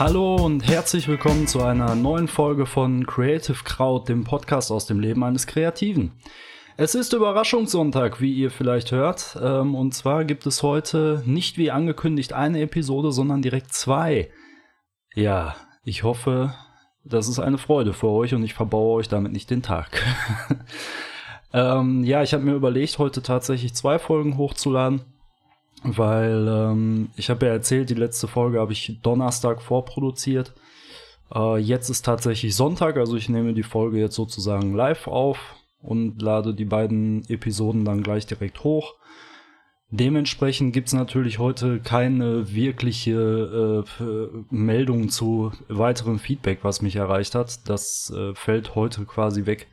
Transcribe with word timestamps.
Hallo 0.00 0.36
und 0.36 0.66
herzlich 0.66 1.08
willkommen 1.08 1.46
zu 1.46 1.62
einer 1.62 1.94
neuen 1.94 2.26
Folge 2.26 2.64
von 2.64 3.06
Creative 3.06 3.58
Crowd, 3.64 4.10
dem 4.10 4.24
Podcast 4.24 4.72
aus 4.72 4.86
dem 4.86 4.98
Leben 4.98 5.22
eines 5.22 5.46
Kreativen. 5.46 6.12
Es 6.78 6.94
ist 6.94 7.12
Überraschungssonntag, 7.12 8.18
wie 8.18 8.32
ihr 8.32 8.50
vielleicht 8.50 8.92
hört. 8.92 9.38
Ähm, 9.42 9.74
und 9.74 9.92
zwar 9.92 10.24
gibt 10.24 10.46
es 10.46 10.62
heute 10.62 11.22
nicht 11.26 11.58
wie 11.58 11.70
angekündigt 11.70 12.32
eine 12.32 12.62
Episode, 12.62 13.12
sondern 13.12 13.42
direkt 13.42 13.74
zwei. 13.74 14.30
Ja, 15.14 15.54
ich 15.84 16.02
hoffe, 16.02 16.54
das 17.04 17.28
ist 17.28 17.38
eine 17.38 17.58
Freude 17.58 17.92
für 17.92 18.08
euch 18.08 18.32
und 18.32 18.42
ich 18.42 18.54
verbaue 18.54 19.00
euch 19.00 19.08
damit 19.08 19.32
nicht 19.32 19.50
den 19.50 19.60
Tag. 19.60 20.02
ähm, 21.52 22.04
ja, 22.04 22.22
ich 22.22 22.32
habe 22.32 22.44
mir 22.44 22.54
überlegt, 22.54 22.96
heute 22.96 23.20
tatsächlich 23.20 23.74
zwei 23.74 23.98
Folgen 23.98 24.38
hochzuladen, 24.38 25.02
weil 25.82 26.46
ähm, 26.48 27.10
ich 27.16 27.30
habe 27.30 27.46
ja 27.46 27.52
erzählt, 27.52 27.90
die 27.90 27.94
letzte 27.94 28.28
Folge 28.28 28.60
habe 28.60 28.72
ich 28.72 29.00
Donnerstag 29.02 29.62
vorproduziert. 29.62 30.52
Äh, 31.34 31.58
jetzt 31.58 31.88
ist 31.88 32.04
tatsächlich 32.04 32.54
Sonntag, 32.54 32.96
also 32.96 33.16
ich 33.16 33.28
nehme 33.28 33.54
die 33.54 33.62
Folge 33.62 33.98
jetzt 33.98 34.16
sozusagen 34.16 34.74
live 34.74 35.06
auf 35.06 35.54
und 35.82 36.20
lade 36.20 36.54
die 36.54 36.64
beiden 36.64 37.28
Episoden 37.28 37.84
dann 37.84 38.02
gleich 38.02 38.26
direkt 38.26 38.64
hoch. 38.64 38.94
Dementsprechend 39.92 40.72
gibt's 40.72 40.92
natürlich 40.92 41.40
heute 41.40 41.80
keine 41.80 42.54
wirkliche 42.54 43.84
äh, 44.00 44.04
Meldung 44.50 45.08
zu 45.08 45.50
weiterem 45.68 46.20
Feedback, 46.20 46.60
was 46.62 46.80
mich 46.80 46.94
erreicht 46.94 47.34
hat. 47.34 47.68
Das 47.68 48.12
äh, 48.16 48.34
fällt 48.36 48.76
heute 48.76 49.04
quasi 49.04 49.46
weg, 49.46 49.66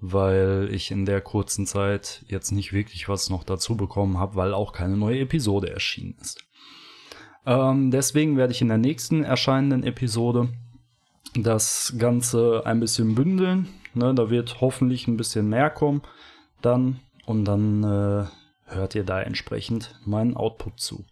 weil 0.00 0.68
ich 0.72 0.90
in 0.90 1.06
der 1.06 1.20
kurzen 1.20 1.66
Zeit 1.66 2.24
jetzt 2.28 2.50
nicht 2.50 2.72
wirklich 2.72 3.08
was 3.08 3.30
noch 3.30 3.44
dazu 3.44 3.76
bekommen 3.76 4.18
habe, 4.18 4.36
weil 4.36 4.54
auch 4.54 4.72
keine 4.72 4.96
neue 4.96 5.20
Episode 5.20 5.70
erschienen 5.70 6.16
ist. 6.20 6.44
Ähm, 7.46 7.90
deswegen 7.90 8.36
werde 8.36 8.52
ich 8.52 8.60
in 8.60 8.68
der 8.68 8.78
nächsten 8.78 9.24
erscheinenden 9.24 9.84
Episode 9.84 10.48
das 11.34 11.94
Ganze 11.98 12.62
ein 12.64 12.80
bisschen 12.80 13.14
bündeln. 13.14 13.68
Ne, 13.94 14.14
da 14.14 14.28
wird 14.28 14.60
hoffentlich 14.60 15.08
ein 15.08 15.16
bisschen 15.16 15.48
mehr 15.48 15.70
kommen 15.70 16.02
dann 16.60 17.00
und 17.24 17.44
dann 17.44 17.82
äh, 17.82 18.26
hört 18.66 18.94
ihr 18.94 19.04
da 19.04 19.22
entsprechend 19.22 19.98
meinen 20.04 20.36
Output 20.36 20.80
zu. 20.80 21.04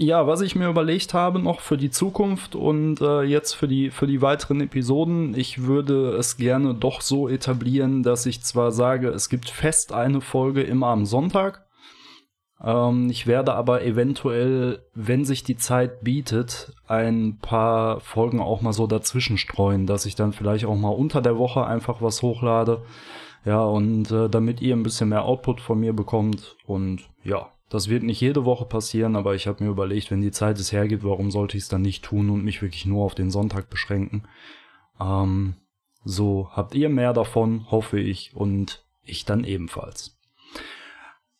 Ja, 0.00 0.28
was 0.28 0.42
ich 0.42 0.54
mir 0.54 0.68
überlegt 0.68 1.12
habe 1.12 1.40
noch 1.40 1.58
für 1.58 1.76
die 1.76 1.90
Zukunft 1.90 2.54
und 2.54 3.00
äh, 3.00 3.22
jetzt 3.22 3.54
für 3.54 3.66
die, 3.66 3.90
für 3.90 4.06
die 4.06 4.22
weiteren 4.22 4.60
Episoden, 4.60 5.34
ich 5.36 5.64
würde 5.64 6.10
es 6.10 6.36
gerne 6.36 6.72
doch 6.72 7.00
so 7.00 7.28
etablieren, 7.28 8.04
dass 8.04 8.24
ich 8.24 8.42
zwar 8.42 8.70
sage, 8.70 9.08
es 9.08 9.28
gibt 9.28 9.50
fest 9.50 9.92
eine 9.92 10.20
Folge 10.20 10.62
immer 10.62 10.86
am 10.86 11.04
Sonntag. 11.04 11.66
Ähm, 12.62 13.10
ich 13.10 13.26
werde 13.26 13.54
aber 13.54 13.84
eventuell, 13.84 14.84
wenn 14.94 15.24
sich 15.24 15.42
die 15.42 15.56
Zeit 15.56 16.04
bietet, 16.04 16.74
ein 16.86 17.38
paar 17.42 17.98
Folgen 17.98 18.40
auch 18.40 18.60
mal 18.60 18.72
so 18.72 18.86
dazwischen 18.86 19.36
streuen, 19.36 19.86
dass 19.86 20.06
ich 20.06 20.14
dann 20.14 20.32
vielleicht 20.32 20.66
auch 20.66 20.76
mal 20.76 20.90
unter 20.90 21.20
der 21.20 21.38
Woche 21.38 21.66
einfach 21.66 22.00
was 22.00 22.22
hochlade 22.22 22.82
ja, 23.44 23.64
und 23.64 24.12
äh, 24.12 24.28
damit 24.28 24.60
ihr 24.60 24.76
ein 24.76 24.84
bisschen 24.84 25.08
mehr 25.08 25.24
Output 25.24 25.60
von 25.60 25.80
mir 25.80 25.92
bekommt. 25.92 26.56
Und 26.66 27.08
ja, 27.24 27.48
das 27.68 27.88
wird 27.88 28.02
nicht 28.02 28.20
jede 28.20 28.44
Woche 28.44 28.64
passieren, 28.64 29.16
aber 29.16 29.34
ich 29.34 29.46
habe 29.46 29.62
mir 29.62 29.70
überlegt, 29.70 30.10
wenn 30.10 30.22
die 30.22 30.30
Zeit 30.30 30.58
es 30.58 30.72
hergibt, 30.72 31.04
warum 31.04 31.30
sollte 31.30 31.56
ich 31.56 31.64
es 31.64 31.68
dann 31.68 31.82
nicht 31.82 32.04
tun 32.04 32.30
und 32.30 32.44
mich 32.44 32.62
wirklich 32.62 32.86
nur 32.86 33.04
auf 33.04 33.14
den 33.14 33.30
Sonntag 33.30 33.68
beschränken. 33.68 34.24
Ähm, 35.00 35.54
so 36.04 36.48
habt 36.52 36.74
ihr 36.74 36.88
mehr 36.88 37.12
davon, 37.12 37.70
hoffe 37.70 38.00
ich, 38.00 38.34
und 38.34 38.84
ich 39.02 39.24
dann 39.24 39.44
ebenfalls. 39.44 40.18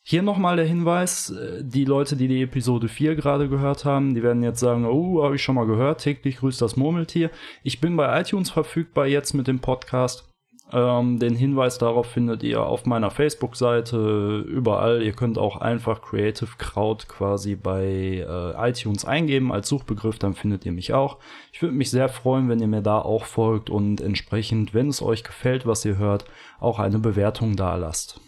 Hier 0.03 0.23
nochmal 0.23 0.57
der 0.57 0.65
Hinweis, 0.67 1.31
äh, 1.31 1.63
die 1.63 1.85
Leute, 1.85 2.17
die 2.17 2.29
die 2.29 2.43
Episode 2.43 2.89
4 2.89 3.15
gerade 3.15 3.49
gehört 3.49 3.85
haben, 3.85 4.15
die 4.15 4.23
werden 4.23 4.43
jetzt 4.43 4.61
sagen, 4.61 4.87
oh, 4.87 5.23
habe 5.23 5.37
ich 5.37 5.43
schon 5.43 5.55
mal 5.55 5.67
gehört, 5.67 6.03
täglich 6.03 6.39
grüßt 6.39 6.63
das 6.63 6.77
Murmeltier. 6.77 7.31
Ich 7.63 7.81
bin 7.81 7.97
bei 7.97 8.21
iTunes 8.21 8.51
verfügbar 8.51 9.07
jetzt 9.07 9.35
mit 9.35 9.47
dem 9.47 9.61
Podcast. 9.61 10.28
Ähm, 10.71 11.19
den 11.19 11.35
Hinweis 11.35 11.79
darauf 11.79 12.07
findet 12.07 12.43
ihr 12.43 12.63
auf 12.63 12.85
meiner 12.85 13.11
Facebook-Seite 13.11 14.45
überall. 14.47 15.03
Ihr 15.03 15.13
könnt 15.13 15.39
auch 15.39 15.57
einfach 15.57 16.03
Creative 16.03 16.51
Crowd 16.59 17.07
quasi 17.09 17.55
bei 17.55 18.27
äh, 18.29 18.71
iTunes 18.71 19.07
eingeben 19.07 19.51
als 19.51 19.69
Suchbegriff, 19.69 20.19
dann 20.19 20.35
findet 20.35 20.67
ihr 20.67 20.73
mich 20.73 20.93
auch. 20.93 21.19
Ich 21.53 21.63
würde 21.63 21.75
mich 21.75 21.91
sehr 21.91 22.11
freuen, 22.11 22.51
wenn 22.51 22.61
ihr 22.61 22.67
mir 22.67 22.83
da 22.83 23.01
auch 23.01 23.25
folgt 23.25 23.71
und 23.71 24.03
entsprechend, 24.03 24.75
wenn 24.75 24.89
es 24.89 25.01
euch 25.01 25.25
gefällt, 25.25 25.67
was 25.67 25.85
ihr 25.87 25.97
hört, 25.97 26.27
auch 26.61 26.79
eine 26.79 26.99
Bewertung 26.99 27.57
da 27.57 27.77
lasst. 27.77 28.21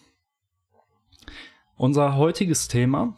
Unser 1.77 2.17
heutiges 2.17 2.69
Thema 2.69 3.17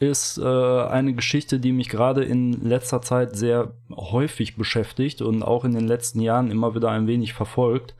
ist 0.00 0.38
äh, 0.38 0.42
eine 0.42 1.12
Geschichte, 1.12 1.60
die 1.60 1.72
mich 1.72 1.90
gerade 1.90 2.24
in 2.24 2.64
letzter 2.64 3.02
Zeit 3.02 3.36
sehr 3.36 3.74
häufig 3.94 4.56
beschäftigt 4.56 5.20
und 5.20 5.42
auch 5.42 5.64
in 5.64 5.72
den 5.72 5.86
letzten 5.86 6.20
Jahren 6.20 6.50
immer 6.50 6.74
wieder 6.74 6.90
ein 6.90 7.06
wenig 7.06 7.34
verfolgt. 7.34 7.94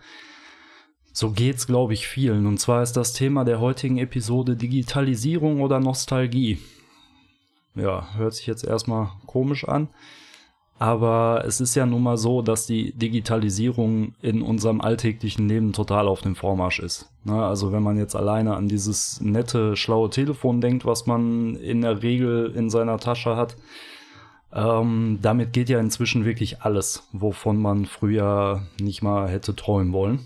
So 1.13 1.31
geht's, 1.31 1.67
glaube 1.67 1.93
ich, 1.93 2.09
vielen. 2.09 2.47
Und 2.47 2.59
zwar 2.59 2.83
ist 2.83 2.95
das 2.95 3.13
Thema 3.13 3.45
der 3.45 3.61
heutigen 3.61 3.99
Episode 3.99 4.57
Digitalisierung 4.57 5.61
oder 5.61 5.79
Nostalgie. 5.79 6.59
Ja, 7.75 8.15
hört 8.17 8.35
sich 8.35 8.47
jetzt 8.47 8.65
erstmal 8.65 9.11
komisch 9.27 9.69
an. 9.69 9.89
Aber 10.81 11.45
es 11.47 11.61
ist 11.61 11.75
ja 11.75 11.85
nun 11.85 12.03
mal 12.03 12.17
so, 12.17 12.41
dass 12.41 12.67
die 12.67 12.93
Digitalisierung 12.93 14.15
in 14.23 14.41
unserem 14.41 14.81
alltäglichen 14.81 15.47
Leben 15.47 15.75
total 15.75 16.09
auf 16.09 16.23
dem 16.23 16.37
Vormarsch 16.37 16.79
ist. 16.79 17.13
Ne? 17.25 17.35
Also 17.35 17.71
wenn 17.71 17.83
man 17.83 17.99
jetzt 17.99 18.17
alleine 18.17 18.57
an 18.57 18.67
dieses 18.67 19.21
nette, 19.21 19.77
schlaue 19.77 20.09
Telefon 20.09 20.63
denkt, 20.63 20.87
was 20.87 21.05
man 21.05 21.55
in 21.57 21.83
der 21.83 22.03
Regel 22.03 22.51
in 22.57 22.71
seiner 22.71 22.97
Tasche 22.97 23.37
hat, 23.37 23.59
ähm, 24.55 25.19
damit 25.21 25.53
geht 25.53 25.69
ja 25.69 25.79
inzwischen 25.79 26.25
wirklich 26.25 26.63
alles, 26.63 27.07
wovon 27.13 27.61
man 27.61 27.85
früher 27.85 28.63
nicht 28.81 29.03
mal 29.03 29.29
hätte 29.29 29.55
träumen 29.55 29.93
wollen. 29.93 30.21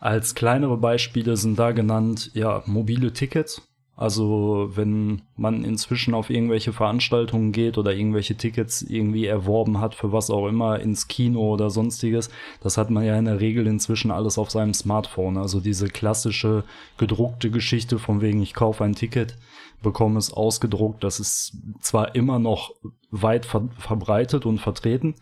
Als 0.00 0.34
kleinere 0.34 0.78
Beispiele 0.78 1.36
sind 1.36 1.58
da 1.58 1.72
genannt, 1.72 2.30
ja, 2.32 2.62
mobile 2.64 3.12
Tickets. 3.12 3.67
Also 3.98 4.70
wenn 4.74 5.22
man 5.34 5.64
inzwischen 5.64 6.14
auf 6.14 6.30
irgendwelche 6.30 6.72
Veranstaltungen 6.72 7.50
geht 7.50 7.78
oder 7.78 7.92
irgendwelche 7.92 8.36
Tickets 8.36 8.80
irgendwie 8.80 9.26
erworben 9.26 9.80
hat 9.80 9.96
für 9.96 10.12
was 10.12 10.30
auch 10.30 10.46
immer 10.46 10.78
ins 10.78 11.08
Kino 11.08 11.52
oder 11.52 11.68
sonstiges, 11.68 12.30
das 12.62 12.78
hat 12.78 12.90
man 12.90 13.04
ja 13.04 13.18
in 13.18 13.24
der 13.24 13.40
Regel 13.40 13.66
inzwischen 13.66 14.12
alles 14.12 14.38
auf 14.38 14.52
seinem 14.52 14.72
Smartphone. 14.72 15.36
Also 15.36 15.58
diese 15.58 15.88
klassische 15.88 16.62
gedruckte 16.96 17.50
Geschichte 17.50 17.98
von 17.98 18.20
wegen 18.20 18.40
ich 18.40 18.54
kaufe 18.54 18.84
ein 18.84 18.94
Ticket, 18.94 19.36
bekomme 19.82 20.20
es 20.20 20.32
ausgedruckt, 20.32 21.02
das 21.02 21.18
ist 21.18 21.56
zwar 21.80 22.14
immer 22.14 22.38
noch 22.38 22.70
weit 23.10 23.46
ver 23.46 23.68
verbreitet 23.80 24.46
und 24.46 24.60
vertreten, 24.60 25.16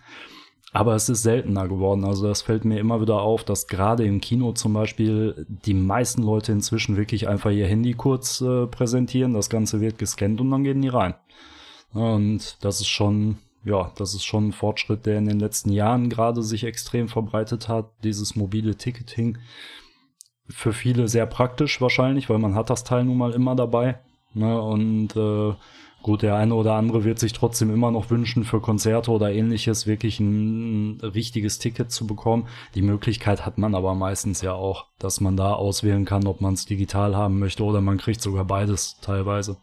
aber 0.72 0.94
es 0.94 1.08
ist 1.08 1.22
seltener 1.22 1.68
geworden. 1.68 2.04
Also 2.04 2.26
das 2.26 2.42
fällt 2.42 2.64
mir 2.64 2.78
immer 2.78 3.00
wieder 3.00 3.20
auf, 3.20 3.44
dass 3.44 3.66
gerade 3.66 4.04
im 4.04 4.20
Kino 4.20 4.52
zum 4.52 4.74
Beispiel 4.74 5.46
die 5.48 5.74
meisten 5.74 6.22
Leute 6.22 6.52
inzwischen 6.52 6.96
wirklich 6.96 7.28
einfach 7.28 7.50
ihr 7.50 7.66
Handy 7.66 7.94
kurz 7.94 8.40
äh, 8.40 8.66
präsentieren. 8.66 9.32
Das 9.32 9.48
Ganze 9.48 9.80
wird 9.80 9.98
gescannt 9.98 10.40
und 10.40 10.50
dann 10.50 10.64
gehen 10.64 10.82
die 10.82 10.88
rein. 10.88 11.14
Und 11.92 12.58
das 12.62 12.80
ist 12.80 12.88
schon, 12.88 13.38
ja, 13.64 13.92
das 13.96 14.14
ist 14.14 14.24
schon 14.24 14.48
ein 14.48 14.52
Fortschritt, 14.52 15.06
der 15.06 15.18
in 15.18 15.26
den 15.26 15.40
letzten 15.40 15.70
Jahren 15.72 16.10
gerade 16.10 16.42
sich 16.42 16.64
extrem 16.64 17.08
verbreitet 17.08 17.68
hat. 17.68 17.90
Dieses 18.04 18.36
mobile 18.36 18.76
Ticketing. 18.76 19.38
Für 20.48 20.72
viele 20.72 21.08
sehr 21.08 21.26
praktisch 21.26 21.80
wahrscheinlich, 21.80 22.28
weil 22.28 22.38
man 22.38 22.54
hat 22.54 22.70
das 22.70 22.84
Teil 22.84 23.04
nun 23.04 23.18
mal 23.18 23.32
immer 23.32 23.56
dabei. 23.56 23.98
Ne? 24.34 24.60
Und 24.60 25.16
äh, 25.16 25.54
Gut, 26.06 26.22
der 26.22 26.36
eine 26.36 26.54
oder 26.54 26.74
andere 26.74 27.02
wird 27.02 27.18
sich 27.18 27.32
trotzdem 27.32 27.68
immer 27.74 27.90
noch 27.90 28.10
wünschen, 28.10 28.44
für 28.44 28.60
Konzerte 28.60 29.10
oder 29.10 29.32
ähnliches 29.32 29.88
wirklich 29.88 30.20
ein, 30.20 31.00
richtiges 31.02 31.58
Ticket 31.58 31.90
zu 31.90 32.06
bekommen. 32.06 32.46
Die 32.76 32.82
Möglichkeit 32.82 33.44
hat 33.44 33.58
man 33.58 33.74
aber 33.74 33.92
meistens 33.96 34.40
ja 34.40 34.52
auch, 34.52 34.86
dass 35.00 35.20
man 35.20 35.36
da 35.36 35.54
auswählen 35.54 36.04
kann, 36.04 36.28
ob 36.28 36.40
man 36.40 36.54
es 36.54 36.64
digital 36.64 37.16
haben 37.16 37.40
möchte 37.40 37.64
oder 37.64 37.80
man 37.80 37.98
kriegt 37.98 38.20
sogar 38.20 38.44
beides 38.44 39.00
teilweise. 39.00 39.56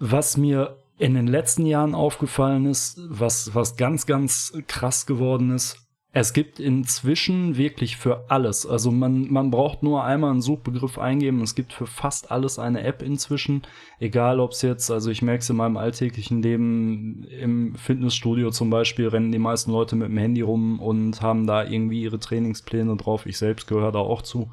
Was 0.00 0.36
mir 0.36 0.78
in 0.98 1.14
den 1.14 1.28
letzten 1.28 1.64
Jahren 1.64 1.94
aufgefallen 1.94 2.66
ist, 2.66 2.98
was, 3.08 3.54
was 3.54 3.76
ganz, 3.76 4.04
ganz 4.04 4.52
krass 4.66 5.06
geworden 5.06 5.52
ist, 5.52 5.83
es 6.16 6.32
gibt 6.32 6.60
inzwischen 6.60 7.56
wirklich 7.56 7.96
für 7.96 8.30
alles. 8.30 8.66
Also 8.66 8.92
man, 8.92 9.32
man 9.32 9.50
braucht 9.50 9.82
nur 9.82 10.04
einmal 10.04 10.30
einen 10.30 10.42
Suchbegriff 10.42 10.96
eingeben. 10.96 11.42
Es 11.42 11.56
gibt 11.56 11.72
für 11.72 11.88
fast 11.88 12.30
alles 12.30 12.60
eine 12.60 12.84
App 12.84 13.02
inzwischen. 13.02 13.62
Egal 13.98 14.38
ob 14.38 14.52
es 14.52 14.62
jetzt, 14.62 14.92
also 14.92 15.10
ich 15.10 15.22
merke 15.22 15.42
es 15.42 15.50
in 15.50 15.56
meinem 15.56 15.76
alltäglichen 15.76 16.40
Leben, 16.40 17.24
im 17.24 17.74
Fitnessstudio 17.74 18.52
zum 18.52 18.70
Beispiel 18.70 19.08
rennen 19.08 19.32
die 19.32 19.40
meisten 19.40 19.72
Leute 19.72 19.96
mit 19.96 20.06
dem 20.06 20.16
Handy 20.16 20.42
rum 20.42 20.78
und 20.78 21.20
haben 21.20 21.48
da 21.48 21.64
irgendwie 21.64 22.02
ihre 22.02 22.20
Trainingspläne 22.20 22.96
drauf. 22.96 23.26
Ich 23.26 23.36
selbst 23.36 23.66
gehöre 23.66 23.90
da 23.90 23.98
auch 23.98 24.22
zu. 24.22 24.52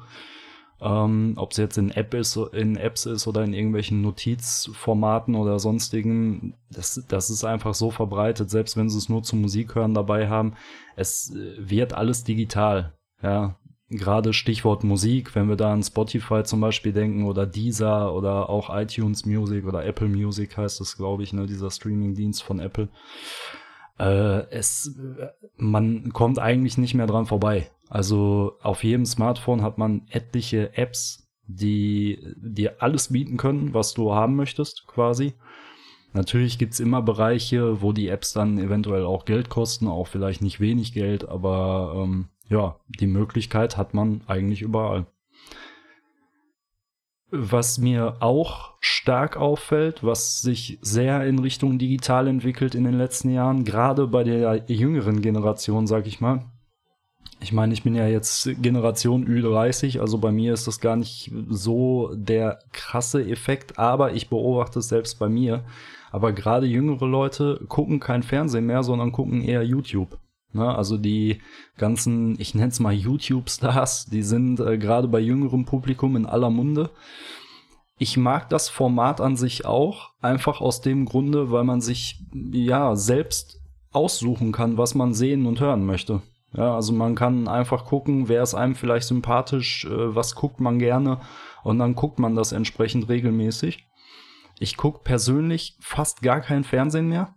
Ähm, 0.82 1.34
Ob 1.36 1.52
es 1.52 1.58
jetzt 1.58 1.78
in, 1.78 1.92
App 1.92 2.12
ist, 2.12 2.36
in 2.36 2.76
Apps 2.76 3.06
ist 3.06 3.28
oder 3.28 3.44
in 3.44 3.54
irgendwelchen 3.54 4.02
Notizformaten 4.02 5.36
oder 5.36 5.60
sonstigen, 5.60 6.54
das, 6.70 7.04
das 7.08 7.30
ist 7.30 7.44
einfach 7.44 7.74
so 7.74 7.92
verbreitet, 7.92 8.50
selbst 8.50 8.76
wenn 8.76 8.90
sie 8.90 8.98
es 8.98 9.08
nur 9.08 9.22
zum 9.22 9.42
Musik 9.42 9.76
hören 9.76 9.94
dabei 9.94 10.28
haben. 10.28 10.54
Es 10.96 11.32
äh, 11.34 11.54
wird 11.58 11.92
alles 11.92 12.24
digital. 12.24 12.94
Ja, 13.22 13.56
gerade 13.90 14.32
Stichwort 14.32 14.82
Musik, 14.82 15.36
wenn 15.36 15.48
wir 15.48 15.54
da 15.56 15.72
an 15.72 15.84
Spotify 15.84 16.42
zum 16.42 16.60
Beispiel 16.60 16.92
denken 16.92 17.26
oder 17.26 17.46
Deezer 17.46 18.12
oder 18.12 18.50
auch 18.50 18.74
iTunes 18.74 19.24
Music 19.24 19.64
oder 19.64 19.84
Apple 19.84 20.08
Music 20.08 20.56
heißt 20.56 20.80
es, 20.80 20.96
glaube 20.96 21.22
ich, 21.22 21.32
ne, 21.32 21.46
dieser 21.46 21.70
Streaming-Dienst 21.70 22.42
von 22.42 22.58
Apple. 22.58 22.88
Äh, 24.00 24.48
es, 24.50 24.98
man 25.56 26.12
kommt 26.12 26.40
eigentlich 26.40 26.76
nicht 26.76 26.94
mehr 26.94 27.06
dran 27.06 27.26
vorbei. 27.26 27.70
Also 27.92 28.56
auf 28.62 28.84
jedem 28.84 29.04
Smartphone 29.04 29.60
hat 29.60 29.76
man 29.76 30.06
etliche 30.08 30.74
Apps, 30.78 31.28
die 31.46 32.26
dir 32.38 32.76
alles 32.78 33.12
bieten 33.12 33.36
können, 33.36 33.74
was 33.74 33.92
du 33.92 34.14
haben 34.14 34.34
möchtest, 34.34 34.86
quasi. 34.86 35.34
Natürlich 36.14 36.58
gibt's 36.58 36.80
immer 36.80 37.02
Bereiche, 37.02 37.82
wo 37.82 37.92
die 37.92 38.08
Apps 38.08 38.32
dann 38.32 38.56
eventuell 38.56 39.04
auch 39.04 39.26
Geld 39.26 39.50
kosten, 39.50 39.88
auch 39.88 40.06
vielleicht 40.06 40.40
nicht 40.40 40.58
wenig 40.58 40.94
Geld, 40.94 41.28
aber 41.28 41.92
ähm, 41.98 42.28
ja, 42.48 42.76
die 42.88 43.06
Möglichkeit 43.06 43.76
hat 43.76 43.92
man 43.92 44.22
eigentlich 44.26 44.62
überall. 44.62 45.04
Was 47.30 47.76
mir 47.76 48.16
auch 48.20 48.72
stark 48.80 49.36
auffällt, 49.36 50.02
was 50.02 50.40
sich 50.40 50.78
sehr 50.80 51.26
in 51.26 51.38
Richtung 51.38 51.78
digital 51.78 52.26
entwickelt 52.26 52.74
in 52.74 52.84
den 52.84 52.96
letzten 52.96 53.28
Jahren, 53.28 53.64
gerade 53.64 54.06
bei 54.06 54.24
der 54.24 54.64
jüngeren 54.68 55.20
Generation, 55.20 55.86
sag 55.86 56.06
ich 56.06 56.22
mal, 56.22 56.51
ich 57.42 57.52
meine, 57.52 57.74
ich 57.74 57.82
bin 57.82 57.94
ja 57.94 58.06
jetzt 58.06 58.48
Generation 58.62 59.26
Ü30, 59.26 60.00
also 60.00 60.18
bei 60.18 60.30
mir 60.30 60.54
ist 60.54 60.66
das 60.66 60.80
gar 60.80 60.96
nicht 60.96 61.32
so 61.48 62.10
der 62.14 62.60
krasse 62.72 63.28
Effekt, 63.28 63.78
aber 63.78 64.12
ich 64.12 64.28
beobachte 64.28 64.78
es 64.78 64.88
selbst 64.88 65.18
bei 65.18 65.28
mir. 65.28 65.64
Aber 66.10 66.32
gerade 66.32 66.66
jüngere 66.66 67.06
Leute 67.06 67.60
gucken 67.68 67.98
kein 67.98 68.22
Fernsehen 68.22 68.66
mehr, 68.66 68.82
sondern 68.82 69.12
gucken 69.12 69.42
eher 69.42 69.64
YouTube. 69.64 70.18
Ne? 70.52 70.74
Also 70.74 70.98
die 70.98 71.40
ganzen, 71.78 72.38
ich 72.38 72.54
nenne 72.54 72.68
es 72.68 72.80
mal 72.80 72.92
YouTube-Stars, 72.92 74.06
die 74.06 74.22
sind 74.22 74.60
äh, 74.60 74.78
gerade 74.78 75.08
bei 75.08 75.20
jüngerem 75.20 75.64
Publikum 75.64 76.16
in 76.16 76.26
aller 76.26 76.50
Munde. 76.50 76.90
Ich 77.98 78.16
mag 78.16 78.48
das 78.50 78.68
Format 78.68 79.20
an 79.20 79.36
sich 79.36 79.64
auch, 79.64 80.10
einfach 80.20 80.60
aus 80.60 80.80
dem 80.80 81.06
Grunde, 81.06 81.50
weil 81.50 81.64
man 81.64 81.80
sich 81.80 82.20
ja 82.52 82.94
selbst 82.96 83.60
aussuchen 83.90 84.52
kann, 84.52 84.76
was 84.76 84.94
man 84.94 85.14
sehen 85.14 85.46
und 85.46 85.60
hören 85.60 85.86
möchte. 85.86 86.22
Ja, 86.54 86.74
also 86.74 86.92
man 86.92 87.14
kann 87.14 87.48
einfach 87.48 87.86
gucken, 87.86 88.28
wer 88.28 88.42
ist 88.42 88.54
einem 88.54 88.74
vielleicht 88.74 89.06
sympathisch, 89.06 89.86
äh, 89.86 90.14
was 90.14 90.34
guckt 90.34 90.60
man 90.60 90.78
gerne 90.78 91.20
und 91.62 91.78
dann 91.78 91.94
guckt 91.94 92.18
man 92.18 92.34
das 92.34 92.52
entsprechend 92.52 93.08
regelmäßig. 93.08 93.86
Ich 94.58 94.76
gucke 94.76 95.00
persönlich 95.02 95.76
fast 95.80 96.22
gar 96.22 96.40
kein 96.40 96.62
Fernsehen 96.64 97.08
mehr, 97.08 97.34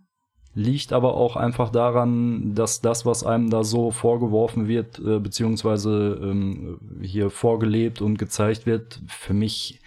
liegt 0.54 0.92
aber 0.92 1.14
auch 1.14 1.36
einfach 1.36 1.70
daran, 1.70 2.54
dass 2.54 2.80
das, 2.80 3.06
was 3.06 3.24
einem 3.24 3.48
da 3.48 3.64
so 3.64 3.90
vorgeworfen 3.90 4.68
wird, 4.68 4.98
äh, 4.98 5.18
beziehungsweise 5.18 6.18
ähm, 6.22 6.78
hier 7.00 7.30
vorgelebt 7.30 8.02
und 8.02 8.18
gezeigt 8.18 8.66
wird, 8.66 9.00
für 9.08 9.34
mich 9.34 9.80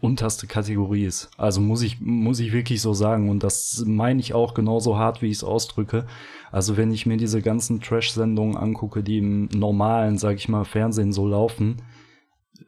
unterste 0.00 0.46
Kategorie 0.46 1.04
ist. 1.04 1.30
Also 1.38 1.60
muss 1.60 1.82
ich, 1.82 2.00
muss 2.00 2.38
ich 2.38 2.52
wirklich 2.52 2.82
so 2.82 2.92
sagen. 2.92 3.30
Und 3.30 3.42
das 3.42 3.82
meine 3.86 4.20
ich 4.20 4.34
auch 4.34 4.54
genauso 4.54 4.98
hart, 4.98 5.22
wie 5.22 5.26
ich 5.26 5.38
es 5.38 5.44
ausdrücke. 5.44 6.06
Also 6.52 6.76
wenn 6.76 6.92
ich 6.92 7.06
mir 7.06 7.16
diese 7.16 7.40
ganzen 7.42 7.80
Trash-Sendungen 7.80 8.56
angucke, 8.56 9.02
die 9.02 9.18
im 9.18 9.46
normalen, 9.46 10.18
sag 10.18 10.36
ich 10.36 10.48
mal, 10.48 10.64
Fernsehen 10.64 11.12
so 11.12 11.26
laufen, 11.26 11.82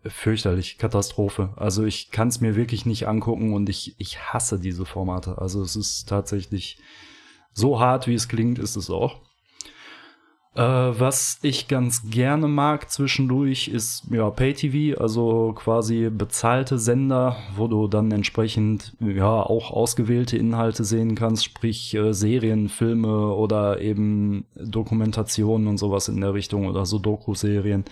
fürchterlich, 0.04 0.78
Katastrophe. 0.78 1.52
Also 1.56 1.84
ich 1.84 2.10
kann 2.10 2.28
es 2.28 2.40
mir 2.40 2.56
wirklich 2.56 2.86
nicht 2.86 3.06
angucken 3.06 3.52
und 3.52 3.68
ich, 3.68 3.94
ich 3.98 4.18
hasse 4.18 4.58
diese 4.58 4.86
Formate. 4.86 5.38
Also 5.38 5.62
es 5.62 5.76
ist 5.76 6.08
tatsächlich 6.08 6.78
so 7.52 7.80
hart, 7.80 8.06
wie 8.06 8.14
es 8.14 8.28
klingt, 8.28 8.58
ist 8.58 8.76
es 8.76 8.90
auch. 8.90 9.20
Äh, 10.58 10.98
was 10.98 11.38
ich 11.42 11.68
ganz 11.68 12.10
gerne 12.10 12.48
mag 12.48 12.90
zwischendurch 12.90 13.68
ist 13.68 14.02
ja 14.10 14.28
Pay-TV, 14.28 15.00
also 15.00 15.52
quasi 15.54 16.10
bezahlte 16.10 16.80
Sender, 16.80 17.36
wo 17.54 17.68
du 17.68 17.86
dann 17.86 18.10
entsprechend 18.10 18.92
ja 18.98 19.40
auch 19.40 19.70
ausgewählte 19.70 20.36
Inhalte 20.36 20.82
sehen 20.82 21.14
kannst, 21.14 21.44
sprich 21.44 21.94
äh, 21.94 22.12
Serien, 22.12 22.68
Filme 22.68 23.32
oder 23.34 23.80
eben 23.80 24.46
Dokumentationen 24.56 25.68
und 25.68 25.78
sowas 25.78 26.08
in 26.08 26.20
der 26.20 26.34
Richtung 26.34 26.66
oder 26.66 26.86
so 26.86 26.98
Doku-Serien. 26.98 27.84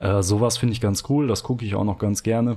Äh, 0.00 0.24
sowas 0.24 0.58
finde 0.58 0.72
ich 0.72 0.80
ganz 0.80 1.04
cool, 1.08 1.28
das 1.28 1.44
gucke 1.44 1.64
ich 1.64 1.76
auch 1.76 1.84
noch 1.84 1.98
ganz 1.98 2.24
gerne. 2.24 2.56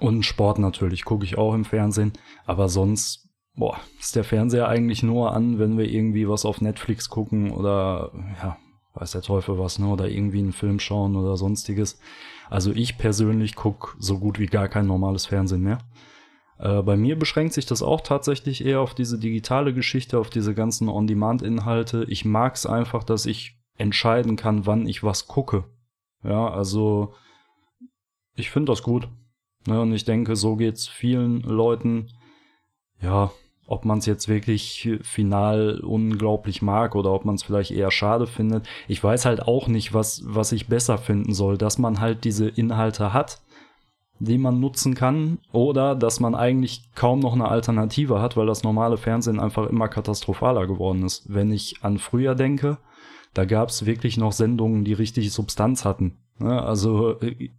Und 0.00 0.24
Sport 0.24 0.58
natürlich 0.58 1.04
gucke 1.04 1.24
ich 1.24 1.38
auch 1.38 1.54
im 1.54 1.64
Fernsehen, 1.64 2.12
aber 2.46 2.68
sonst 2.68 3.24
boah, 3.56 3.78
ist 3.98 4.16
der 4.16 4.24
Fernseher 4.24 4.68
eigentlich 4.68 5.02
nur 5.02 5.32
an, 5.32 5.58
wenn 5.58 5.78
wir 5.78 5.88
irgendwie 5.88 6.28
was 6.28 6.44
auf 6.44 6.60
Netflix 6.60 7.08
gucken 7.08 7.50
oder, 7.50 8.10
ja, 8.42 8.56
weiß 8.94 9.12
der 9.12 9.22
Teufel 9.22 9.58
was, 9.58 9.78
ne, 9.78 9.88
oder 9.88 10.08
irgendwie 10.08 10.40
einen 10.40 10.52
Film 10.52 10.78
schauen 10.78 11.16
oder 11.16 11.36
sonstiges. 11.36 11.98
Also 12.50 12.72
ich 12.72 12.98
persönlich 12.98 13.54
guck 13.54 13.96
so 13.98 14.18
gut 14.18 14.38
wie 14.38 14.46
gar 14.46 14.68
kein 14.68 14.86
normales 14.86 15.26
Fernsehen 15.26 15.62
mehr. 15.62 15.78
Äh, 16.58 16.82
bei 16.82 16.96
mir 16.96 17.18
beschränkt 17.18 17.54
sich 17.54 17.66
das 17.66 17.82
auch 17.82 18.00
tatsächlich 18.00 18.64
eher 18.64 18.80
auf 18.80 18.94
diese 18.94 19.18
digitale 19.18 19.74
Geschichte, 19.74 20.18
auf 20.18 20.30
diese 20.30 20.54
ganzen 20.54 20.88
On-Demand-Inhalte. 20.88 22.04
Ich 22.08 22.24
mag 22.24 22.54
es 22.54 22.66
einfach, 22.66 23.04
dass 23.04 23.26
ich 23.26 23.58
entscheiden 23.76 24.36
kann, 24.36 24.66
wann 24.66 24.86
ich 24.86 25.02
was 25.02 25.26
gucke. 25.26 25.64
Ja, 26.22 26.48
also 26.48 27.14
ich 28.36 28.50
finde 28.50 28.72
das 28.72 28.82
gut. 28.82 29.08
Ne, 29.66 29.80
und 29.80 29.92
ich 29.92 30.04
denke, 30.04 30.36
so 30.36 30.56
geht's 30.56 30.86
vielen 30.86 31.40
Leuten. 31.40 32.10
Ja, 33.00 33.32
ob 33.66 33.84
man 33.84 33.98
es 33.98 34.06
jetzt 34.06 34.28
wirklich 34.28 34.90
final 35.02 35.80
unglaublich 35.80 36.62
mag 36.62 36.94
oder 36.94 37.12
ob 37.12 37.24
man 37.24 37.36
es 37.36 37.42
vielleicht 37.42 37.70
eher 37.70 37.90
schade 37.90 38.26
findet. 38.26 38.66
Ich 38.88 39.02
weiß 39.02 39.24
halt 39.24 39.42
auch 39.42 39.68
nicht, 39.68 39.94
was, 39.94 40.22
was 40.26 40.52
ich 40.52 40.68
besser 40.68 40.98
finden 40.98 41.32
soll, 41.32 41.56
dass 41.56 41.78
man 41.78 42.00
halt 42.00 42.24
diese 42.24 42.48
Inhalte 42.48 43.12
hat, 43.12 43.40
die 44.18 44.38
man 44.38 44.60
nutzen 44.60 44.94
kann, 44.94 45.38
oder 45.52 45.94
dass 45.94 46.20
man 46.20 46.34
eigentlich 46.34 46.90
kaum 46.94 47.20
noch 47.20 47.32
eine 47.32 47.48
Alternative 47.48 48.20
hat, 48.20 48.36
weil 48.36 48.46
das 48.46 48.62
normale 48.62 48.96
Fernsehen 48.96 49.40
einfach 49.40 49.68
immer 49.68 49.88
katastrophaler 49.88 50.66
geworden 50.66 51.02
ist. 51.04 51.32
Wenn 51.32 51.50
ich 51.50 51.76
an 51.82 51.98
früher 51.98 52.34
denke, 52.34 52.78
da 53.32 53.44
gab 53.44 53.70
es 53.70 53.86
wirklich 53.86 54.16
noch 54.16 54.32
Sendungen, 54.32 54.84
die 54.84 54.92
richtig 54.92 55.32
Substanz 55.32 55.84
hatten. 55.84 56.16
Ne? 56.38 56.62
Also 56.62 57.20
äh, 57.20 57.50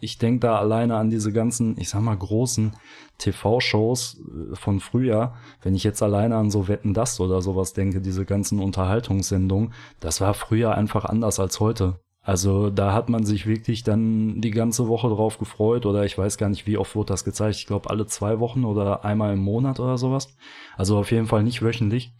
ich 0.00 0.18
denke 0.18 0.40
da 0.40 0.58
alleine 0.58 0.96
an 0.96 1.10
diese 1.10 1.32
ganzen, 1.32 1.78
ich 1.78 1.88
sag 1.88 2.02
mal, 2.02 2.16
großen 2.16 2.72
TV-Shows 3.18 4.20
äh, 4.52 4.56
von 4.56 4.80
früher. 4.80 5.34
Wenn 5.62 5.74
ich 5.74 5.84
jetzt 5.84 6.02
alleine 6.02 6.36
an 6.36 6.50
so 6.50 6.68
Wetten 6.68 6.94
das 6.94 7.20
oder 7.20 7.40
sowas 7.42 7.72
denke, 7.72 8.00
diese 8.00 8.24
ganzen 8.24 8.60
Unterhaltungssendungen, 8.60 9.72
das 10.00 10.20
war 10.20 10.34
früher 10.34 10.74
einfach 10.74 11.04
anders 11.04 11.38
als 11.38 11.60
heute. 11.60 12.00
Also 12.22 12.70
da 12.70 12.94
hat 12.94 13.10
man 13.10 13.24
sich 13.24 13.46
wirklich 13.46 13.82
dann 13.82 14.40
die 14.40 14.50
ganze 14.50 14.88
Woche 14.88 15.08
drauf 15.08 15.38
gefreut 15.38 15.84
oder 15.84 16.06
ich 16.06 16.16
weiß 16.16 16.38
gar 16.38 16.48
nicht, 16.48 16.66
wie 16.66 16.78
oft 16.78 16.96
wurde 16.96 17.12
das 17.12 17.24
gezeigt. 17.24 17.56
Ich 17.56 17.66
glaube 17.66 17.90
alle 17.90 18.06
zwei 18.06 18.40
Wochen 18.40 18.64
oder 18.64 19.04
einmal 19.04 19.34
im 19.34 19.40
Monat 19.40 19.78
oder 19.78 19.98
sowas. 19.98 20.34
Also 20.76 20.98
auf 20.98 21.10
jeden 21.10 21.26
Fall 21.26 21.42
nicht 21.42 21.60
wöchentlich. 21.60 22.14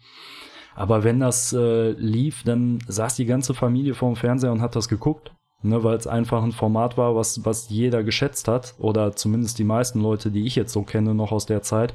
Aber 0.75 1.05
wenn 1.05 1.21
das 1.21 1.55
äh, 1.55 1.93
lief, 1.93 2.43
dann 2.45 2.81
saß 2.87 3.17
die 3.17 3.25
ganze 3.25 3.55
Familie 3.55 3.95
vorm 3.95 4.17
Fernseher 4.17 4.53
und 4.53 4.61
hat 4.61 4.77
das 4.77 4.89
geguckt 4.89 5.33
ne, 5.65 5.83
weil 5.83 5.97
es 5.97 6.07
einfach 6.07 6.43
ein 6.43 6.53
Format 6.53 6.97
war, 6.97 7.17
was, 7.17 7.45
was 7.45 7.69
jeder 7.71 8.05
geschätzt 8.05 8.49
hat 8.49 8.75
oder 8.79 9.17
zumindest 9.17 9.59
die 9.59 9.65
meisten 9.65 10.01
Leute, 10.01 10.31
die 10.31 10.47
ich 10.47 10.55
jetzt 10.57 10.73
so 10.73 10.83
kenne, 10.83 11.15
noch 11.15 11.33
aus 11.33 11.47
der 11.47 11.63
Zeit. 11.63 11.95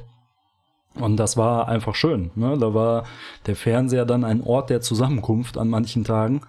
Und 0.94 1.16
das 1.16 1.36
war 1.36 1.68
einfach 1.68 1.94
schön. 1.94 2.32
Ne? 2.34 2.58
Da 2.58 2.74
war 2.74 3.04
der 3.46 3.54
Fernseher 3.54 4.04
dann 4.04 4.24
ein 4.24 4.42
Ort 4.42 4.70
der 4.70 4.80
Zusammenkunft 4.80 5.56
an 5.56 5.68
manchen 5.68 6.04
Tagen. 6.04 6.42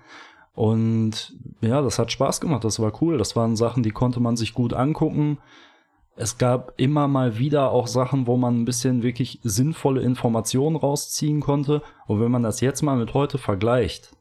Und 0.53 1.33
ja, 1.61 1.81
das 1.81 1.99
hat 1.99 2.11
Spaß 2.11 2.41
gemacht, 2.41 2.63
das 2.63 2.79
war 2.79 2.91
cool. 3.01 3.17
Das 3.17 3.35
waren 3.35 3.55
Sachen, 3.55 3.83
die 3.83 3.91
konnte 3.91 4.19
man 4.19 4.35
sich 4.35 4.53
gut 4.53 4.73
angucken. 4.73 5.37
Es 6.15 6.37
gab 6.37 6.73
immer 6.77 7.07
mal 7.07 7.37
wieder 7.37 7.71
auch 7.71 7.87
Sachen, 7.87 8.27
wo 8.27 8.35
man 8.35 8.61
ein 8.61 8.65
bisschen 8.65 9.03
wirklich 9.03 9.39
sinnvolle 9.43 10.01
Informationen 10.01 10.75
rausziehen 10.75 11.39
konnte. 11.39 11.83
Und 12.07 12.19
wenn 12.19 12.31
man 12.31 12.43
das 12.43 12.61
jetzt 12.61 12.81
mal 12.81 12.97
mit 12.97 13.13
heute 13.13 13.37
vergleicht, 13.37 14.11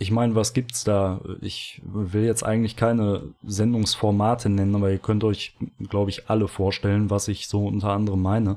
ich 0.00 0.12
meine, 0.12 0.36
was 0.36 0.52
gibt's 0.52 0.84
da? 0.84 1.20
Ich 1.40 1.82
will 1.84 2.24
jetzt 2.24 2.44
eigentlich 2.44 2.76
keine 2.76 3.34
Sendungsformate 3.42 4.48
nennen, 4.48 4.76
aber 4.76 4.92
ihr 4.92 4.98
könnt 4.98 5.24
euch, 5.24 5.56
glaube 5.88 6.10
ich, 6.10 6.30
alle 6.30 6.46
vorstellen, 6.46 7.10
was 7.10 7.26
ich 7.26 7.48
so 7.48 7.66
unter 7.66 7.90
anderem 7.90 8.22
meine. 8.22 8.56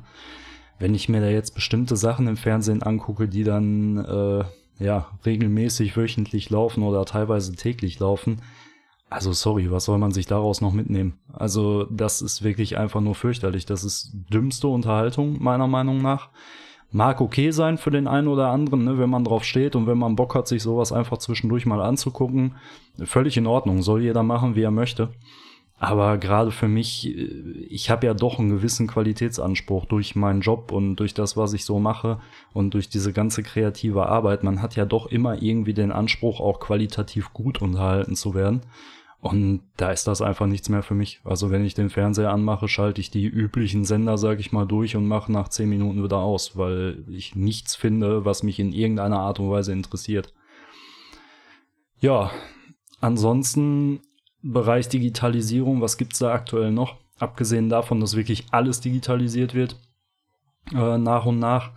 Wenn 0.78 0.94
ich 0.94 1.10
mir 1.10 1.20
da 1.20 1.30
jetzt 1.30 1.56
bestimmte 1.56 1.96
Sachen 1.96 2.28
im 2.28 2.38
Fernsehen 2.38 2.84
angucke, 2.84 3.28
die 3.28 3.44
dann 3.44 3.98
äh, 3.98 4.44
ja 4.84 5.08
regelmäßig 5.26 5.98
wöchentlich 5.98 6.52
laufen 6.52 6.84
oder 6.84 7.06
teilweise 7.06 7.56
täglich 7.56 8.00
laufen, 8.00 8.42
also 9.10 9.34
sorry, 9.34 9.72
was 9.72 9.86
soll 9.86 9.98
man 9.98 10.12
sich 10.12 10.28
daraus 10.28 10.62
noch 10.62 10.72
mitnehmen? 10.72 11.20
Also 11.34 11.86
das 11.86 12.22
ist 12.22 12.44
wirklich 12.44 12.78
einfach 12.78 13.02
nur 13.02 13.16
fürchterlich. 13.16 13.66
Das 13.66 13.84
ist 13.84 14.12
dümmste 14.32 14.68
Unterhaltung 14.68 15.42
meiner 15.42 15.68
Meinung 15.68 16.02
nach 16.02 16.30
mag 16.92 17.22
okay 17.22 17.52
sein 17.52 17.78
für 17.78 17.92
den 17.92 18.08
einen 18.08 18.28
oder 18.28 18.50
anderen, 18.50 18.84
ne, 18.84 18.98
wenn 19.00 19.10
man 19.10 19.24
drauf 19.24 19.44
steht 19.44 19.76
und 19.76 19.88
wenn 19.88 19.98
man 19.98 20.16
Bock 20.16 20.36
hat, 20.36 20.48
sich 20.48 20.62
sowas 20.62 20.92
einfach 20.92 21.18
zwischendurch 21.18 21.66
mal 21.66 21.82
anzugucken. 21.82 22.56
Völlig 23.04 23.38
in 23.38 23.48
Ordnung, 23.48 23.82
soll 23.82 24.02
jeder 24.02 24.24
machen, 24.24 24.56
wie 24.56 24.64
er 24.64 24.72
möchte. 24.72 25.10
Aber 25.82 26.20
gerade 26.20 26.52
für 26.52 26.68
mich, 26.68 27.08
äh, 27.08 27.12
ich 27.68 27.90
habe 27.90 28.06
ja 28.06 28.14
doch 28.14 28.38
einen 28.38 28.50
gewissen 28.50 28.86
Qualitätsanspruch 28.86 29.86
durch 29.86 30.16
meinen 30.16 30.42
Job 30.42 30.72
und 30.72 30.98
durch 30.98 31.16
das, 31.16 31.38
was 31.38 31.54
ich 31.54 31.66
so 31.66 31.80
mache 31.80 32.20
und 32.54 32.76
durch 32.76 32.88
diese 32.88 33.14
ganze 33.14 33.42
kreative 33.42 34.06
Arbeit. 34.06 34.44
Man 34.44 34.62
hat 34.62 34.76
ja 34.76 34.86
doch 34.86 35.08
immer 35.08 35.42
irgendwie 35.42 35.74
den 35.74 35.92
Anspruch, 35.92 36.40
auch 36.40 36.60
qualitativ 36.60 37.34
gut 37.34 37.64
unterhalten 37.64 38.16
zu 38.16 38.36
werden. 38.36 38.62
Und 39.22 39.62
da 39.78 39.92
ist 39.92 40.08
das 40.08 40.24
einfach 40.24 40.48
nichts 40.48 40.68
mehr 40.68 40.82
für 40.82 40.96
mich. 40.96 41.22
Also 41.24 41.52
wenn 41.52 41.64
ich 41.64 41.76
den 41.76 41.92
Fernseher 41.92 42.32
anmache, 42.32 42.68
schalte 42.68 43.00
ich 43.02 43.12
die 43.12 43.28
üblichen 43.28 43.86
Sender, 43.86 44.18
sag 44.18 44.40
ich 44.40 44.52
mal, 44.52 44.66
durch 44.66 44.96
und 44.96 45.08
mache 45.08 45.32
nach 45.32 45.48
zehn 45.48 45.70
Minuten 45.70 46.04
wieder 46.04 46.18
aus, 46.18 46.58
weil 46.58 47.06
ich 47.08 47.36
nichts 47.36 47.76
finde, 47.76 48.26
was 48.26 48.42
mich 48.42 48.60
in 48.60 48.74
irgendeiner 48.74 49.20
Art 49.20 49.40
und 49.40 49.52
Weise 49.52 49.74
interessiert. 49.74 50.34
Ja, 52.00 52.32
ansonsten 53.00 54.02
Bereich 54.42 54.90
Digitalisierung, 54.90 55.82
was 55.82 55.98
gibt's 55.98 56.18
da 56.18 56.34
aktuell 56.34 56.72
noch? 56.72 56.98
Abgesehen 57.20 57.70
davon, 57.70 58.00
dass 58.00 58.16
wirklich 58.16 58.46
alles 58.50 58.82
digitalisiert 58.82 59.54
wird, 59.54 59.76
äh, 60.74 60.98
nach 60.98 61.28
und 61.28 61.38
nach. 61.38 61.74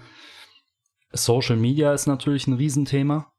Social 1.13 1.57
Media 1.57 1.93
ist 1.93 2.07
natürlich 2.07 2.47
ein 2.47 2.55
Riesenthema. 2.55 3.31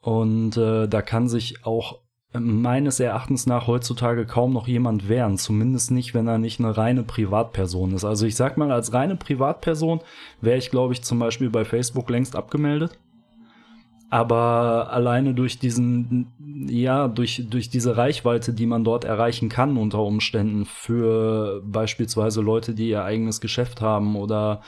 Und 0.00 0.56
äh, 0.56 0.88
da 0.88 1.00
kann 1.00 1.28
sich 1.28 1.64
auch 1.64 2.01
meines 2.34 2.98
Erachtens 2.98 3.46
nach 3.46 3.66
heutzutage 3.66 4.24
kaum 4.24 4.52
noch 4.52 4.66
jemand 4.66 5.08
wehren. 5.08 5.36
Zumindest 5.36 5.90
nicht, 5.90 6.14
wenn 6.14 6.26
er 6.26 6.38
nicht 6.38 6.60
eine 6.60 6.76
reine 6.76 7.02
Privatperson 7.02 7.92
ist. 7.92 8.04
Also 8.04 8.26
ich 8.26 8.36
sag 8.36 8.56
mal, 8.56 8.72
als 8.72 8.92
reine 8.92 9.16
Privatperson 9.16 10.00
wäre 10.40 10.58
ich, 10.58 10.70
glaube 10.70 10.94
ich, 10.94 11.02
zum 11.02 11.18
Beispiel 11.18 11.50
bei 11.50 11.64
Facebook 11.64 12.08
längst 12.08 12.34
abgemeldet. 12.34 12.98
Aber 14.08 14.92
alleine 14.92 15.32
durch 15.32 15.58
diesen, 15.58 16.32
ja, 16.68 17.08
durch, 17.08 17.46
durch 17.48 17.70
diese 17.70 17.96
Reichweite, 17.96 18.52
die 18.52 18.66
man 18.66 18.84
dort 18.84 19.04
erreichen 19.04 19.48
kann 19.48 19.78
unter 19.78 20.00
Umständen 20.00 20.66
für 20.66 21.62
beispielsweise 21.64 22.42
Leute, 22.42 22.74
die 22.74 22.90
ihr 22.90 23.04
eigenes 23.04 23.40
Geschäft 23.40 23.80
haben 23.80 24.16
oder 24.16 24.60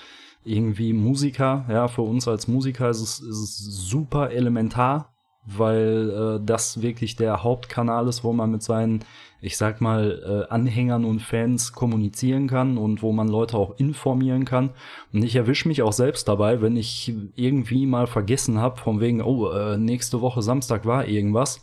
irgendwie 0.44 0.92
Musiker, 0.92 1.66
ja, 1.68 1.88
für 1.88 2.02
uns 2.02 2.26
als 2.26 2.49
Musiker 2.49 2.88
ist 2.88 3.00
es, 3.00 3.21
ist 3.21 3.38
es 3.38 3.59
super 3.88 4.30
elementar, 4.30 5.13
weil 5.46 6.10
äh, 6.10 6.44
das 6.44 6.82
wirklich 6.82 7.16
der 7.16 7.42
Hauptkanal 7.42 8.08
ist, 8.08 8.24
wo 8.24 8.32
man 8.32 8.50
mit 8.50 8.62
seinen, 8.62 9.04
ich 9.40 9.56
sag 9.56 9.80
mal, 9.80 10.46
äh, 10.48 10.52
Anhängern 10.52 11.04
und 11.04 11.20
Fans 11.20 11.72
kommunizieren 11.72 12.48
kann 12.48 12.78
und 12.78 13.02
wo 13.02 13.12
man 13.12 13.28
Leute 13.28 13.56
auch 13.56 13.78
informieren 13.78 14.44
kann. 14.44 14.70
Und 15.12 15.22
ich 15.22 15.36
erwische 15.36 15.68
mich 15.68 15.82
auch 15.82 15.92
selbst 15.92 16.28
dabei, 16.28 16.62
wenn 16.62 16.76
ich 16.76 17.14
irgendwie 17.36 17.86
mal 17.86 18.06
vergessen 18.06 18.58
habe, 18.58 18.80
von 18.80 19.00
wegen, 19.00 19.22
oh, 19.22 19.50
äh, 19.50 19.76
nächste 19.76 20.20
Woche 20.20 20.42
Samstag 20.42 20.86
war 20.86 21.06
irgendwas, 21.06 21.60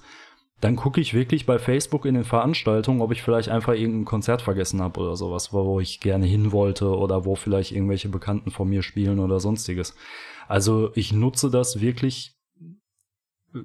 dann 0.62 0.76
gucke 0.76 1.02
ich 1.02 1.16
wirklich 1.16 1.48
bei 1.48 1.58
Facebook 1.58 2.06
in 2.06 2.14
den 2.14 2.24
Veranstaltungen, 2.24 3.02
ob 3.02 3.12
ich 3.12 3.24
vielleicht 3.24 3.50
einfach 3.50 3.74
irgendein 3.74 4.06
Konzert 4.06 4.44
vergessen 4.44 4.80
habe 4.80 5.00
oder 5.00 5.16
sowas, 5.16 5.52
wo 5.52 5.80
ich 5.80 6.00
gerne 6.00 6.28
hin 6.28 6.52
wollte 6.52 6.96
oder 6.96 7.26
wo 7.26 7.34
vielleicht 7.36 7.72
irgendwelche 7.72 8.10
Bekannten 8.10 8.52
von 8.52 8.70
mir 8.70 8.84
spielen 8.84 9.18
oder 9.18 9.40
sonstiges. 9.40 9.96
Also 10.48 10.92
ich 10.94 11.14
nutze 11.14 11.50
das 11.50 11.82
wirklich 11.82 12.36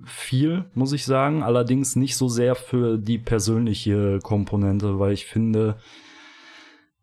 viel, 0.05 0.65
muss 0.75 0.93
ich 0.93 1.05
sagen. 1.05 1.43
Allerdings 1.43 1.97
nicht 1.97 2.17
so 2.17 2.29
sehr 2.29 2.55
für 2.55 2.99
die 2.99 3.19
persönliche 3.19 4.19
Komponente, 4.23 4.99
weil 4.99 5.13
ich 5.13 5.27
finde, 5.27 5.77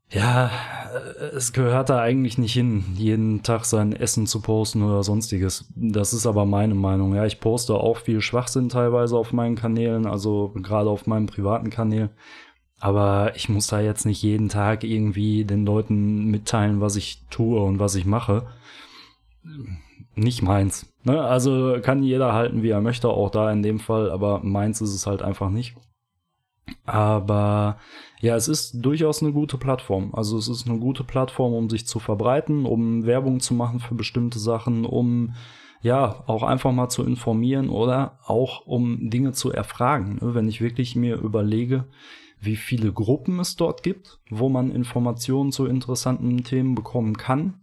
ja, 0.10 0.52
äh, 0.94 1.36
es 1.36 1.54
gehört 1.54 1.90
da 1.90 2.02
eigentlich 2.02 2.38
nicht 2.38 2.54
hin, 2.54 2.84
jeden 2.96 3.44
Tag 3.44 3.66
sein 3.66 3.94
Essen 3.94 4.28
zu 4.28 4.42
posten 4.42 4.84
oder 4.84 5.04
sonstiges. 5.04 5.66
Das 5.76 6.14
ist 6.14 6.26
aber 6.26 6.46
meine 6.46 6.76
Meinung. 6.76 7.16
Ja, 7.16 7.26
ich 7.26 7.40
poste 7.40 7.74
auch 7.76 7.98
viel 7.98 8.22
Schwachsinn 8.22 8.70
teilweise 8.70 9.18
auf 9.18 9.34
meinen 9.34 9.56
Kanälen, 9.56 10.06
also 10.06 10.54
gerade 10.56 10.90
auf 10.90 11.08
meinem 11.08 11.28
privaten 11.28 11.70
Kanal. 11.70 12.10
Aber 12.80 13.34
ich 13.36 13.48
muss 13.48 13.68
da 13.68 13.80
jetzt 13.80 14.06
nicht 14.06 14.22
jeden 14.22 14.50
Tag 14.50 14.84
irgendwie 14.84 15.46
den 15.46 15.66
Leuten 15.66 16.26
mitteilen, 16.26 16.82
was 16.82 16.98
ich 16.98 17.24
tue 17.30 17.62
und 17.62 17.80
was 17.80 17.96
ich 17.96 18.06
mache 18.06 18.46
nicht 20.16 20.42
meins. 20.42 20.92
Ne? 21.04 21.22
Also 21.22 21.78
kann 21.82 22.04
jeder 22.04 22.34
halten, 22.34 22.64
wie 22.64 22.70
er 22.70 22.82
möchte, 22.82 23.10
auch 23.10 23.30
da 23.30 23.52
in 23.52 23.64
dem 23.64 23.80
Fall, 23.80 24.12
aber 24.12 24.42
meins 24.44 24.82
ist 24.82 24.94
es 24.94 25.08
halt 25.08 25.22
einfach 25.22 25.50
nicht. 25.50 25.76
Aber 26.86 27.78
ja, 28.22 28.36
es 28.36 28.48
ist 28.48 28.78
durchaus 28.82 29.22
eine 29.22 29.34
gute 29.34 29.58
Plattform. 29.58 30.14
Also 30.14 30.38
es 30.38 30.48
ist 30.48 30.68
eine 30.68 30.80
gute 30.80 31.04
Plattform, 31.04 31.54
um 31.54 31.70
sich 31.70 31.88
zu 31.88 32.00
verbreiten, 32.00 32.66
um 32.66 33.06
Werbung 33.06 33.40
zu 33.40 33.54
machen 33.54 33.80
für 33.80 33.96
bestimmte 33.96 34.40
Sachen, 34.40 34.86
um 34.86 35.34
ja 35.82 36.24
auch 36.28 36.44
einfach 36.44 36.72
mal 36.72 36.90
zu 36.90 37.04
informieren 37.04 37.70
oder 37.70 38.20
auch 38.26 38.66
um 38.66 39.10
Dinge 39.10 39.34
zu 39.34 39.52
erfragen. 39.52 40.20
Ne? 40.22 40.34
Wenn 40.34 40.48
ich 40.48 40.62
wirklich 40.62 40.96
mir 40.96 41.18
überlege, 41.18 41.86
wie 42.40 42.56
viele 42.56 42.92
Gruppen 42.92 43.40
es 43.40 43.56
dort 43.56 43.84
gibt, 43.84 44.20
wo 44.30 44.50
man 44.50 44.72
Informationen 44.72 45.52
zu 45.52 45.66
interessanten 45.66 46.44
Themen 46.44 46.76
bekommen 46.76 47.18
kann, 47.18 47.56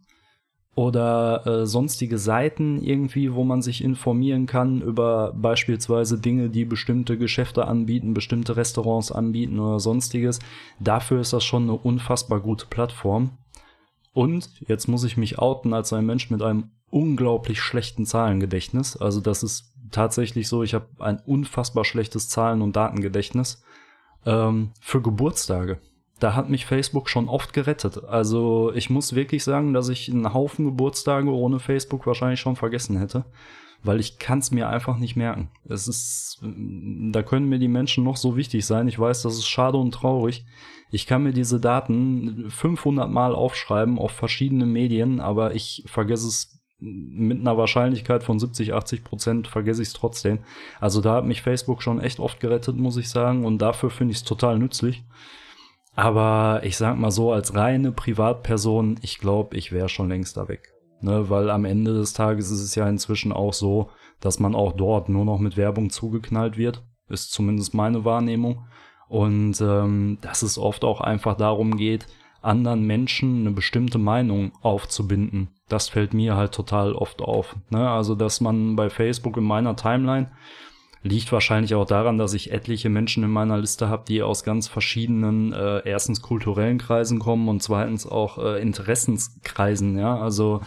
oder 0.75 1.47
äh, 1.47 1.67
sonstige 1.67 2.19
Seiten 2.19 2.81
irgendwie, 2.83 3.35
wo 3.35 3.45
man 3.45 3.61
sich 3.61 3.83
informieren 3.83 4.47
kann 4.47 4.81
über 4.81 5.33
beispielsweise 5.35 6.19
Dinge, 6.19 6.49
die 6.49 6.65
bestimmte 6.65 7.19
Geschäfte 7.19 7.67
anbieten, 7.67 8.15
bestimmte 8.15 8.57
Restaurants 8.57 9.11
anbieten 9.11 9.59
oder 9.59 9.81
sonstiges. 9.81 10.39
Dafür 10.79 11.21
ist 11.21 11.33
das 11.33 11.45
schon 11.45 11.65
eine 11.65 11.75
unfassbar 11.75 12.41
gute 12.41 12.67
Plattform. 12.67 13.31
Und 14.13 14.49
jetzt 14.67 14.89
muss 14.89 15.05
ich 15.05 15.17
mich 15.17 15.39
outen 15.39 15.75
als 15.75 15.93
ein 15.93 16.07
Mensch 16.07 16.31
mit 16.31 16.43
einem 16.43 16.71
unglaublich 16.89 17.61
schlechten 17.61 18.07
Zahlengedächtnis. 18.07 18.97
Also 18.97 19.21
das 19.21 19.43
ist 19.43 19.73
tatsächlich 19.91 20.49
so, 20.49 20.63
ich 20.63 20.75
habe 20.75 20.87
ein 20.99 21.21
unfassbar 21.21 21.85
schlechtes 21.85 22.29
Zahlen- 22.29 22.63
und 22.63 22.77
Datengedächtnis 22.77 23.63
ähm, 24.25 24.71
für 24.81 25.01
Geburtstage 25.01 25.79
da 26.21 26.35
hat 26.35 26.51
mich 26.51 26.67
Facebook 26.67 27.09
schon 27.09 27.29
oft 27.29 27.53
gerettet. 27.53 28.05
Also 28.05 28.73
ich 28.75 28.91
muss 28.91 29.15
wirklich 29.15 29.43
sagen, 29.43 29.73
dass 29.73 29.89
ich 29.89 30.11
einen 30.11 30.33
Haufen 30.33 30.67
Geburtstage 30.67 31.31
ohne 31.31 31.59
Facebook 31.59 32.07
wahrscheinlich 32.07 32.41
schon 32.41 32.57
vergessen 32.57 32.99
hätte, 32.99 33.25
weil 33.83 33.99
ich 34.01 34.19
kann 34.19 34.39
es 34.39 34.51
mir 34.51 34.69
einfach 34.69 34.99
nicht 34.99 35.17
merken. 35.17 35.49
Es 35.69 35.89
ist, 35.89 36.39
da 36.43 37.23
können 37.23 37.49
mir 37.49 37.59
die 37.59 37.69
Menschen 37.69 38.05
noch 38.05 38.19
so 38.19 38.37
wichtig 38.37 38.67
sein. 38.67 38.87
Ich 38.87 38.99
weiß, 38.99 39.23
das 39.23 39.35
ist 39.35 39.49
schade 39.49 39.79
und 39.79 39.93
traurig. 39.93 40.45
Ich 40.93 41.07
kann 41.07 41.23
mir 41.23 41.33
diese 41.33 41.59
Daten 41.59 42.51
500 42.51 43.11
Mal 43.11 43.35
aufschreiben 43.35 43.99
auf 43.99 44.13
verschiedene 44.13 44.67
Medien, 44.67 45.21
aber 45.21 45.55
ich 45.55 45.85
vergesse 45.87 46.29
es 46.29 46.61
mit 46.81 47.41
einer 47.41 47.57
Wahrscheinlichkeit 47.57 48.25
von 48.25 48.39
70, 48.39 48.73
80 48.73 49.05
Prozent 49.05 49.49
vergesse 49.49 49.83
ich 49.83 49.89
es 49.89 49.95
trotzdem. 49.95 50.41
Also 50.81 51.01
da 51.01 51.15
hat 51.15 51.27
mich 51.27 51.43
Facebook 51.43 51.83
schon 51.83 52.01
echt 52.01 52.19
oft 52.19 52.41
gerettet, 52.41 52.77
muss 52.77 52.97
ich 52.97 53.09
sagen, 53.09 53.45
und 53.45 53.59
dafür 53.59 53.91
finde 53.91 54.13
ich 54.13 54.19
es 54.19 54.25
total 54.25 54.59
nützlich. 54.59 55.03
Aber 55.95 56.61
ich 56.65 56.77
sag 56.77 56.97
mal 56.99 57.11
so, 57.11 57.33
als 57.33 57.55
reine 57.55 57.93
Privatperson, 57.93 58.99
ich 59.03 59.19
glaube, 59.19 59.57
ich 59.57 59.73
wäre 59.73 59.89
schon 59.89 60.09
längst 60.09 60.37
da 60.37 60.49
weg. 60.49 60.73
Ne, 61.03 61.31
weil 61.31 61.49
am 61.49 61.65
Ende 61.65 61.95
des 61.95 62.13
Tages 62.13 62.51
ist 62.51 62.61
es 62.61 62.75
ja 62.75 62.87
inzwischen 62.87 63.33
auch 63.33 63.55
so, 63.55 63.89
dass 64.21 64.39
man 64.39 64.55
auch 64.55 64.73
dort 64.73 65.09
nur 65.09 65.25
noch 65.25 65.39
mit 65.39 65.57
Werbung 65.57 65.89
zugeknallt 65.89 66.59
wird. 66.59 66.83
Ist 67.09 67.33
zumindest 67.33 67.75
meine 67.75 68.05
Wahrnehmung. 68.05 68.67
Und 69.09 69.61
ähm, 69.61 70.19
dass 70.21 70.43
es 70.43 70.59
oft 70.59 70.85
auch 70.85 71.01
einfach 71.01 71.37
darum 71.37 71.77
geht, 71.77 72.07
anderen 72.43 72.87
Menschen 72.87 73.41
eine 73.41 73.51
bestimmte 73.51 73.99
Meinung 73.99 74.53
aufzubinden. 74.63 75.49
Das 75.69 75.89
fällt 75.89 76.15
mir 76.15 76.37
halt 76.37 76.53
total 76.53 76.95
oft 76.95 77.23
auf. 77.23 77.57
Ne? 77.71 77.89
Also, 77.89 78.15
dass 78.15 78.41
man 78.41 78.77
bei 78.77 78.91
Facebook 78.91 79.37
in 79.37 79.45
meiner 79.45 79.77
Timeline 79.77 80.31
Liegt 81.03 81.33
wahrscheinlich 81.33 81.75
auch 81.75 81.87
daran, 81.87 82.19
dass 82.19 82.35
ich 82.35 82.53
etliche 82.53 82.91
Menschen 82.91 83.25
in 83.25 83.31
meiner 83.31 83.57
Liste 83.57 83.89
habe, 83.89 84.05
die 84.07 84.23
aus 84.23 84.45
ganz 84.45 84.69
verschiedenen, 84.69 85.53
äh, 85.55 85.81
erstens 85.85 86.21
kulturellen 86.21 86.77
Kreisen 86.77 87.19
kommen 87.19 87.49
und 87.49 87.63
zweitens 87.63 88.07
auch 88.07 88.37
äh, 88.39 88.61
Interessenskreisen, 88.61 89.99
ja. 89.99 90.19
Also 90.19 90.61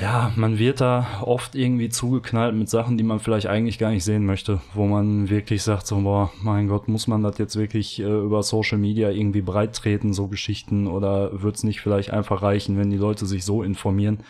ja, 0.00 0.32
man 0.36 0.58
wird 0.58 0.80
da 0.80 1.22
oft 1.22 1.56
irgendwie 1.56 1.88
zugeknallt 1.88 2.54
mit 2.54 2.68
Sachen, 2.68 2.96
die 2.96 3.04
man 3.04 3.18
vielleicht 3.18 3.48
eigentlich 3.48 3.78
gar 3.78 3.90
nicht 3.90 4.04
sehen 4.04 4.24
möchte, 4.24 4.60
wo 4.72 4.86
man 4.86 5.28
wirklich 5.28 5.62
sagt, 5.62 5.86
so, 5.86 6.00
boah, 6.00 6.30
mein 6.40 6.68
Gott, 6.68 6.86
muss 6.86 7.08
man 7.08 7.22
das 7.22 7.38
jetzt 7.38 7.56
wirklich 7.56 7.98
äh, 7.98 8.04
über 8.04 8.42
Social 8.42 8.78
Media 8.78 9.10
irgendwie 9.10 9.42
breit 9.42 9.74
treten, 9.74 10.12
so 10.12 10.28
Geschichten, 10.28 10.86
oder 10.86 11.42
wird's 11.42 11.64
nicht 11.64 11.80
vielleicht 11.80 12.12
einfach 12.12 12.42
reichen, 12.42 12.78
wenn 12.78 12.90
die 12.90 12.96
Leute 12.96 13.26
sich 13.26 13.44
so 13.44 13.62
informieren? 13.62 14.20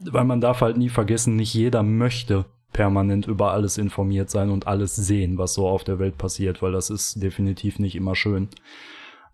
Weil 0.00 0.24
man 0.24 0.40
darf 0.40 0.62
halt 0.62 0.78
nie 0.78 0.88
vergessen, 0.88 1.36
nicht 1.36 1.52
jeder 1.52 1.82
möchte 1.82 2.46
permanent 2.74 3.26
über 3.26 3.52
alles 3.52 3.78
informiert 3.78 4.28
sein 4.28 4.50
und 4.50 4.66
alles 4.66 4.94
sehen, 4.94 5.38
was 5.38 5.54
so 5.54 5.66
auf 5.66 5.84
der 5.84 5.98
Welt 5.98 6.18
passiert, 6.18 6.60
weil 6.60 6.72
das 6.72 6.90
ist 6.90 7.22
definitiv 7.22 7.78
nicht 7.78 7.94
immer 7.94 8.14
schön. 8.14 8.48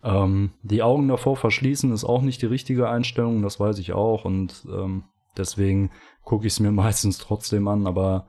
Ähm, 0.04 0.52
die 0.62 0.82
Augen 0.82 1.09
davor 1.09 1.37
verschließen 1.37 1.92
ist 1.92 2.04
auch 2.04 2.23
nicht 2.23 2.42
die 2.42 2.47
richtige 2.47 2.88
Einstellung, 2.88 3.42
das 3.42 3.59
weiß 3.59 3.78
ich 3.78 3.92
auch 3.92 4.25
und 4.25 4.66
ähm, 4.70 5.04
deswegen 5.37 5.90
gucke 6.23 6.47
ich 6.47 6.52
es 6.52 6.61
mir 6.61 6.70
meistens 6.85 7.18
trotzdem 7.18 7.66
an, 7.66 7.88
aber 7.88 8.28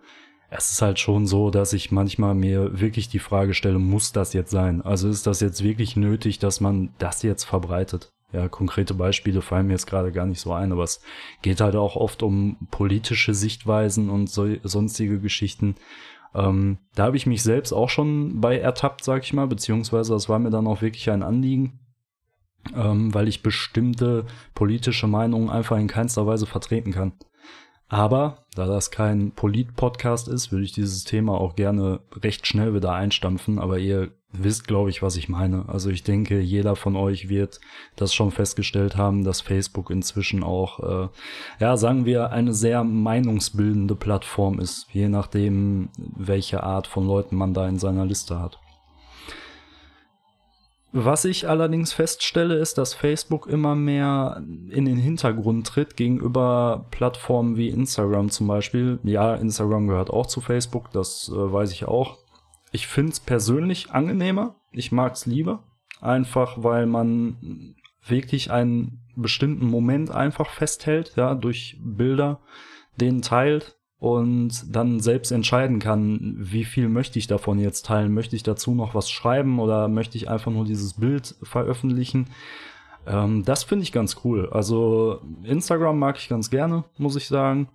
es 0.49 0.71
ist 0.71 0.81
halt 0.81 0.99
schon 0.99 1.27
so, 1.27 1.49
dass 1.49 1.73
ich 1.73 1.91
manchmal 1.91 2.33
mir 2.33 2.79
wirklich 2.79 3.07
die 3.07 3.19
Frage 3.19 3.53
stelle, 3.53 3.79
muss 3.79 4.11
das 4.11 4.33
jetzt 4.33 4.51
sein? 4.51 4.81
Also 4.81 5.07
ist 5.07 5.27
das 5.27 5.39
jetzt 5.39 5.63
wirklich 5.63 5.95
nötig, 5.95 6.39
dass 6.39 6.59
man 6.59 6.93
das 6.97 7.21
jetzt 7.21 7.45
verbreitet? 7.45 8.11
Ja, 8.33 8.47
konkrete 8.47 8.93
Beispiele 8.93 9.41
fallen 9.41 9.67
mir 9.67 9.73
jetzt 9.73 9.88
gerade 9.88 10.11
gar 10.11 10.25
nicht 10.25 10.39
so 10.39 10.53
ein, 10.53 10.71
aber 10.71 10.83
es 10.83 11.01
geht 11.41 11.59
halt 11.59 11.75
auch 11.75 11.97
oft 11.97 12.23
um 12.23 12.55
politische 12.71 13.33
Sichtweisen 13.33 14.09
und 14.09 14.29
so, 14.29 14.47
sonstige 14.63 15.19
Geschichten. 15.19 15.75
Ähm, 16.33 16.77
da 16.95 17.03
habe 17.03 17.17
ich 17.17 17.25
mich 17.25 17.43
selbst 17.43 17.73
auch 17.73 17.89
schon 17.89 18.39
bei 18.39 18.57
ertappt, 18.57 19.03
sag 19.03 19.23
ich 19.23 19.33
mal, 19.33 19.47
beziehungsweise 19.47 20.13
das 20.13 20.29
war 20.29 20.39
mir 20.39 20.50
dann 20.50 20.67
auch 20.67 20.81
wirklich 20.81 21.09
ein 21.09 21.23
Anliegen, 21.23 21.79
ähm, 22.73 23.13
weil 23.13 23.27
ich 23.27 23.43
bestimmte 23.43 24.25
politische 24.55 25.07
Meinungen 25.07 25.50
einfach 25.50 25.77
in 25.77 25.88
keinster 25.88 26.25
Weise 26.25 26.45
vertreten 26.45 26.93
kann. 26.93 27.13
Aber 27.91 28.45
da 28.55 28.67
das 28.67 28.89
kein 28.89 29.31
Polit-Podcast 29.31 30.29
ist, 30.29 30.53
würde 30.53 30.63
ich 30.63 30.71
dieses 30.71 31.03
Thema 31.03 31.33
auch 31.33 31.57
gerne 31.57 32.00
recht 32.24 32.48
schnell 32.48 32.74
wieder 32.74 32.93
einstampfen. 32.93 33.60
Aber 33.60 33.79
ihr 33.79 34.12
wisst, 34.31 34.65
glaube 34.65 34.89
ich, 34.89 35.01
was 35.01 35.17
ich 35.17 35.27
meine. 35.27 35.65
Also 35.67 35.89
ich 35.89 36.01
denke, 36.03 36.39
jeder 36.39 36.77
von 36.77 36.95
euch 36.95 37.27
wird 37.27 37.60
das 37.98 38.13
schon 38.13 38.31
festgestellt 38.31 38.95
haben, 38.95 39.25
dass 39.25 39.41
Facebook 39.41 39.89
inzwischen 39.89 40.41
auch, 40.41 40.79
äh, 40.79 41.10
ja, 41.60 41.75
sagen 41.75 42.05
wir, 42.05 42.31
eine 42.31 42.53
sehr 42.53 42.86
meinungsbildende 42.86 43.95
Plattform 43.95 44.62
ist, 44.62 44.88
je 44.93 45.10
nachdem, 45.10 45.89
welche 45.98 46.63
Art 46.63 46.88
von 46.88 47.05
Leuten 47.05 47.36
man 47.36 47.53
da 47.53 47.67
in 47.67 47.77
seiner 47.77 48.05
Liste 48.05 48.39
hat. 48.39 48.60
Was 50.93 51.24
ich 51.24 51.48
allerdings 51.48 51.93
feststelle, 51.93 52.55
ist, 52.55 52.77
dass 52.77 52.93
Facebook 52.93 53.48
immer 53.48 53.75
mehr 53.75 54.43
in 54.69 54.86
den 54.86 54.98
Hintergrund 54.98 55.65
tritt 55.65 55.95
gegenüber 55.95 56.86
Plattformen 56.91 57.55
wie 57.55 57.69
Instagram 57.69 58.29
zum 58.29 58.48
Beispiel. 58.48 59.00
Ja, 59.03 59.36
Instagram 59.36 59.88
gehört 59.88 60.10
auch 60.10 60.25
zu 60.25 60.41
Facebook, 60.41 60.91
das 60.91 61.31
äh, 61.33 61.36
weiß 61.36 61.71
ich 61.71 61.86
auch. 61.86 62.17
Ich 62.74 62.88
finde 62.88 63.13
es 63.13 63.19
persönlich 63.21 63.91
angenehmer. 63.91 64.55
Ich 64.71 64.91
mag 64.91 65.13
es 65.13 65.25
lieber. 65.25 65.63
Einfach 66.01 66.55
weil 66.57 66.88
man 66.88 67.75
wirklich 68.05 68.51
einen 68.51 69.00
bestimmten 69.15 69.67
Moment 69.67 70.12
einfach 70.12 70.50
festhält, 70.50 71.13
ja, 71.15 71.36
durch 71.36 71.77
Bilder, 71.79 72.39
den 72.95 73.21
teilt 73.21 73.77
und 74.01 74.75
dann 74.75 75.00
selbst 75.00 75.29
entscheiden 75.31 75.77
kann, 75.77 76.34
wie 76.36 76.65
viel 76.65 76.89
möchte 76.89 77.20
ich 77.20 77.27
davon 77.27 77.60
jetzt 77.60 77.86
teilen. 77.86 78.15
Möchte 78.15 78.36
ich 78.36 78.41
dazu 78.41 78.74
noch 78.74 78.96
was 78.96 79.12
schreiben 79.12 79.60
oder 79.60 79.88
möchte 79.88 80.17
ich 80.17 80.27
einfach 80.27 80.51
nur 80.51 80.65
dieses 80.65 80.96
Bild 80.96 81.36
veröffentlichen? 81.43 82.25
Ähm, 83.05 83.46
das 83.46 83.63
finde 83.63 83.84
ich 83.84 83.91
ganz 83.91 84.17
cool. 84.24 84.50
Also 84.50 85.22
Instagram 85.43 86.00
mag 86.00 86.17
ich 86.17 86.29
ganz 86.29 86.50
gerne, 86.50 86.84
muss 86.98 87.15
ich 87.15 87.27
sagen. 87.27 87.70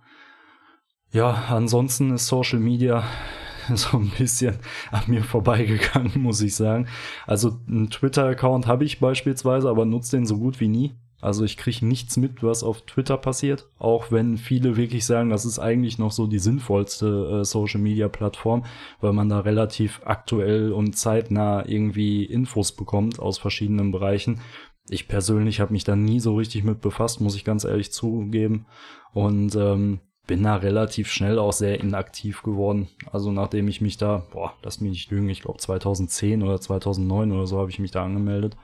Ja, 1.13 1.45
ansonsten 1.47 2.13
ist 2.13 2.27
Social 2.27 2.59
Media 2.59 3.05
so 3.73 3.95
ein 3.95 4.11
bisschen 4.17 4.57
an 4.91 5.03
mir 5.07 5.23
vorbeigegangen, 5.23 6.11
muss 6.21 6.41
ich 6.41 6.55
sagen. 6.55 6.89
Also 7.25 7.61
einen 7.69 7.89
Twitter-Account 7.89 8.67
habe 8.67 8.83
ich 8.83 8.99
beispielsweise, 8.99 9.69
aber 9.69 9.85
nutze 9.85 10.17
den 10.17 10.25
so 10.25 10.37
gut 10.37 10.59
wie 10.59 10.67
nie. 10.67 10.93
Also 11.19 11.43
ich 11.43 11.57
kriege 11.57 11.85
nichts 11.85 12.15
mit, 12.17 12.43
was 12.43 12.63
auf 12.63 12.83
Twitter 12.83 13.17
passiert, 13.17 13.67
auch 13.79 14.11
wenn 14.11 14.37
viele 14.37 14.77
wirklich 14.77 15.05
sagen, 15.05 15.31
das 15.31 15.45
ist 15.45 15.57
eigentlich 15.57 15.97
noch 15.97 16.11
so 16.11 16.27
die 16.27 16.37
sinnvollste 16.37 17.39
äh, 17.41 17.43
Social-Media-Plattform, 17.43 18.65
weil 19.01 19.13
man 19.13 19.29
da 19.29 19.39
relativ 19.39 20.01
aktuell 20.05 20.71
und 20.71 20.95
zeitnah 20.95 21.67
irgendwie 21.67 22.23
Infos 22.23 22.71
bekommt 22.71 23.19
aus 23.19 23.39
verschiedenen 23.39 23.91
Bereichen. 23.91 24.41
Ich 24.89 25.07
persönlich 25.07 25.59
habe 25.59 25.73
mich 25.73 25.83
da 25.83 25.95
nie 25.95 26.19
so 26.19 26.35
richtig 26.35 26.63
mit 26.63 26.81
befasst, 26.81 27.19
muss 27.19 27.35
ich 27.35 27.43
ganz 27.43 27.63
ehrlich 27.63 27.91
zugeben. 27.91 28.67
Und 29.13 29.55
ähm, 29.55 29.99
bin 30.27 30.43
da 30.43 30.57
relativ 30.57 31.09
schnell 31.09 31.39
auch 31.39 31.53
sehr 31.53 31.79
inaktiv 31.79 32.43
geworden. 32.43 32.89
Also 33.11 33.31
nachdem 33.31 33.67
ich 33.69 33.81
mich 33.81 33.97
da, 33.97 34.23
boah, 34.31 34.53
lass 34.61 34.81
mich 34.81 34.91
nicht 34.91 35.11
lügen, 35.11 35.29
ich 35.29 35.41
glaube 35.41 35.57
2010 35.57 36.43
oder 36.43 36.61
2009 36.61 37.31
oder 37.31 37.47
so 37.47 37.59
habe 37.59 37.71
ich 37.71 37.79
mich 37.79 37.91
da 37.91 38.03
angemeldet. 38.03 38.55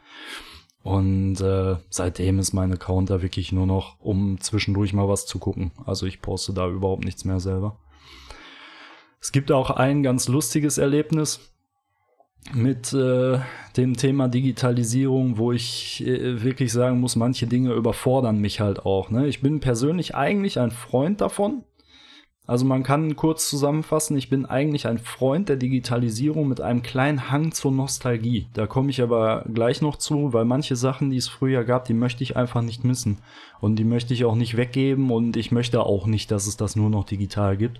Und 0.83 1.39
äh, 1.39 1.77
seitdem 1.89 2.39
ist 2.39 2.53
mein 2.53 2.73
Account 2.73 3.09
da 3.09 3.21
wirklich 3.21 3.53
nur 3.53 3.65
noch, 3.65 3.95
um 3.99 4.39
zwischendurch 4.41 4.93
mal 4.93 5.07
was 5.07 5.25
zu 5.25 5.39
gucken. 5.39 5.71
Also 5.85 6.05
ich 6.05 6.21
poste 6.21 6.53
da 6.53 6.67
überhaupt 6.67 7.05
nichts 7.05 7.23
mehr 7.23 7.39
selber. 7.39 7.79
Es 9.21 9.31
gibt 9.31 9.51
auch 9.53 9.69
ein 9.69 10.03
ganz 10.03 10.27
lustiges 10.27 10.77
Erlebnis 10.77 11.53
mit 12.53 12.91
äh, 12.91 13.39
dem 13.77 13.95
Thema 13.95 14.27
Digitalisierung, 14.27 15.37
wo 15.37 15.53
ich 15.53 16.05
äh, 16.05 16.43
wirklich 16.43 16.73
sagen 16.73 16.99
muss, 16.99 17.15
manche 17.15 17.47
Dinge 17.47 17.71
überfordern 17.71 18.39
mich 18.39 18.59
halt 18.59 18.85
auch. 18.85 19.09
Ne? 19.09 19.27
Ich 19.27 19.41
bin 19.41 19.61
persönlich 19.61 20.15
eigentlich 20.15 20.59
ein 20.59 20.71
Freund 20.71 21.21
davon, 21.21 21.63
also 22.45 22.65
man 22.65 22.83
kann 22.83 23.15
kurz 23.15 23.50
zusammenfassen, 23.50 24.17
ich 24.17 24.29
bin 24.29 24.45
eigentlich 24.45 24.85
ein 24.85 24.97
Freund 24.97 25.47
der 25.47 25.55
Digitalisierung 25.55 26.50
mit 26.50 26.59
einem 26.59 26.81
kleinen 26.81 27.31
Hang 27.31 27.53
zur 27.53 27.71
Nostalgie. 27.71 28.47
Da 28.53 28.67
komme 28.67 28.89
ich 28.89 29.01
aber 29.01 29.45
gleich 29.53 29.81
noch 29.81 29.95
zu, 29.95 30.33
weil 30.33 30.43
manche 30.43 30.75
Sachen, 30.75 31.09
die 31.09 31.17
es 31.17 31.29
früher 31.29 31.63
gab, 31.63 31.86
die 31.86 31.93
möchte 31.93 32.21
ich 32.21 32.36
einfach 32.36 32.62
nicht 32.62 32.84
missen. 32.84 33.19
Und 33.62 33.77
die 33.77 33.86
möchte 33.86 34.13
ich 34.13 34.25
auch 34.25 34.36
nicht 34.36 34.58
weggeben 34.58 35.10
und 35.10 35.38
ich 35.38 35.53
möchte 35.53 35.84
auch 35.84 36.06
nicht, 36.06 36.32
dass 36.32 36.47
es 36.47 36.58
das 36.58 36.75
nur 36.75 36.89
noch 36.89 37.06
digital 37.06 37.56
gibt. 37.56 37.79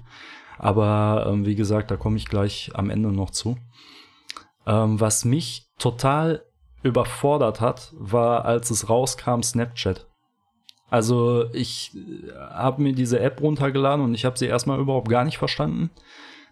Aber 0.58 1.26
ähm, 1.28 1.46
wie 1.46 1.56
gesagt, 1.56 1.92
da 1.92 1.98
komme 1.98 2.16
ich 2.16 2.30
gleich 2.30 2.72
am 2.74 2.90
Ende 2.90 3.12
noch 3.12 3.32
zu. 3.32 3.58
Ähm, 4.66 4.98
was 4.98 5.26
mich 5.26 5.68
total 5.78 6.46
überfordert 6.84 7.60
hat, 7.60 7.92
war, 7.98 8.46
als 8.46 8.70
es 8.70 8.88
rauskam, 8.88 9.42
Snapchat. 9.42 10.08
Also 10.90 11.46
ich 11.54 11.92
äh, 11.96 12.32
habe 12.38 12.82
mir 12.82 12.94
diese 12.94 13.20
App 13.20 13.42
runtergeladen 13.42 14.04
und 14.04 14.14
ich 14.14 14.26
habe 14.26 14.38
sie 14.38 14.46
erstmal 14.46 14.80
überhaupt 14.80 15.10
gar 15.10 15.26
nicht 15.26 15.38
verstanden. 15.38 15.90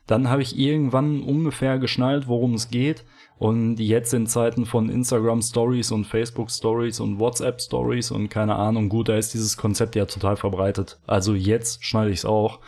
Dann 0.07 0.29
habe 0.29 0.41
ich 0.41 0.57
irgendwann 0.57 1.21
ungefähr 1.21 1.77
geschnallt, 1.77 2.27
worum 2.27 2.55
es 2.55 2.69
geht. 2.69 3.05
Und 3.37 3.77
jetzt 3.77 4.13
in 4.13 4.27
Zeiten 4.27 4.65
von 4.65 4.89
Instagram 4.89 5.41
Stories 5.41 5.91
und 5.91 6.05
Facebook 6.05 6.51
Stories 6.51 6.99
und 6.99 7.19
WhatsApp 7.19 7.59
Stories 7.59 8.11
und 8.11 8.29
keine 8.29 8.55
Ahnung, 8.55 8.87
gut, 8.87 9.09
da 9.09 9.15
ist 9.15 9.33
dieses 9.33 9.57
Konzept 9.57 9.95
ja 9.95 10.05
total 10.05 10.37
verbreitet. 10.37 10.99
Also 11.07 11.33
jetzt 11.33 11.83
schneide 11.83 12.11
ich 12.11 12.19
es 12.19 12.25
auch. 12.25 12.59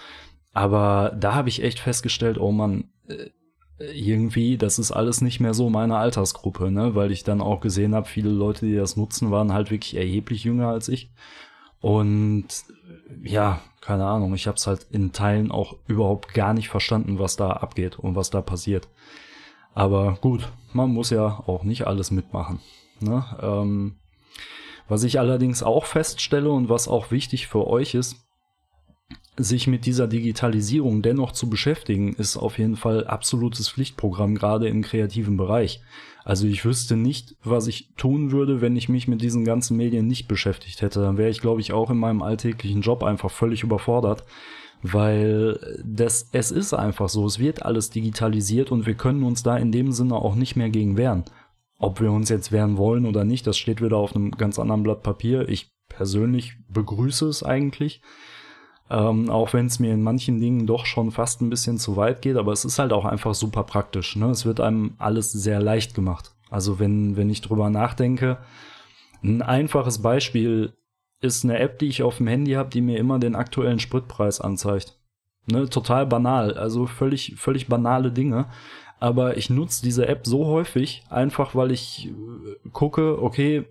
Aber 0.54 1.16
da 1.20 1.36
habe 1.36 1.50
ich 1.50 1.64
echt 1.64 1.80
festgestellt, 1.80 2.40
oh 2.40 2.52
man, 2.52 2.86
äh, 3.08 3.30
irgendwie, 3.78 4.58
das 4.58 4.80
ist 4.80 4.92
alles 4.92 5.22
nicht 5.22 5.40
mehr 5.40 5.54
so 5.54 5.70
meine 5.70 5.98
Altersgruppe, 5.98 6.72
ne? 6.72 6.96
Weil 6.96 7.12
ich 7.12 7.24
dann 7.24 7.42
auch 7.42 7.60
gesehen 7.60 7.94
habe, 7.96 8.08
viele 8.08 8.30
Leute, 8.30 8.66
die 8.66 8.76
das 8.76 8.96
nutzen, 8.96 9.32
waren 9.32 9.54
halt 9.54 9.72
wirklich 9.72 9.96
erheblich 9.96 10.44
jünger 10.44 10.70
als 10.70 10.88
ich. 10.88 11.12
Und 11.84 12.48
ja, 13.26 13.60
keine 13.82 14.06
Ahnung, 14.06 14.34
ich 14.36 14.48
habe 14.48 14.56
es 14.56 14.68
halt 14.68 14.88
in 14.92 15.12
Teilen 15.12 15.52
auch 15.52 15.76
überhaupt 15.86 16.34
gar 16.34 16.54
nicht 16.54 16.70
verstanden, 16.70 17.20
was 17.20 17.36
da 17.36 17.50
abgeht 17.50 18.00
und 18.00 18.16
was 18.16 18.30
da 18.30 18.42
passiert. 18.42 18.88
Aber 19.74 20.18
gut, 20.22 20.50
man 20.72 20.92
muss 20.92 21.10
ja 21.10 21.44
auch 21.46 21.64
nicht 21.64 21.86
alles 21.86 22.10
mitmachen. 22.10 22.62
Ne? 23.02 23.26
Ähm, 23.42 23.96
was 24.88 25.04
ich 25.04 25.20
allerdings 25.20 25.62
auch 25.62 25.84
feststelle 25.84 26.50
und 26.50 26.70
was 26.70 26.88
auch 26.88 27.12
wichtig 27.12 27.48
für 27.48 27.68
euch 27.68 27.96
ist, 27.96 28.16
sich 29.38 29.68
mit 29.68 29.86
dieser 29.86 30.08
Digitalisierung 30.08 31.02
dennoch 31.02 31.32
zu 31.32 31.50
beschäftigen, 31.50 32.14
ist 32.14 32.38
auf 32.38 32.60
jeden 32.60 32.76
Fall 32.76 33.08
absolutes 33.08 33.70
Pflichtprogramm, 33.70 34.36
gerade 34.36 34.68
im 34.68 34.84
kreativen 34.84 35.38
Bereich. 35.38 35.82
Also 36.24 36.48
ich 36.48 36.64
wüsste 36.64 36.96
nicht, 36.96 37.36
was 37.44 37.68
ich 37.68 37.90
tun 37.98 38.32
würde, 38.32 38.62
wenn 38.62 38.76
ich 38.76 38.90
mich 38.90 39.08
mit 39.08 39.22
diesen 39.22 39.44
ganzen 39.44 39.76
Medien 39.76 40.08
nicht 40.08 40.28
beschäftigt 40.28 40.82
hätte. 40.82 41.02
Dann 41.02 41.18
wäre 41.18 41.32
ich, 41.32 41.42
glaube 41.42 41.62
ich, 41.62 41.74
auch 41.74 41.90
in 41.90 41.98
meinem 41.98 42.22
alltäglichen 42.22 42.82
Job 42.82 43.04
einfach 43.04 43.32
völlig 43.32 43.64
überfordert, 43.64 44.24
weil 44.84 45.82
das, 45.84 46.30
es 46.32 46.52
ist 46.52 46.74
einfach 46.74 47.10
so, 47.10 47.26
es 47.26 47.40
wird 47.40 47.64
alles 47.64 47.90
digitalisiert 47.90 48.72
und 48.72 48.86
wir 48.86 48.94
können 48.94 49.24
uns 49.24 49.42
da 49.42 49.58
in 49.58 49.72
dem 49.72 49.92
Sinne 49.92 50.16
auch 50.16 50.36
nicht 50.36 50.56
mehr 50.56 50.70
gegen 50.70 50.96
wehren. 50.96 51.26
Ob 51.80 52.00
wir 52.00 52.12
uns 52.12 52.30
jetzt 52.30 52.52
wehren 52.52 52.78
wollen 52.78 53.06
oder 53.06 53.24
nicht, 53.26 53.48
das 53.48 53.58
steht 53.58 53.82
wieder 53.82 53.98
auf 53.98 54.16
einem 54.16 54.32
ganz 54.32 54.60
anderen 54.60 54.84
Blatt 54.84 55.04
Papier. 55.04 55.50
Ich 55.50 55.72
persönlich 55.90 56.54
begrüße 56.70 57.28
es 57.28 57.44
eigentlich. 57.44 58.02
Ähm, 58.90 59.30
auch 59.30 59.54
wenn 59.54 59.68
es 59.68 59.80
mir 59.80 59.94
in 59.94 60.04
manchen 60.04 60.40
Dingen 60.40 60.68
doch 60.68 60.86
schon 60.86 61.12
fast 61.12 61.42
ein 61.42 61.50
bisschen 61.50 61.78
zu 61.78 61.96
weit 61.96 62.22
geht, 62.22 62.36
aber 62.36 62.52
es 62.52 62.66
ist 62.66 62.80
halt 62.80 62.92
auch 62.92 63.06
einfach 63.06 63.34
super 63.34 63.64
praktisch. 63.64 64.16
Ne? 64.16 64.30
Es 64.30 64.46
wird 64.46 64.60
einem 64.60 64.96
alles 64.98 65.32
sehr 65.32 65.62
leicht 65.62 65.96
gemacht. 65.96 66.32
Also 66.50 66.80
wenn, 66.80 67.16
wenn 67.16 67.30
ich 67.30 67.42
drüber 67.42 67.70
nachdenke, 67.70 68.38
ein 69.24 69.42
einfaches 69.42 70.02
Beispiel 70.02 70.74
ist 71.22 71.46
eine 71.46 71.58
App, 71.60 71.80
die 71.80 71.88
ich 71.88 72.04
auf 72.04 72.18
dem 72.18 72.28
Handy 72.28 72.52
habe, 72.52 72.70
die 72.70 72.82
mir 72.82 72.98
immer 72.98 73.18
den 73.18 73.36
aktuellen 73.36 73.80
Spritpreis 73.80 74.42
anzeigt. 74.42 75.00
Ne, 75.46 75.70
total 75.70 76.06
banal, 76.06 76.54
also 76.54 76.86
völlig, 76.86 77.36
völlig 77.38 77.68
banale 77.68 78.12
Dinge. 78.12 78.46
Aber 79.00 79.36
ich 79.38 79.50
nutze 79.50 79.84
diese 79.84 80.08
App 80.08 80.26
so 80.26 80.46
häufig, 80.46 81.04
einfach 81.10 81.56
weil 81.56 81.72
ich 81.72 82.08
äh, 82.08 82.70
gucke, 82.72 83.22
okay, 83.22 83.66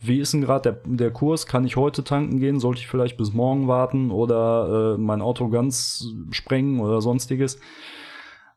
wie 0.00 0.20
ist 0.20 0.32
denn 0.32 0.42
gerade 0.42 0.80
der, 0.84 0.94
der 0.96 1.10
Kurs? 1.10 1.46
Kann 1.46 1.64
ich 1.64 1.76
heute 1.76 2.04
tanken 2.04 2.38
gehen? 2.38 2.60
Sollte 2.60 2.80
ich 2.80 2.86
vielleicht 2.86 3.16
bis 3.16 3.32
morgen 3.32 3.66
warten 3.66 4.10
oder 4.10 4.94
äh, 4.94 4.98
mein 4.98 5.20
Auto 5.20 5.48
ganz 5.48 6.06
sprengen 6.30 6.80
oder 6.80 7.00
sonstiges? 7.00 7.58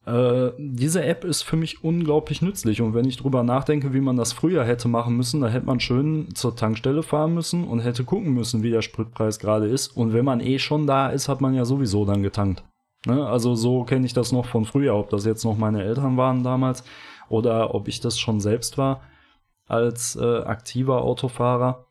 Äh, 0.05 0.51
diese 0.57 1.03
App 1.03 1.23
ist 1.23 1.43
für 1.43 1.57
mich 1.57 1.83
unglaublich 1.83 2.41
nützlich 2.41 2.81
und 2.81 2.93
wenn 2.95 3.05
ich 3.05 3.17
drüber 3.17 3.43
nachdenke, 3.43 3.93
wie 3.93 4.01
man 4.01 4.17
das 4.17 4.33
früher 4.33 4.63
hätte 4.63 4.87
machen 4.87 5.15
müssen, 5.15 5.41
da 5.41 5.47
hätte 5.47 5.67
man 5.67 5.79
schön 5.79 6.33
zur 6.33 6.55
Tankstelle 6.55 7.03
fahren 7.03 7.33
müssen 7.35 7.65
und 7.65 7.81
hätte 7.81 8.03
gucken 8.03 8.33
müssen, 8.33 8.63
wie 8.63 8.71
der 8.71 8.81
Spritpreis 8.81 9.37
gerade 9.37 9.67
ist. 9.67 9.89
Und 9.89 10.13
wenn 10.13 10.25
man 10.25 10.39
eh 10.39 10.57
schon 10.57 10.87
da 10.87 11.09
ist, 11.09 11.29
hat 11.29 11.41
man 11.41 11.53
ja 11.53 11.65
sowieso 11.65 12.05
dann 12.05 12.23
getankt. 12.23 12.63
Ne? 13.05 13.25
Also 13.25 13.55
so 13.55 13.83
kenne 13.83 14.05
ich 14.05 14.13
das 14.13 14.31
noch 14.31 14.45
von 14.45 14.65
früher, 14.65 14.95
ob 14.95 15.09
das 15.09 15.25
jetzt 15.25 15.43
noch 15.43 15.57
meine 15.57 15.83
Eltern 15.83 16.17
waren 16.17 16.43
damals 16.43 16.83
oder 17.29 17.73
ob 17.73 17.87
ich 17.87 17.99
das 17.99 18.19
schon 18.19 18.39
selbst 18.39 18.77
war 18.77 19.01
als 19.71 20.15
äh, 20.15 20.39
aktiver 20.43 21.01
Autofahrer. 21.01 21.85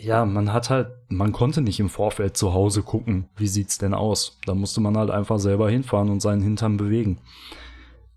Ja, 0.00 0.24
man 0.24 0.52
hat 0.52 0.70
halt, 0.70 0.88
man 1.08 1.32
konnte 1.32 1.60
nicht 1.60 1.78
im 1.78 1.90
Vorfeld 1.90 2.36
zu 2.36 2.54
Hause 2.54 2.82
gucken, 2.82 3.28
wie 3.36 3.46
sieht's 3.46 3.76
denn 3.76 3.92
aus. 3.92 4.38
Da 4.46 4.54
musste 4.54 4.80
man 4.80 4.96
halt 4.96 5.10
einfach 5.10 5.38
selber 5.38 5.68
hinfahren 5.68 6.08
und 6.08 6.20
seinen 6.20 6.42
Hintern 6.42 6.78
bewegen. 6.78 7.18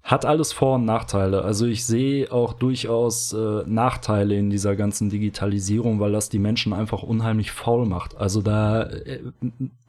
hat 0.03 0.23
alles 0.23 0.53
Vor- 0.53 0.75
und 0.75 0.85
Nachteile. 0.85 1.41
Also 1.43 1.65
ich 1.65 1.85
sehe 1.85 2.31
auch 2.31 2.53
durchaus 2.53 3.33
äh, 3.33 3.63
Nachteile 3.65 4.37
in 4.37 4.49
dieser 4.49 4.77
ganzen 4.77 5.09
Digitalisierung, 5.09 5.99
weil 5.99 6.13
das 6.13 6.29
die 6.29 6.39
Menschen 6.39 6.71
einfach 6.71 7.03
unheimlich 7.03 7.51
faul 7.51 7.85
macht. 7.85 8.15
Also 8.15 8.41
da, 8.41 8.83
äh, 8.83 9.19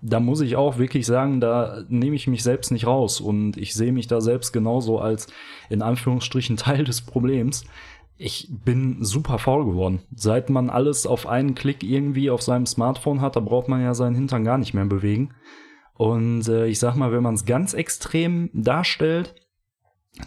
da 0.03 0.19
muss 0.19 0.41
ich 0.41 0.57
auch 0.57 0.77
wirklich 0.77 1.07
sagen, 1.07 1.41
da 1.41 1.85
nehme 1.89 2.17
ich 2.17 2.27
mich 2.27 2.43
selbst 2.43 2.73
nicht 2.73 2.89
raus 2.89 3.21
und 3.21 3.57
ich 3.57 3.75
sehe 3.75 3.93
mich 3.93 4.09
da 4.09 4.21
selbst 4.21 4.53
genauso 4.53 4.99
als 4.99 5.29
in 5.71 5.83
Anführungsstrichen 5.83 6.57
Teil 6.67 6.83
des 6.83 7.01
Problems. 7.03 7.65
Ich 8.21 8.49
bin 8.51 9.05
super 9.05 9.39
faul 9.39 9.65
geworden. 9.65 10.01
Seit 10.15 10.51
man 10.51 10.71
alles 10.71 11.07
auf 11.07 11.27
einen 11.29 11.55
Klick 11.55 11.85
irgendwie 11.85 12.31
auf 12.31 12.43
seinem 12.43 12.67
Smartphone 12.67 13.21
hat, 13.21 13.37
da 13.37 13.41
braucht 13.41 13.69
man 13.69 13.81
ja 13.81 13.95
seinen 13.95 14.17
Hintern 14.17 14.45
gar 14.45 14.59
nicht 14.59 14.75
mehr 14.75 14.87
bewegen. 14.87 15.35
Und 15.95 16.49
äh, 16.49 16.67
ich 16.67 16.81
sag 16.81 16.97
mal, 16.97 17.13
wenn 17.13 17.23
man 17.23 17.35
es 17.35 17.45
ganz 17.45 17.75
extrem 17.75 18.51
darstellt, 18.53 19.35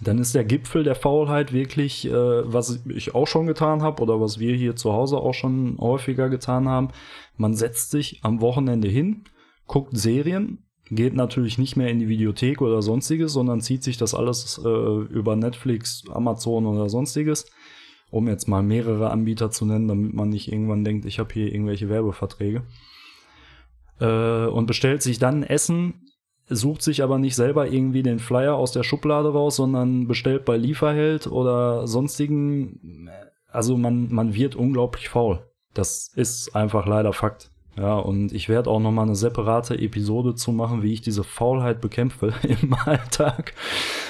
dann 0.02 0.20
ist 0.20 0.36
der 0.36 0.46
Gipfel 0.46 0.84
der 0.84 0.96
Faulheit 0.96 1.52
wirklich, 1.52 2.08
äh, 2.08 2.12
was 2.12 2.82
ich 2.88 3.14
auch 3.14 3.28
schon 3.28 3.46
getan 3.46 3.82
habe 3.82 4.02
oder 4.02 4.22
was 4.22 4.40
wir 4.40 4.56
hier 4.56 4.76
zu 4.78 4.94
Hause 4.94 5.18
auch 5.18 5.34
schon 5.34 5.78
häufiger 5.80 6.30
getan 6.30 6.70
haben. 6.70 6.90
Man 7.36 7.56
setzt 7.56 7.92
sich 7.92 8.20
am 8.24 8.40
Wochenende 8.40 8.88
hin, 8.88 9.26
guckt 9.68 9.98
Serien, 9.98 10.64
geht 10.90 11.14
natürlich 11.14 11.58
nicht 11.58 11.76
mehr 11.76 11.90
in 11.90 12.00
die 12.00 12.10
Videothek 12.10 12.62
oder 12.62 12.82
sonstiges, 12.82 13.34
sondern 13.34 13.62
zieht 13.62 13.84
sich 13.84 13.98
das 13.98 14.14
alles 14.14 14.62
äh, 14.64 14.68
über 14.68 15.36
Netflix, 15.36 16.04
Amazon 16.10 16.66
oder 16.66 16.90
sonstiges, 16.90 17.52
um 18.12 18.28
jetzt 18.28 18.48
mal 18.48 18.62
mehrere 18.62 19.10
Anbieter 19.10 19.50
zu 19.50 19.66
nennen, 19.66 19.88
damit 19.88 20.14
man 20.14 20.30
nicht 20.30 20.52
irgendwann 20.52 20.84
denkt, 20.84 21.06
ich 21.06 21.18
habe 21.18 21.34
hier 21.34 21.52
irgendwelche 21.52 21.90
Werbeverträge. 21.90 22.64
Äh, 24.00 24.46
und 24.46 24.68
bestellt 24.68 25.02
sich 25.02 25.18
dann 25.18 25.44
Essen 25.44 25.96
sucht 26.52 26.82
sich 26.82 27.02
aber 27.02 27.18
nicht 27.18 27.36
selber 27.36 27.68
irgendwie 27.68 28.04
den 28.04 28.20
Flyer 28.20 28.56
aus 28.56 28.74
der 28.74 28.84
Schublade 28.84 29.32
raus, 29.32 29.56
sondern 29.56 30.08
bestellt 30.08 30.46
bei 30.46 30.58
Lieferheld 30.58 31.28
oder 31.28 31.88
sonstigen. 31.88 33.10
Also 33.48 33.78
man, 33.78 34.12
man 34.12 34.36
wird 34.36 34.56
unglaublich 34.56 35.10
faul. 35.10 35.46
Das 35.74 36.12
ist 36.14 36.56
einfach 36.56 36.86
leider 36.86 37.14
Fakt. 37.14 37.51
Ja, 37.78 37.98
und 37.98 38.34
ich 38.34 38.50
werde 38.50 38.70
auch 38.70 38.82
noch 38.82 38.92
mal 38.92 39.04
eine 39.04 39.16
separate 39.16 39.76
Episode 39.80 40.36
zu 40.36 40.52
machen, 40.52 40.84
wie 40.84 40.92
ich 40.92 41.00
diese 41.00 41.24
Faulheit 41.24 41.80
bekämpfe 41.80 42.34
im 42.44 42.74
Alltag. 42.74 43.54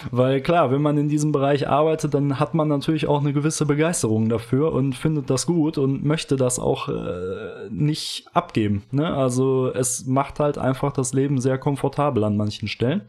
Weil 0.09 0.41
klar, 0.41 0.71
wenn 0.71 0.81
man 0.81 0.97
in 0.97 1.09
diesem 1.09 1.31
Bereich 1.31 1.67
arbeitet, 1.67 2.15
dann 2.15 2.39
hat 2.39 2.55
man 2.55 2.67
natürlich 2.67 3.07
auch 3.07 3.19
eine 3.19 3.33
gewisse 3.33 3.67
Begeisterung 3.67 4.29
dafür 4.29 4.73
und 4.73 4.95
findet 4.95 5.29
das 5.29 5.45
gut 5.45 5.77
und 5.77 6.03
möchte 6.03 6.37
das 6.37 6.57
auch 6.57 6.89
äh, 6.89 7.69
nicht 7.69 8.25
abgeben. 8.33 8.81
Ne? 8.89 9.13
Also 9.13 9.71
es 9.71 10.07
macht 10.07 10.39
halt 10.39 10.57
einfach 10.57 10.91
das 10.91 11.13
Leben 11.13 11.39
sehr 11.39 11.59
komfortabel 11.59 12.23
an 12.23 12.37
manchen 12.37 12.67
Stellen. 12.67 13.03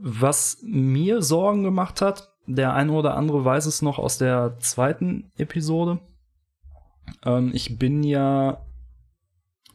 Was 0.00 0.56
mir 0.62 1.20
Sorgen 1.20 1.64
gemacht 1.64 2.00
hat, 2.00 2.32
der 2.46 2.72
eine 2.72 2.92
oder 2.92 3.14
andere 3.14 3.44
weiß 3.44 3.66
es 3.66 3.82
noch 3.82 3.98
aus 3.98 4.16
der 4.16 4.58
zweiten 4.58 5.30
Episode. 5.36 5.98
Ähm, 7.26 7.50
ich 7.52 7.78
bin 7.78 8.02
ja 8.02 8.62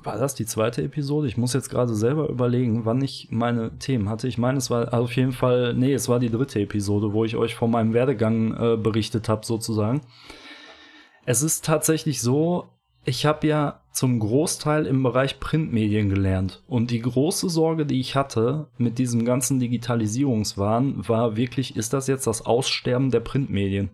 war 0.05 0.17
das 0.17 0.35
die 0.35 0.45
zweite 0.45 0.83
Episode? 0.83 1.27
Ich 1.27 1.37
muss 1.37 1.53
jetzt 1.53 1.69
gerade 1.69 1.95
selber 1.95 2.29
überlegen, 2.29 2.85
wann 2.85 3.01
ich 3.01 3.27
meine 3.31 3.77
Themen 3.79 4.09
hatte. 4.09 4.27
Ich 4.27 4.37
meine, 4.37 4.57
es 4.57 4.69
war 4.69 4.93
auf 4.93 5.15
jeden 5.15 5.31
Fall, 5.31 5.73
nee, 5.73 5.93
es 5.93 6.09
war 6.09 6.19
die 6.19 6.29
dritte 6.29 6.59
Episode, 6.59 7.13
wo 7.13 7.25
ich 7.25 7.35
euch 7.35 7.55
von 7.55 7.71
meinem 7.71 7.93
Werdegang 7.93 8.53
äh, 8.53 8.77
berichtet 8.77 9.29
habe, 9.29 9.45
sozusagen. 9.45 10.01
Es 11.25 11.41
ist 11.41 11.65
tatsächlich 11.65 12.21
so, 12.21 12.67
ich 13.03 13.25
habe 13.25 13.47
ja 13.47 13.81
zum 13.91 14.19
Großteil 14.19 14.85
im 14.85 15.03
Bereich 15.03 15.39
Printmedien 15.39 16.09
gelernt. 16.09 16.63
Und 16.67 16.91
die 16.91 17.01
große 17.01 17.49
Sorge, 17.49 17.85
die 17.85 17.99
ich 17.99 18.15
hatte 18.15 18.67
mit 18.77 18.97
diesem 18.97 19.25
ganzen 19.25 19.59
Digitalisierungswahn, 19.59 21.07
war 21.07 21.37
wirklich, 21.37 21.75
ist 21.75 21.93
das 21.93 22.07
jetzt 22.07 22.27
das 22.27 22.45
Aussterben 22.45 23.11
der 23.11 23.21
Printmedien? 23.21 23.91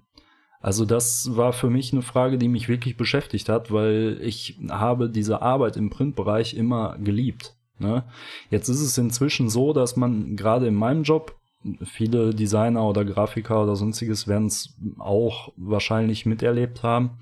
Also 0.62 0.86
das 0.86 1.36
war 1.36 1.54
für 1.54 1.70
mich 1.70 1.92
eine 1.92 2.04
Frage, 2.04 2.38
die 2.38 2.48
mich 2.48 2.70
wirklich 2.70 2.96
beschäftigt 2.96 3.50
hat, 3.50 3.72
weil 3.72 4.20
ich 4.22 4.60
habe 4.70 5.10
diese 5.10 5.42
Arbeit 5.42 5.76
im 5.76 5.90
Printbereich 5.90 6.54
immer 6.54 6.98
geliebt. 7.00 7.56
Ne? 7.80 8.04
Jetzt 8.52 8.70
ist 8.70 8.82
es 8.82 8.98
inzwischen 8.98 9.50
so, 9.50 9.74
dass 9.74 9.96
man 9.96 10.36
gerade 10.36 10.68
in 10.68 10.76
meinem 10.76 11.04
Job, 11.04 11.36
viele 11.84 12.34
Designer 12.34 12.88
oder 12.88 13.06
Grafiker 13.06 13.64
oder 13.64 13.76
sonstiges 13.76 14.28
werden 14.28 14.48
es 14.48 14.76
auch 14.98 15.52
wahrscheinlich 15.58 16.26
miterlebt 16.26 16.84
haben, 16.84 17.18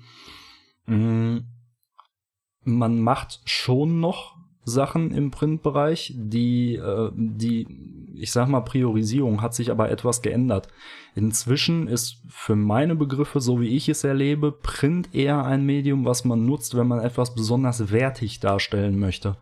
mm, 0.86 1.38
man 2.64 3.00
macht 3.00 3.40
schon 3.44 4.00
noch 4.00 4.36
Sachen 4.64 5.12
im 5.12 5.30
Printbereich, 5.30 6.12
die, 6.16 6.76
äh, 6.76 7.10
die, 7.14 7.66
ich 8.14 8.32
sag 8.32 8.48
mal, 8.48 8.60
Priorisierung 8.60 9.42
hat 9.42 9.54
sich 9.54 9.70
aber 9.70 9.90
etwas 9.90 10.22
geändert. 10.22 10.68
Inzwischen 11.14 11.88
ist 11.88 12.22
für 12.28 12.56
meine 12.56 12.94
Begriffe, 12.94 13.40
so 13.40 13.60
wie 13.60 13.74
ich 13.76 13.88
es 13.88 14.04
erlebe, 14.04 14.52
Print 14.52 15.14
eher 15.14 15.44
ein 15.44 15.64
Medium, 15.64 16.04
was 16.04 16.24
man 16.24 16.46
nutzt, 16.46 16.76
wenn 16.76 16.88
man 16.88 17.00
etwas 17.00 17.34
besonders 17.34 17.90
wertig 17.90 18.40
darstellen 18.40 18.98
möchte. 18.98 19.36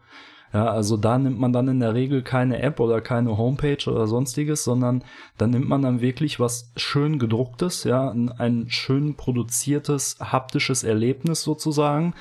Ja, 0.52 0.66
also 0.70 0.96
da 0.96 1.18
nimmt 1.18 1.38
man 1.38 1.52
dann 1.52 1.68
in 1.68 1.80
der 1.80 1.92
Regel 1.92 2.22
keine 2.22 2.62
App 2.62 2.80
oder 2.80 3.02
keine 3.02 3.36
Homepage 3.36 3.84
oder 3.86 4.06
sonstiges, 4.06 4.64
sondern 4.64 5.04
dann 5.36 5.50
nimmt 5.50 5.68
man 5.68 5.82
dann 5.82 6.00
wirklich 6.00 6.40
was 6.40 6.72
schön 6.76 7.18
gedrucktes, 7.18 7.84
ja, 7.84 8.10
ein 8.10 8.66
schön 8.70 9.14
produziertes 9.14 10.16
haptisches 10.20 10.84
Erlebnis 10.84 11.42
sozusagen, 11.42 12.14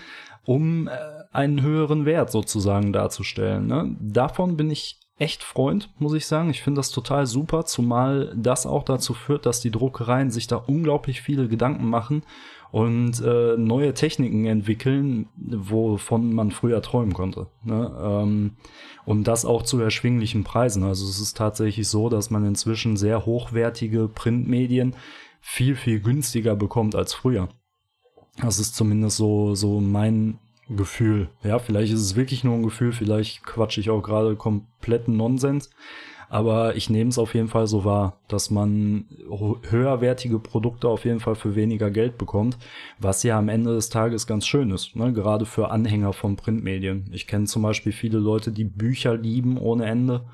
um 0.43 0.89
äh, 0.89 0.91
einen 1.37 1.61
höheren 1.61 2.05
Wert 2.05 2.31
sozusagen 2.31 2.91
darzustellen. 2.91 3.67
Ne? 3.67 3.95
Davon 4.01 4.57
bin 4.57 4.71
ich 4.71 4.99
echt 5.19 5.43
Freund, 5.43 5.89
muss 5.99 6.13
ich 6.13 6.25
sagen. 6.25 6.49
Ich 6.49 6.63
finde 6.63 6.79
das 6.79 6.89
total 6.89 7.27
super, 7.27 7.65
zumal 7.65 8.33
das 8.35 8.65
auch 8.65 8.83
dazu 8.83 9.13
führt, 9.13 9.45
dass 9.45 9.61
die 9.61 9.69
Druckereien 9.69 10.31
sich 10.31 10.47
da 10.47 10.55
unglaublich 10.55 11.21
viele 11.21 11.47
Gedanken 11.47 11.87
machen 11.89 12.23
und 12.71 13.21
äh, 13.21 13.55
neue 13.55 13.93
Techniken 13.93 14.45
entwickeln, 14.45 15.29
wovon 15.37 16.33
man 16.33 16.49
früher 16.49 16.81
träumen 16.81 17.13
konnte. 17.13 17.47
Ne? 17.63 17.95
Ähm, 18.01 18.51
und 19.05 19.25
das 19.25 19.45
auch 19.45 19.61
zu 19.61 19.79
erschwinglichen 19.79 20.43
Preisen. 20.43 20.83
Also 20.83 21.07
es 21.07 21.19
ist 21.19 21.37
tatsächlich 21.37 21.87
so, 21.87 22.09
dass 22.09 22.31
man 22.31 22.45
inzwischen 22.45 22.97
sehr 22.97 23.27
hochwertige 23.27 24.07
Printmedien 24.07 24.95
viel, 25.39 25.75
viel 25.75 25.99
günstiger 25.99 26.55
bekommt 26.55 26.95
als 26.95 27.13
früher. 27.13 27.47
Das 28.41 28.57
ist 28.57 28.75
zumindest 28.75 29.17
so, 29.17 29.53
so 29.55 29.79
mein 29.79 30.39
Gefühl. 30.69 31.29
Ja, 31.43 31.59
vielleicht 31.59 31.93
ist 31.93 32.01
es 32.01 32.15
wirklich 32.15 32.43
nur 32.43 32.55
ein 32.55 32.63
Gefühl, 32.63 32.91
vielleicht 32.91 33.43
quatsche 33.43 33.79
ich 33.79 33.89
auch 33.89 34.01
gerade 34.01 34.35
kompletten 34.35 35.15
Nonsens. 35.15 35.69
Aber 36.29 36.75
ich 36.75 36.89
nehme 36.89 37.09
es 37.09 37.17
auf 37.17 37.33
jeden 37.35 37.47
Fall 37.47 37.67
so 37.67 37.85
wahr, 37.85 38.19
dass 38.27 38.49
man 38.49 39.05
höherwertige 39.69 40.39
Produkte 40.39 40.89
auf 40.89 41.05
jeden 41.05 41.21
Fall 41.21 41.35
für 41.35 41.55
weniger 41.55 41.89
Geld 41.89 42.17
bekommt, 42.17 42.57
was 42.99 43.23
ja 43.23 43.37
am 43.37 43.47
Ende 43.47 43.73
des 43.73 43.89
Tages 43.89 44.27
ganz 44.27 44.45
schön 44.45 44.71
ist, 44.71 44.95
ne? 44.97 45.13
gerade 45.13 45.45
für 45.45 45.71
Anhänger 45.71 46.11
von 46.11 46.35
Printmedien. 46.35 47.09
Ich 47.13 47.27
kenne 47.27 47.45
zum 47.45 47.61
Beispiel 47.61 47.93
viele 47.93 48.19
Leute, 48.19 48.51
die 48.51 48.65
Bücher 48.65 49.15
lieben 49.15 49.57
ohne 49.57 49.85
Ende 49.85 50.25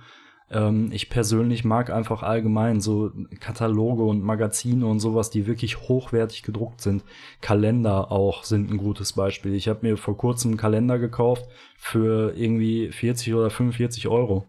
ähm, 0.53 0.89
ich 0.91 1.09
persönlich 1.09 1.65
mag 1.65 1.89
einfach 1.89 2.23
allgemein 2.23 2.79
so 2.79 3.11
Kataloge 3.39 4.03
und 4.03 4.23
Magazine 4.23 4.85
und 4.85 4.99
sowas, 4.99 5.29
die 5.29 5.47
wirklich 5.47 5.81
hochwertig 5.81 6.43
gedruckt 6.43 6.81
sind. 6.81 7.03
Kalender 7.41 8.11
auch 8.11 8.43
sind 8.43 8.71
ein 8.71 8.77
gutes 8.77 9.13
Beispiel. 9.13 9.53
Ich 9.55 9.67
habe 9.67 9.79
mir 9.81 9.97
vor 9.97 10.17
kurzem 10.17 10.51
einen 10.51 10.57
Kalender 10.57 10.99
gekauft 10.99 11.45
für 11.77 12.33
irgendwie 12.35 12.91
40 12.91 13.33
oder 13.33 13.49
45 13.49 14.07
Euro. 14.07 14.45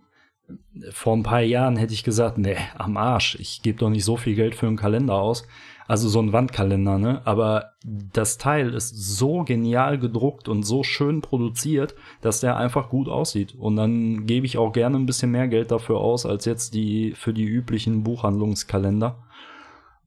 Vor 0.91 1.17
ein 1.17 1.23
paar 1.23 1.41
Jahren 1.41 1.77
hätte 1.77 1.95
ich 1.95 2.05
gesagt, 2.05 2.37
nee, 2.37 2.57
am 2.77 2.99
Arsch, 2.99 3.37
ich 3.41 3.63
gebe 3.63 3.79
doch 3.79 3.89
nicht 3.89 4.05
so 4.05 4.17
viel 4.17 4.35
Geld 4.35 4.55
für 4.55 4.67
einen 4.67 4.77
Kalender 4.77 5.15
aus. 5.15 5.47
Also 5.87 6.09
so 6.09 6.21
ein 6.21 6.33
Wandkalender, 6.33 6.99
ne? 6.99 7.21
Aber 7.27 7.73
das 7.85 8.39
Teil 8.39 8.73
ist 8.73 8.97
so 8.97 9.45
genial 9.45 9.99
gedruckt 9.99 10.49
und 10.49 10.63
so 10.63 10.83
schön 10.83 11.21
produziert, 11.21 11.95
dass 12.23 12.41
der 12.41 12.57
einfach 12.57 12.89
gut 12.89 13.09
aussieht. 13.09 13.55
Und 13.55 13.77
dann 13.77 14.27
gebe 14.27 14.47
ich 14.47 14.57
auch 14.57 14.73
gerne 14.73 14.97
ein 14.97 15.07
bisschen 15.07 15.31
mehr 15.31 15.47
Geld 15.47 15.71
dafür 15.71 15.99
aus, 15.99 16.25
als 16.25 16.47
jetzt 16.47 16.73
die 16.73 17.13
für 17.13 17.35
die 17.35 17.45
üblichen 17.45 18.03
Buchhandlungskalender. 18.03 19.25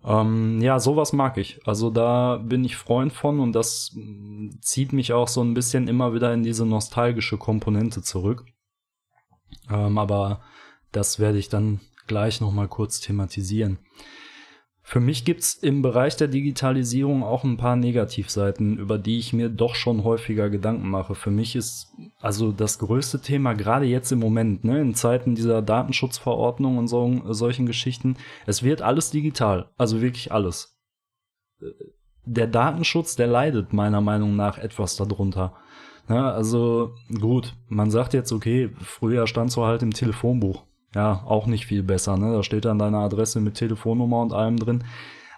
Ähm, 0.03 0.61
ja, 0.61 0.79
sowas 0.79 1.13
mag 1.13 1.37
ich. 1.37 1.59
Also 1.67 1.91
da 1.91 2.37
bin 2.37 2.63
ich 2.63 2.75
Freund 2.75 3.13
von 3.13 3.39
und 3.39 3.53
das 3.53 3.95
zieht 4.61 4.93
mich 4.93 5.13
auch 5.13 5.27
so 5.27 5.41
ein 5.41 5.53
bisschen 5.53 5.87
immer 5.87 6.13
wieder 6.13 6.33
in 6.33 6.41
diese 6.41 6.65
nostalgische 6.65 7.37
Komponente 7.37 8.01
zurück. 8.01 8.45
Ähm, 9.69 9.97
aber 9.97 10.41
das 10.91 11.19
werde 11.19 11.37
ich 11.37 11.49
dann 11.49 11.81
gleich 12.07 12.41
nochmal 12.41 12.67
kurz 12.67 12.99
thematisieren. 12.99 13.77
Für 14.89 15.01
mich 15.01 15.25
gibt's 15.25 15.53
im 15.53 15.81
Bereich 15.81 16.15
der 16.15 16.29
Digitalisierung 16.29 17.21
auch 17.21 17.43
ein 17.43 17.57
paar 17.57 17.75
Negativseiten, 17.75 18.77
über 18.77 18.97
die 18.97 19.19
ich 19.19 19.33
mir 19.33 19.49
doch 19.49 19.75
schon 19.75 20.05
häufiger 20.05 20.49
Gedanken 20.49 20.89
mache. 20.89 21.13
Für 21.13 21.29
mich 21.29 21.57
ist 21.57 21.93
also 22.21 22.53
das 22.53 22.79
größte 22.79 23.19
Thema 23.19 23.51
gerade 23.51 23.85
jetzt 23.85 24.13
im 24.13 24.19
Moment, 24.19 24.63
ne, 24.63 24.79
in 24.79 24.95
Zeiten 24.95 25.35
dieser 25.35 25.61
Datenschutzverordnung 25.61 26.77
und 26.77 26.87
so, 26.87 27.21
solchen 27.33 27.65
Geschichten, 27.65 28.15
es 28.45 28.63
wird 28.63 28.81
alles 28.81 29.11
digital, 29.11 29.71
also 29.77 29.99
wirklich 30.01 30.31
alles. 30.31 30.79
Der 32.23 32.47
Datenschutz, 32.47 33.17
der 33.17 33.27
leidet 33.27 33.73
meiner 33.73 33.99
Meinung 33.99 34.37
nach 34.37 34.57
etwas 34.57 34.95
darunter. 34.95 35.57
Ne, 36.07 36.31
also 36.31 36.95
gut, 37.19 37.57
man 37.67 37.91
sagt 37.91 38.13
jetzt, 38.13 38.31
okay, 38.31 38.69
früher 38.79 39.27
stand 39.27 39.51
so 39.51 39.65
halt 39.65 39.83
im 39.83 39.91
Telefonbuch 39.91 40.66
Ja, 40.95 41.23
auch 41.25 41.47
nicht 41.47 41.65
viel 41.65 41.83
besser, 41.83 42.17
ne? 42.17 42.33
Da 42.33 42.43
steht 42.43 42.65
dann 42.65 42.79
deine 42.79 42.97
Adresse 42.97 43.39
mit 43.39 43.55
Telefonnummer 43.55 44.21
und 44.21 44.33
allem 44.33 44.57
drin. 44.57 44.83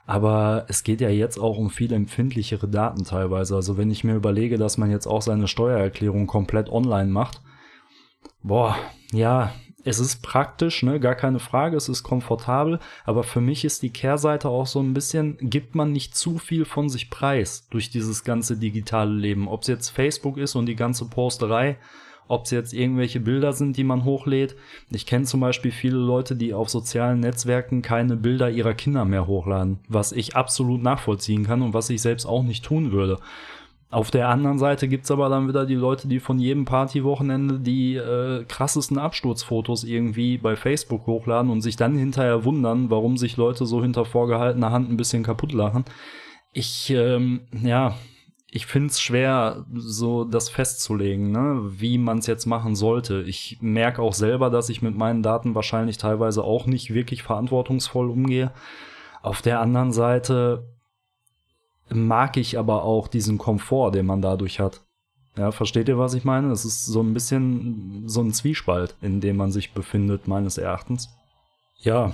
Aber 0.06 0.66
es 0.68 0.84
geht 0.84 1.02
ja 1.02 1.10
jetzt 1.10 1.38
auch 1.38 1.58
um 1.58 1.70
viel 1.70 1.94
empfindlichere 1.94 2.68
Daten 2.68 3.04
teilweise. 3.04 3.56
Also 3.56 3.78
wenn 3.78 3.92
ich 3.92 4.04
mir 4.04 4.16
überlege, 4.16 4.58
dass 4.58 4.78
man 4.78 4.90
jetzt 4.90 5.06
auch 5.06 5.22
seine 5.22 5.48
Steuererklärung 5.48 6.26
komplett 6.26 6.70
online 6.70 7.12
macht, 7.12 7.42
boah, 8.42 8.76
ja, 9.12 9.52
es 9.84 10.00
ist 10.00 10.22
praktisch, 10.22 10.84
ne, 10.84 11.00
gar 11.00 11.16
keine 11.16 11.40
Frage, 11.40 11.78
es 11.78 11.90
ist 11.90 12.04
komfortabel, 12.04 12.80
aber 13.06 13.24
für 13.24 13.42
mich 13.42 13.64
ist 13.64 13.82
die 13.82 13.92
Kehrseite 13.92 14.50
auch 14.50 14.68
so 14.68 14.80
ein 14.80 14.94
bisschen, 14.94 15.38
gibt 15.40 15.76
man 15.76 15.92
nicht 15.92 16.16
zu 16.16 16.38
viel 16.38 16.66
von 16.66 16.90
sich 16.90 17.10
preis 17.10 17.68
durch 17.70 17.90
dieses 17.90 18.24
ganze 18.24 18.58
digitale 18.58 19.14
Leben. 19.14 19.48
Ob 19.48 19.62
es 19.62 19.68
jetzt 19.68 19.90
Facebook 19.90 20.38
ist 20.38 20.56
und 20.56 20.66
die 20.66 20.76
ganze 20.76 21.06
Posterei, 21.06 21.78
ob 22.30 22.46
es 22.46 22.52
jetzt 22.52 22.74
irgendwelche 22.74 23.20
Bilder 23.20 23.52
sind, 23.52 23.76
die 23.76 23.84
man 23.84 24.06
hochlädt. 24.06 24.56
Ich 24.92 25.06
kenne 25.06 25.26
zum 25.26 25.42
Beispiel 25.42 25.72
viele 25.72 25.98
Leute, 25.98 26.36
die 26.36 26.54
auf 26.54 26.70
sozialen 26.70 27.20
Netzwerken 27.20 27.82
keine 27.82 28.16
Bilder 28.16 28.50
ihrer 28.50 28.76
Kinder 28.76 29.04
mehr 29.04 29.28
hochladen, 29.28 29.80
was 29.90 30.12
ich 30.12 30.36
absolut 30.36 30.82
nachvollziehen 30.82 31.46
kann 31.46 31.64
und 31.64 31.74
was 31.74 31.90
ich 31.90 32.02
selbst 32.02 32.28
auch 32.28 32.44
nicht 32.44 32.64
tun 32.64 32.92
würde. 32.92 33.18
Auf 33.92 34.12
der 34.12 34.30
anderen 34.30 34.60
Seite 34.60 34.88
gibt's 34.88 35.10
aber 35.10 35.30
dann 35.30 35.48
wieder 35.48 35.66
die 35.66 35.74
Leute, 35.74 36.08
die 36.08 36.20
von 36.20 36.38
jedem 36.38 36.66
Partywochenende 36.66 37.60
die 37.60 37.96
äh, 37.96 38.46
krassesten 38.48 39.00
Absturzfotos 39.00 39.84
irgendwie 39.84 40.38
bei 40.38 40.56
Facebook 40.56 41.08
hochladen 41.08 41.50
und 41.50 41.62
sich 41.62 41.76
dann 41.76 41.98
hinterher 41.98 42.46
wundern, 42.46 42.92
warum 42.92 43.18
sich 43.18 43.38
Leute 43.38 43.66
so 43.66 43.82
hinter 43.82 44.06
vorgehaltener 44.06 44.72
Hand 44.72 44.92
ein 44.92 44.98
bisschen 44.98 45.24
kaputt 45.24 45.52
lachen. 45.52 45.86
Ich, 46.54 46.92
ähm, 46.92 47.42
ja, 47.64 47.96
ich 48.52 48.66
find's 48.66 49.00
schwer, 49.00 49.66
so 49.74 50.24
das 50.24 50.50
festzulegen, 50.50 51.32
ne, 51.32 51.62
wie 51.80 51.98
man's 51.98 52.26
jetzt 52.28 52.46
machen 52.46 52.76
sollte. 52.76 53.22
Ich 53.22 53.58
merke 53.62 54.02
auch 54.02 54.14
selber, 54.14 54.50
dass 54.50 54.70
ich 54.70 54.82
mit 54.82 54.98
meinen 54.98 55.22
Daten 55.22 55.54
wahrscheinlich 55.54 55.98
teilweise 55.98 56.44
auch 56.44 56.66
nicht 56.66 56.94
wirklich 56.94 57.22
verantwortungsvoll 57.22 58.10
umgehe. 58.10 58.52
Auf 59.22 59.42
der 59.42 59.60
anderen 59.60 59.92
Seite 59.92 60.66
mag 61.90 62.38
ich 62.38 62.58
aber 62.58 62.84
auch 62.84 63.08
diesen 63.08 63.38
Komfort, 63.38 63.92
den 63.92 64.06
man 64.06 64.22
dadurch 64.22 64.60
hat. 64.60 64.82
Ja, 65.38 65.52
versteht 65.52 65.88
ihr, 65.88 66.00
was 66.00 66.16
ich 66.16 66.26
meine? 66.26 66.52
Es 66.52 66.66
ist 66.66 66.86
so 66.86 67.02
ein 67.02 67.14
bisschen 67.14 68.08
so 68.08 68.22
ein 68.22 68.34
Zwiespalt, 68.34 68.96
in 69.02 69.22
dem 69.22 69.38
man 69.38 69.52
sich 69.52 69.74
befindet, 69.74 70.28
meines 70.28 70.58
Erachtens. 70.58 71.10
Ja, 71.78 72.14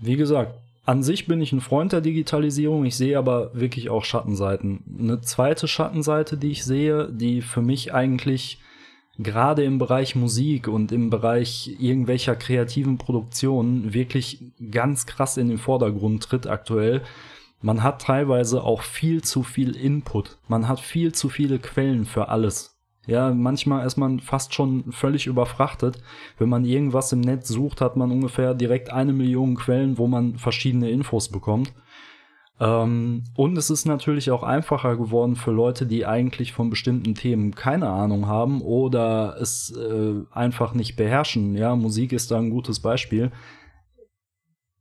wie 0.00 0.16
gesagt, 0.16 0.58
an 0.86 1.02
sich 1.02 1.26
bin 1.26 1.40
ich 1.42 1.52
ein 1.52 1.60
Freund 1.60 1.92
der 1.92 2.00
Digitalisierung, 2.00 2.84
ich 2.84 2.96
sehe 2.96 3.18
aber 3.18 3.50
wirklich 3.54 3.90
auch 3.90 4.04
Schattenseiten. 4.04 4.84
Eine 4.98 5.20
zweite 5.20 5.66
Schattenseite, 5.66 6.36
die 6.36 6.52
ich 6.52 6.64
sehe, 6.64 7.08
die 7.10 7.42
für 7.42 7.60
mich 7.60 7.92
eigentlich 7.92 8.60
gerade 9.18 9.64
im 9.64 9.78
Bereich 9.78 10.14
Musik 10.14 10.68
und 10.68 10.92
im 10.92 11.10
Bereich 11.10 11.76
irgendwelcher 11.80 12.36
kreativen 12.36 12.98
Produktionen 12.98 13.94
wirklich 13.94 14.52
ganz 14.70 15.06
krass 15.06 15.36
in 15.36 15.48
den 15.48 15.58
Vordergrund 15.58 16.22
tritt 16.22 16.46
aktuell, 16.46 17.02
man 17.62 17.82
hat 17.82 18.02
teilweise 18.02 18.62
auch 18.62 18.82
viel 18.82 19.22
zu 19.22 19.42
viel 19.42 19.74
Input. 19.74 20.36
Man 20.46 20.68
hat 20.68 20.78
viel 20.78 21.12
zu 21.12 21.28
viele 21.28 21.58
Quellen 21.58 22.04
für 22.04 22.28
alles. 22.28 22.75
Ja, 23.06 23.32
manchmal 23.32 23.86
ist 23.86 23.96
man 23.96 24.20
fast 24.20 24.54
schon 24.54 24.90
völlig 24.92 25.26
überfrachtet. 25.26 25.98
Wenn 26.38 26.48
man 26.48 26.64
irgendwas 26.64 27.12
im 27.12 27.20
Netz 27.20 27.48
sucht, 27.48 27.80
hat 27.80 27.96
man 27.96 28.10
ungefähr 28.10 28.54
direkt 28.54 28.90
eine 28.90 29.12
Million 29.12 29.54
Quellen, 29.54 29.98
wo 29.98 30.06
man 30.06 30.38
verschiedene 30.38 30.90
Infos 30.90 31.28
bekommt. 31.28 31.72
Ähm, 32.58 33.24
und 33.34 33.56
es 33.56 33.70
ist 33.70 33.84
natürlich 33.84 34.30
auch 34.30 34.42
einfacher 34.42 34.96
geworden 34.96 35.36
für 35.36 35.52
Leute, 35.52 35.86
die 35.86 36.06
eigentlich 36.06 36.52
von 36.52 36.70
bestimmten 36.70 37.14
Themen 37.14 37.54
keine 37.54 37.88
Ahnung 37.90 38.26
haben 38.26 38.60
oder 38.60 39.36
es 39.40 39.70
äh, 39.76 40.14
einfach 40.32 40.74
nicht 40.74 40.96
beherrschen. 40.96 41.54
Ja, 41.54 41.76
Musik 41.76 42.12
ist 42.12 42.30
da 42.30 42.38
ein 42.38 42.50
gutes 42.50 42.80
Beispiel 42.80 43.30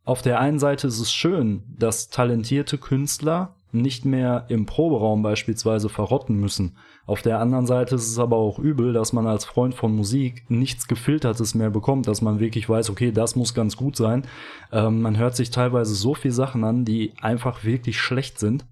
auf 0.06 0.22
der 0.22 0.40
einen 0.40 0.60
Seite 0.60 0.88
ist 0.88 1.00
es 1.00 1.12
schön, 1.12 1.64
dass 1.68 2.10
talentierte 2.10 2.78
Künstler 2.78 3.55
nicht 3.82 4.06
mehr 4.06 4.46
im 4.50 4.66
Proberaum 4.66 5.22
beispielsweise 5.22 5.90
verrotten 5.90 6.40
müssen. 6.40 6.78
Auf 7.06 7.22
der 7.22 7.40
anderen 7.40 7.68
Seite 7.68 7.96
ist 7.96 8.10
es 8.10 8.18
aber 8.18 8.38
auch 8.38 8.58
übel, 8.58 8.94
dass 8.94 9.14
man 9.14 9.28
als 9.28 9.46
Freund 9.46 9.76
von 9.76 9.96
Musik 9.96 10.46
nichts 10.50 10.88
Gefiltertes 10.88 11.54
mehr 11.54 11.70
bekommt, 11.70 12.08
dass 12.08 12.22
man 12.22 12.40
wirklich 12.40 12.68
weiß, 12.68 12.90
okay, 12.90 13.12
das 13.12 13.36
muss 13.36 13.54
ganz 13.54 13.78
gut 13.78 13.96
sein. 13.96 14.24
Ähm, 14.72 15.02
man 15.02 15.18
hört 15.18 15.36
sich 15.36 15.52
teilweise 15.52 15.94
so 15.94 16.16
viel 16.16 16.32
Sachen 16.32 16.64
an, 16.64 16.86
die 16.86 17.14
einfach 17.22 17.64
wirklich 17.64 18.00
schlecht 18.00 18.40
sind. 18.40 18.66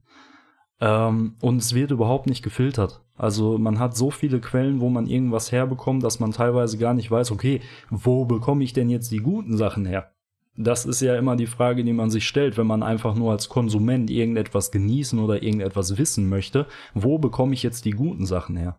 Ähm, 0.79 1.35
und 1.41 1.57
es 1.57 1.75
wird 1.75 1.91
überhaupt 1.91 2.27
nicht 2.27 2.43
gefiltert. 2.43 3.01
Also 3.15 3.57
man 3.59 3.77
hat 3.79 3.95
so 3.95 4.09
viele 4.09 4.39
Quellen, 4.39 4.79
wo 4.81 4.89
man 4.89 5.05
irgendwas 5.05 5.51
herbekommt, 5.51 6.03
dass 6.03 6.19
man 6.19 6.31
teilweise 6.31 6.77
gar 6.77 6.93
nicht 6.93 7.11
weiß, 7.11 7.31
okay, 7.31 7.61
wo 7.89 8.25
bekomme 8.25 8.63
ich 8.63 8.73
denn 8.73 8.89
jetzt 8.89 9.11
die 9.11 9.19
guten 9.19 9.57
Sachen 9.57 9.85
her? 9.85 10.12
Das 10.55 10.85
ist 10.85 11.01
ja 11.01 11.15
immer 11.15 11.35
die 11.35 11.47
Frage, 11.47 11.83
die 11.83 11.93
man 11.93 12.11
sich 12.11 12.27
stellt, 12.27 12.57
wenn 12.57 12.67
man 12.67 12.83
einfach 12.83 13.15
nur 13.15 13.31
als 13.31 13.49
Konsument 13.49 14.11
irgendetwas 14.11 14.71
genießen 14.71 15.17
oder 15.17 15.41
irgendetwas 15.41 15.97
wissen 15.97 16.29
möchte. 16.29 16.67
Wo 16.93 17.17
bekomme 17.17 17.53
ich 17.53 17.63
jetzt 17.63 17.85
die 17.85 17.91
guten 17.91 18.25
Sachen 18.25 18.55
her? 18.55 18.77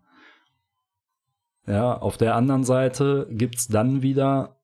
Ja, 1.66 1.96
auf 1.96 2.16
der 2.16 2.36
anderen 2.36 2.62
Seite 2.62 3.26
gibt's 3.30 3.66
dann 3.66 4.02
wieder 4.02 4.60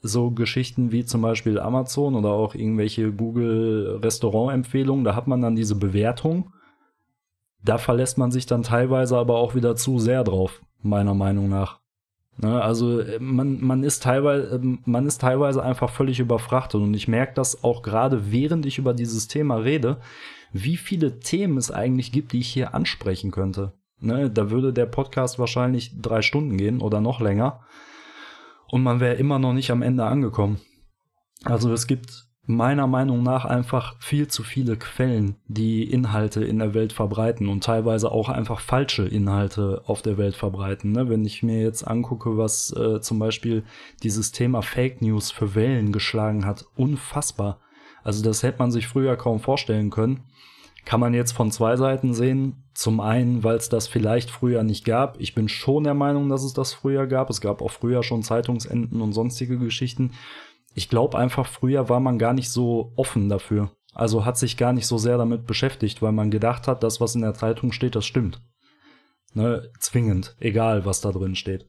so 0.00 0.30
Geschichten 0.30 0.92
wie 0.92 1.04
zum 1.04 1.22
Beispiel 1.22 1.58
Amazon 1.58 2.14
oder 2.14 2.30
auch 2.30 2.54
irgendwelche 2.54 3.10
Google 3.10 3.98
Restaurant-Empfehlungen. 4.02 5.04
Da 5.04 5.16
hat 5.16 5.26
man 5.26 5.40
dann 5.40 5.56
diese 5.56 5.74
Bewertung. 5.74 6.52
Da 7.64 7.78
verlässt 7.78 8.18
man 8.18 8.30
sich 8.30 8.46
dann 8.46 8.62
teilweise 8.62 9.16
aber 9.16 9.38
auch 9.38 9.54
wieder 9.54 9.74
zu 9.74 9.98
sehr 9.98 10.22
drauf, 10.22 10.62
meiner 10.82 11.14
Meinung 11.14 11.48
nach. 11.48 11.80
Ne, 12.36 12.60
also 12.60 13.00
äh, 13.00 13.18
man, 13.20 13.60
man, 13.60 13.82
ist 13.84 14.02
teilweise, 14.02 14.56
ähm, 14.56 14.80
man 14.84 15.06
ist 15.06 15.20
teilweise 15.20 15.62
einfach 15.62 15.90
völlig 15.90 16.18
überfrachtet 16.18 16.80
und 16.80 16.92
ich 16.94 17.06
merke 17.06 17.34
das 17.34 17.62
auch 17.62 17.82
gerade, 17.82 18.32
während 18.32 18.66
ich 18.66 18.78
über 18.78 18.92
dieses 18.92 19.28
Thema 19.28 19.56
rede, 19.56 19.98
wie 20.52 20.76
viele 20.76 21.20
Themen 21.20 21.58
es 21.58 21.70
eigentlich 21.70 22.10
gibt, 22.10 22.32
die 22.32 22.40
ich 22.40 22.48
hier 22.48 22.74
ansprechen 22.74 23.30
könnte. 23.30 23.72
Ne, 24.00 24.30
da 24.30 24.50
würde 24.50 24.72
der 24.72 24.86
Podcast 24.86 25.38
wahrscheinlich 25.38 26.00
drei 26.00 26.22
Stunden 26.22 26.56
gehen 26.56 26.80
oder 26.80 27.00
noch 27.00 27.20
länger 27.20 27.60
und 28.68 28.82
man 28.82 28.98
wäre 28.98 29.14
immer 29.14 29.38
noch 29.38 29.52
nicht 29.52 29.70
am 29.70 29.82
Ende 29.82 30.04
angekommen. 30.04 30.60
Also 31.44 31.72
es 31.72 31.86
gibt 31.86 32.26
meiner 32.46 32.86
Meinung 32.86 33.22
nach 33.22 33.44
einfach 33.44 33.96
viel 34.00 34.28
zu 34.28 34.42
viele 34.42 34.76
Quellen, 34.76 35.36
die 35.48 35.84
Inhalte 35.84 36.44
in 36.44 36.58
der 36.58 36.74
Welt 36.74 36.92
verbreiten 36.92 37.48
und 37.48 37.64
teilweise 37.64 38.12
auch 38.12 38.28
einfach 38.28 38.60
falsche 38.60 39.06
Inhalte 39.06 39.82
auf 39.86 40.02
der 40.02 40.18
Welt 40.18 40.34
verbreiten. 40.34 40.92
Ne? 40.92 41.08
Wenn 41.08 41.24
ich 41.24 41.42
mir 41.42 41.62
jetzt 41.62 41.84
angucke, 41.84 42.36
was 42.36 42.74
äh, 42.76 43.00
zum 43.00 43.18
Beispiel 43.18 43.64
dieses 44.02 44.32
Thema 44.32 44.60
Fake 44.62 45.00
News 45.00 45.30
für 45.30 45.54
Wellen 45.54 45.92
geschlagen 45.92 46.44
hat, 46.44 46.66
unfassbar. 46.76 47.60
Also 48.02 48.22
das 48.22 48.42
hätte 48.42 48.58
man 48.58 48.70
sich 48.70 48.88
früher 48.88 49.16
kaum 49.16 49.40
vorstellen 49.40 49.88
können. 49.88 50.24
Kann 50.84 51.00
man 51.00 51.14
jetzt 51.14 51.32
von 51.32 51.50
zwei 51.50 51.76
Seiten 51.76 52.12
sehen. 52.12 52.56
Zum 52.74 53.00
einen, 53.00 53.42
weil 53.42 53.56
es 53.56 53.70
das 53.70 53.88
vielleicht 53.88 54.30
früher 54.30 54.62
nicht 54.64 54.84
gab. 54.84 55.18
Ich 55.18 55.34
bin 55.34 55.48
schon 55.48 55.84
der 55.84 55.94
Meinung, 55.94 56.28
dass 56.28 56.44
es 56.44 56.52
das 56.52 56.74
früher 56.74 57.06
gab. 57.06 57.30
Es 57.30 57.40
gab 57.40 57.62
auch 57.62 57.70
früher 57.70 58.02
schon 58.02 58.22
Zeitungsenden 58.22 59.00
und 59.00 59.14
sonstige 59.14 59.58
Geschichten 59.58 60.10
ich 60.74 60.88
glaube 60.88 61.16
einfach, 61.18 61.46
früher 61.46 61.88
war 61.88 62.00
man 62.00 62.18
gar 62.18 62.32
nicht 62.32 62.50
so 62.50 62.92
offen 62.96 63.28
dafür. 63.28 63.70
Also 63.94 64.24
hat 64.24 64.36
sich 64.36 64.56
gar 64.56 64.72
nicht 64.72 64.86
so 64.86 64.98
sehr 64.98 65.18
damit 65.18 65.46
beschäftigt, 65.46 66.02
weil 66.02 66.12
man 66.12 66.30
gedacht 66.30 66.66
hat, 66.66 66.82
das, 66.82 67.00
was 67.00 67.14
in 67.14 67.22
der 67.22 67.34
Zeitung 67.34 67.72
steht, 67.72 67.94
das 67.94 68.04
stimmt. 68.04 68.40
Ne, 69.34 69.70
zwingend, 69.78 70.36
egal 70.40 70.84
was 70.84 71.00
da 71.00 71.10
drin 71.10 71.36
steht. 71.36 71.68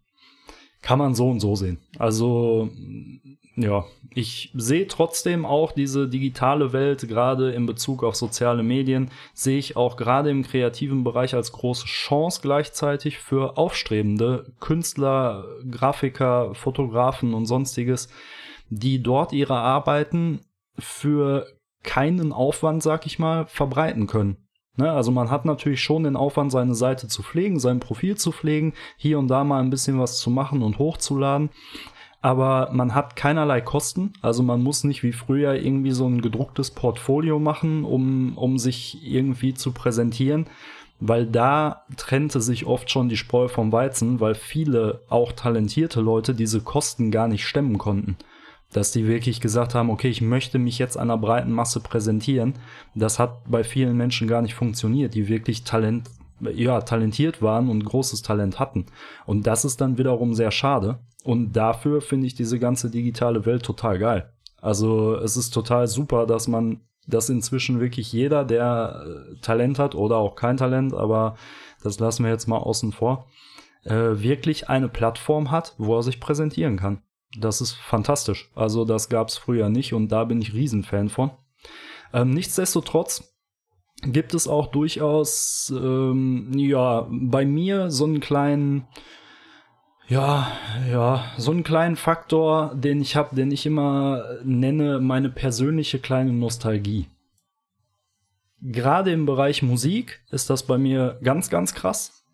Kann 0.81 0.99
man 0.99 1.15
so 1.15 1.29
und 1.29 1.39
so 1.39 1.55
sehen. 1.55 1.79
Also, 1.97 2.69
ja, 3.55 3.85
ich 4.13 4.51
sehe 4.53 4.87
trotzdem 4.87 5.45
auch 5.45 5.71
diese 5.71 6.07
digitale 6.07 6.73
Welt, 6.73 7.07
gerade 7.07 7.51
in 7.51 7.65
Bezug 7.65 8.03
auf 8.03 8.15
soziale 8.15 8.61
Medien, 8.61 9.09
sehe 9.33 9.57
ich 9.57 9.75
auch 9.77 9.97
gerade 9.97 10.29
im 10.29 10.43
kreativen 10.43 11.03
Bereich 11.03 11.33
als 11.33 11.51
große 11.51 11.85
Chance 11.85 12.41
gleichzeitig 12.43 13.17
für 13.17 13.57
aufstrebende 13.57 14.53
Künstler, 14.59 15.45
Grafiker, 15.69 16.53
Fotografen 16.53 17.33
und 17.33 17.47
sonstiges, 17.47 18.09
die 18.69 19.01
dort 19.01 19.34
ihre 19.34 19.56
Arbeiten 19.56 20.41
für 20.78 21.47
keinen 21.84 22.32
Aufwand, 22.34 22.84
sag 22.84 23.06
ich 23.06 23.19
mal, 23.19 23.45
verbreiten 23.45 24.08
können. 24.08 24.38
Ne, 24.78 24.91
also 24.91 25.12
man 25.12 25.32
hat 25.32 25.45
natürlich 25.45 25.82
schon 25.82 26.04
den 26.04 26.17
Aufwand, 26.17 26.51
seine 26.51 26.75
Seite 26.75 27.08
zu 27.08 27.23
pflegen, 27.23 27.60
sein 27.60 27.80
Profil 27.80 28.17
zu 28.17 28.34
pflegen, 28.34 28.73
hier 28.97 29.19
und 29.19 29.30
da 29.30 29.45
mal 29.45 29.62
ein 29.62 29.69
bisschen 29.69 29.99
was 29.99 30.17
zu 30.17 30.30
machen 30.30 30.62
und 30.62 30.80
hochzuladen. 30.80 31.49
Aber 32.21 32.71
man 32.73 32.95
hat 32.95 33.15
keinerlei 33.15 33.62
Kosten. 33.62 34.13
Also 34.21 34.41
man 34.41 34.63
muss 34.63 34.84
nicht 34.84 35.04
wie 35.04 35.13
früher 35.13 35.54
irgendwie 35.54 35.91
so 35.91 36.08
ein 36.08 36.21
gedrucktes 36.21 36.71
Portfolio 36.71 37.39
machen, 37.39 37.86
um, 37.86 38.36
um 38.36 38.58
sich 38.58 39.06
irgendwie 39.06 39.54
zu 39.54 39.71
präsentieren. 39.71 40.47
Weil 40.99 41.28
da 41.28 41.84
trennte 41.97 42.41
sich 42.41 42.65
oft 42.65 42.89
schon 42.89 43.10
die 43.10 43.17
Spreu 43.17 43.47
vom 43.47 43.71
Weizen, 43.71 44.19
weil 44.19 44.34
viele 44.34 45.04
auch 45.08 45.34
talentierte 45.34 46.01
Leute 46.01 46.34
diese 46.34 46.62
Kosten 46.62 47.12
gar 47.12 47.28
nicht 47.28 47.45
stemmen 47.45 47.78
konnten 47.78 48.17
dass 48.75 48.91
die 48.91 49.07
wirklich 49.07 49.39
gesagt 49.39 49.73
haben, 49.73 49.89
okay, 49.89 50.09
ich 50.09 50.19
möchte 50.19 50.59
mich 50.59 50.79
jetzt 50.79 50.97
einer 50.97 51.17
breiten 51.17 51.53
Masse 51.53 51.79
präsentieren. 51.79 52.55
Das 52.93 53.19
hat 53.19 53.49
bei 53.49 53.63
vielen 53.63 53.95
Menschen 53.95 54.27
gar 54.27 54.41
nicht 54.41 54.53
funktioniert, 54.53 55.13
die 55.13 55.29
wirklich 55.29 55.63
Talent, 55.63 56.09
ja, 56.41 56.81
talentiert 56.81 57.41
waren 57.41 57.69
und 57.69 57.85
großes 57.85 58.21
Talent 58.21 58.59
hatten. 58.59 58.88
Und 59.25 59.47
das 59.47 59.63
ist 59.63 59.79
dann 59.79 59.97
wiederum 59.97 60.33
sehr 60.33 60.51
schade. 60.51 60.99
Und 61.23 61.53
dafür 61.53 62.01
finde 62.01 62.27
ich 62.27 62.35
diese 62.35 62.59
ganze 62.59 62.91
digitale 62.91 63.45
Welt 63.45 63.63
total 63.63 63.97
geil. 63.97 64.33
Also 64.61 65.15
es 65.15 65.38
ist 65.38 65.51
total 65.51 65.88
super, 65.88 66.25
dass 66.25 66.49
man, 66.49 66.81
dass 67.07 67.29
inzwischen 67.29 67.79
wirklich 67.79 68.11
jeder, 68.11 68.43
der 68.43 69.05
äh, 69.05 69.39
Talent 69.39 69.79
hat 69.79 69.95
oder 69.95 70.17
auch 70.17 70.35
kein 70.35 70.57
Talent, 70.57 70.93
aber 70.93 71.38
das 71.81 71.99
lassen 71.99 72.25
wir 72.25 72.31
jetzt 72.31 72.47
mal 72.47 72.57
außen 72.57 72.91
vor, 72.91 73.29
äh, 73.85 73.93
wirklich 73.93 74.67
eine 74.67 74.89
Plattform 74.89 75.49
hat, 75.49 75.75
wo 75.77 75.95
er 75.95 76.03
sich 76.03 76.19
präsentieren 76.19 76.75
kann. 76.75 77.01
Das 77.38 77.61
ist 77.61 77.73
fantastisch. 77.73 78.49
Also 78.55 78.85
das 78.85 79.09
gab 79.09 79.29
es 79.29 79.38
früher 79.38 79.69
nicht 79.69 79.93
und 79.93 80.09
da 80.09 80.23
bin 80.23 80.41
ich 80.41 80.53
Riesenfan 80.53 81.09
von. 81.09 81.31
Ähm, 82.13 82.31
nichtsdestotrotz 82.31 83.35
gibt 84.03 84.33
es 84.33 84.47
auch 84.47 84.67
durchaus, 84.67 85.73
ähm, 85.75 86.51
ja, 86.55 87.07
bei 87.09 87.45
mir 87.45 87.91
so 87.91 88.05
einen 88.05 88.19
kleinen, 88.19 88.88
ja, 90.07 90.51
ja, 90.89 91.25
so 91.38 91.51
einen 91.51 91.63
kleinen 91.63 91.95
Faktor, 91.95 92.73
den 92.75 93.01
ich 93.01 93.15
habe, 93.15 93.35
den 93.35 93.51
ich 93.51 93.65
immer 93.65 94.23
nenne, 94.43 94.99
meine 94.99 95.29
persönliche 95.29 95.99
kleine 95.99 96.31
Nostalgie. 96.31 97.07
Gerade 98.61 99.11
im 99.11 99.25
Bereich 99.25 99.61
Musik 99.61 100.21
ist 100.31 100.49
das 100.49 100.63
bei 100.63 100.77
mir 100.77 101.19
ganz, 101.23 101.49
ganz 101.49 101.73
krass. 101.73 102.24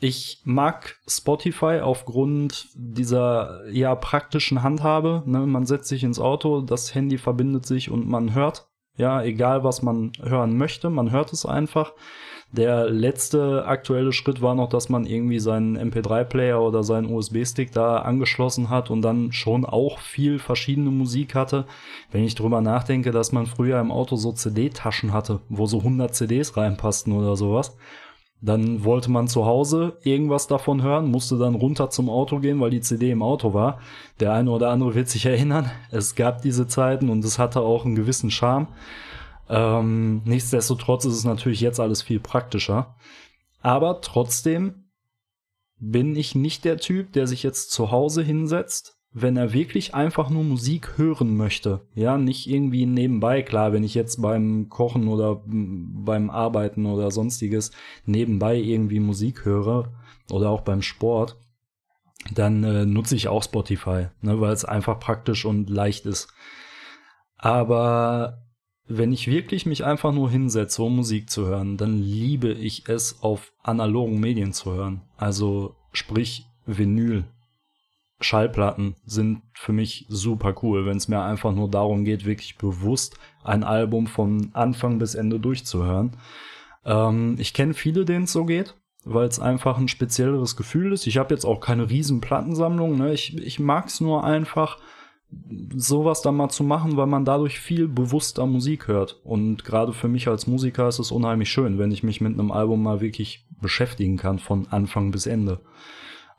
Ich 0.00 0.40
mag 0.44 0.96
Spotify 1.06 1.80
aufgrund 1.82 2.68
dieser 2.74 3.68
ja 3.70 3.94
praktischen 3.94 4.62
Handhabe. 4.62 5.22
Ne? 5.26 5.40
Man 5.40 5.66
setzt 5.66 5.88
sich 5.88 6.04
ins 6.04 6.18
Auto, 6.18 6.62
das 6.62 6.94
Handy 6.94 7.18
verbindet 7.18 7.66
sich 7.66 7.90
und 7.90 8.08
man 8.08 8.34
hört. 8.34 8.66
Ja, 8.96 9.22
egal 9.22 9.62
was 9.62 9.82
man 9.82 10.12
hören 10.22 10.56
möchte, 10.56 10.90
man 10.90 11.10
hört 11.10 11.32
es 11.32 11.46
einfach. 11.46 11.92
Der 12.52 12.90
letzte 12.90 13.64
aktuelle 13.66 14.12
Schritt 14.12 14.42
war 14.42 14.54
noch, 14.54 14.68
dass 14.68 14.88
man 14.88 15.06
irgendwie 15.06 15.38
seinen 15.38 15.78
MP3-Player 15.78 16.60
oder 16.60 16.82
seinen 16.82 17.12
USB-Stick 17.12 17.70
da 17.70 17.98
angeschlossen 17.98 18.70
hat 18.70 18.90
und 18.90 19.02
dann 19.02 19.32
schon 19.32 19.64
auch 19.64 20.00
viel 20.00 20.40
verschiedene 20.40 20.90
Musik 20.90 21.36
hatte. 21.36 21.66
Wenn 22.10 22.24
ich 22.24 22.34
drüber 22.34 22.60
nachdenke, 22.60 23.12
dass 23.12 23.30
man 23.30 23.46
früher 23.46 23.80
im 23.80 23.92
Auto 23.92 24.16
so 24.16 24.32
CD-Taschen 24.32 25.12
hatte, 25.12 25.40
wo 25.48 25.66
so 25.66 25.78
100 25.78 26.12
CDs 26.12 26.56
reinpassten 26.56 27.12
oder 27.12 27.36
sowas. 27.36 27.76
Dann 28.42 28.84
wollte 28.84 29.10
man 29.10 29.28
zu 29.28 29.44
Hause 29.44 29.98
irgendwas 30.02 30.46
davon 30.46 30.82
hören, 30.82 31.10
musste 31.10 31.36
dann 31.36 31.54
runter 31.54 31.90
zum 31.90 32.08
Auto 32.08 32.38
gehen, 32.38 32.60
weil 32.60 32.70
die 32.70 32.80
CD 32.80 33.10
im 33.10 33.22
Auto 33.22 33.52
war. 33.52 33.80
Der 34.18 34.32
eine 34.32 34.50
oder 34.50 34.70
andere 34.70 34.94
wird 34.94 35.08
sich 35.08 35.26
erinnern, 35.26 35.70
es 35.90 36.14
gab 36.14 36.40
diese 36.40 36.66
Zeiten 36.66 37.10
und 37.10 37.24
es 37.24 37.38
hatte 37.38 37.60
auch 37.60 37.84
einen 37.84 37.96
gewissen 37.96 38.30
Charme. 38.30 38.68
Ähm, 39.48 40.22
nichtsdestotrotz 40.24 41.04
ist 41.04 41.14
es 41.14 41.24
natürlich 41.24 41.60
jetzt 41.60 41.80
alles 41.80 42.02
viel 42.02 42.20
praktischer. 42.20 42.94
Aber 43.60 44.00
trotzdem 44.00 44.84
bin 45.78 46.16
ich 46.16 46.34
nicht 46.34 46.64
der 46.64 46.78
Typ, 46.78 47.12
der 47.12 47.26
sich 47.26 47.42
jetzt 47.42 47.72
zu 47.72 47.90
Hause 47.90 48.22
hinsetzt 48.22 48.99
wenn 49.12 49.36
er 49.36 49.52
wirklich 49.52 49.94
einfach 49.94 50.30
nur 50.30 50.44
Musik 50.44 50.96
hören 50.96 51.36
möchte, 51.36 51.80
ja, 51.94 52.16
nicht 52.16 52.48
irgendwie 52.48 52.86
nebenbei, 52.86 53.42
klar, 53.42 53.72
wenn 53.72 53.82
ich 53.82 53.94
jetzt 53.94 54.22
beim 54.22 54.68
Kochen 54.68 55.08
oder 55.08 55.42
beim 55.44 56.30
Arbeiten 56.30 56.86
oder 56.86 57.10
sonstiges 57.10 57.72
nebenbei 58.06 58.56
irgendwie 58.56 59.00
Musik 59.00 59.44
höre 59.44 59.92
oder 60.30 60.50
auch 60.50 60.60
beim 60.60 60.82
Sport, 60.82 61.36
dann 62.32 62.62
äh, 62.62 62.86
nutze 62.86 63.16
ich 63.16 63.26
auch 63.26 63.42
Spotify, 63.42 64.08
ne, 64.20 64.40
weil 64.40 64.52
es 64.52 64.64
einfach 64.64 65.00
praktisch 65.00 65.44
und 65.44 65.70
leicht 65.70 66.06
ist. 66.06 66.28
Aber 67.36 68.44
wenn 68.86 69.12
ich 69.12 69.26
wirklich 69.26 69.66
mich 69.66 69.84
einfach 69.84 70.12
nur 70.12 70.30
hinsetze, 70.30 70.82
um 70.82 70.96
Musik 70.96 71.30
zu 71.30 71.46
hören, 71.46 71.76
dann 71.76 71.98
liebe 71.98 72.52
ich 72.52 72.88
es, 72.88 73.22
auf 73.22 73.52
analogen 73.62 74.20
Medien 74.20 74.52
zu 74.52 74.72
hören. 74.72 75.02
Also 75.16 75.76
sprich 75.92 76.46
Vinyl, 76.66 77.24
Schallplatten 78.20 78.96
sind 79.06 79.42
für 79.54 79.72
mich 79.72 80.06
super 80.08 80.54
cool, 80.62 80.86
wenn 80.86 80.96
es 80.96 81.08
mir 81.08 81.22
einfach 81.22 81.52
nur 81.52 81.70
darum 81.70 82.04
geht, 82.04 82.24
wirklich 82.24 82.58
bewusst 82.58 83.18
ein 83.42 83.64
Album 83.64 84.06
von 84.06 84.50
Anfang 84.52 84.98
bis 84.98 85.14
Ende 85.14 85.40
durchzuhören. 85.40 86.16
Ähm, 86.84 87.36
ich 87.38 87.54
kenne 87.54 87.74
viele, 87.74 88.04
denen 88.04 88.24
es 88.24 88.32
so 88.32 88.44
geht, 88.44 88.74
weil 89.04 89.26
es 89.26 89.40
einfach 89.40 89.78
ein 89.78 89.88
spezielleres 89.88 90.56
Gefühl 90.56 90.92
ist. 90.92 91.06
Ich 91.06 91.18
habe 91.18 91.34
jetzt 91.34 91.44
auch 91.44 91.60
keine 91.60 91.88
riesen 91.88 92.20
Plattensammlung. 92.20 92.98
Ne? 92.98 93.12
Ich, 93.12 93.36
ich 93.36 93.58
mag 93.58 93.86
es 93.86 94.00
nur 94.00 94.24
einfach, 94.24 94.78
sowas 95.74 96.22
dann 96.22 96.36
mal 96.36 96.48
zu 96.48 96.64
machen, 96.64 96.96
weil 96.96 97.06
man 97.06 97.24
dadurch 97.24 97.60
viel 97.60 97.88
bewusster 97.88 98.46
Musik 98.46 98.88
hört. 98.88 99.20
Und 99.24 99.64
gerade 99.64 99.92
für 99.92 100.08
mich 100.08 100.28
als 100.28 100.46
Musiker 100.46 100.88
ist 100.88 100.98
es 100.98 101.12
unheimlich 101.12 101.50
schön, 101.50 101.78
wenn 101.78 101.92
ich 101.92 102.02
mich 102.02 102.20
mit 102.20 102.32
einem 102.32 102.50
Album 102.50 102.82
mal 102.82 103.00
wirklich 103.00 103.46
beschäftigen 103.60 104.16
kann, 104.16 104.38
von 104.38 104.66
Anfang 104.68 105.10
bis 105.10 105.26
Ende. 105.26 105.60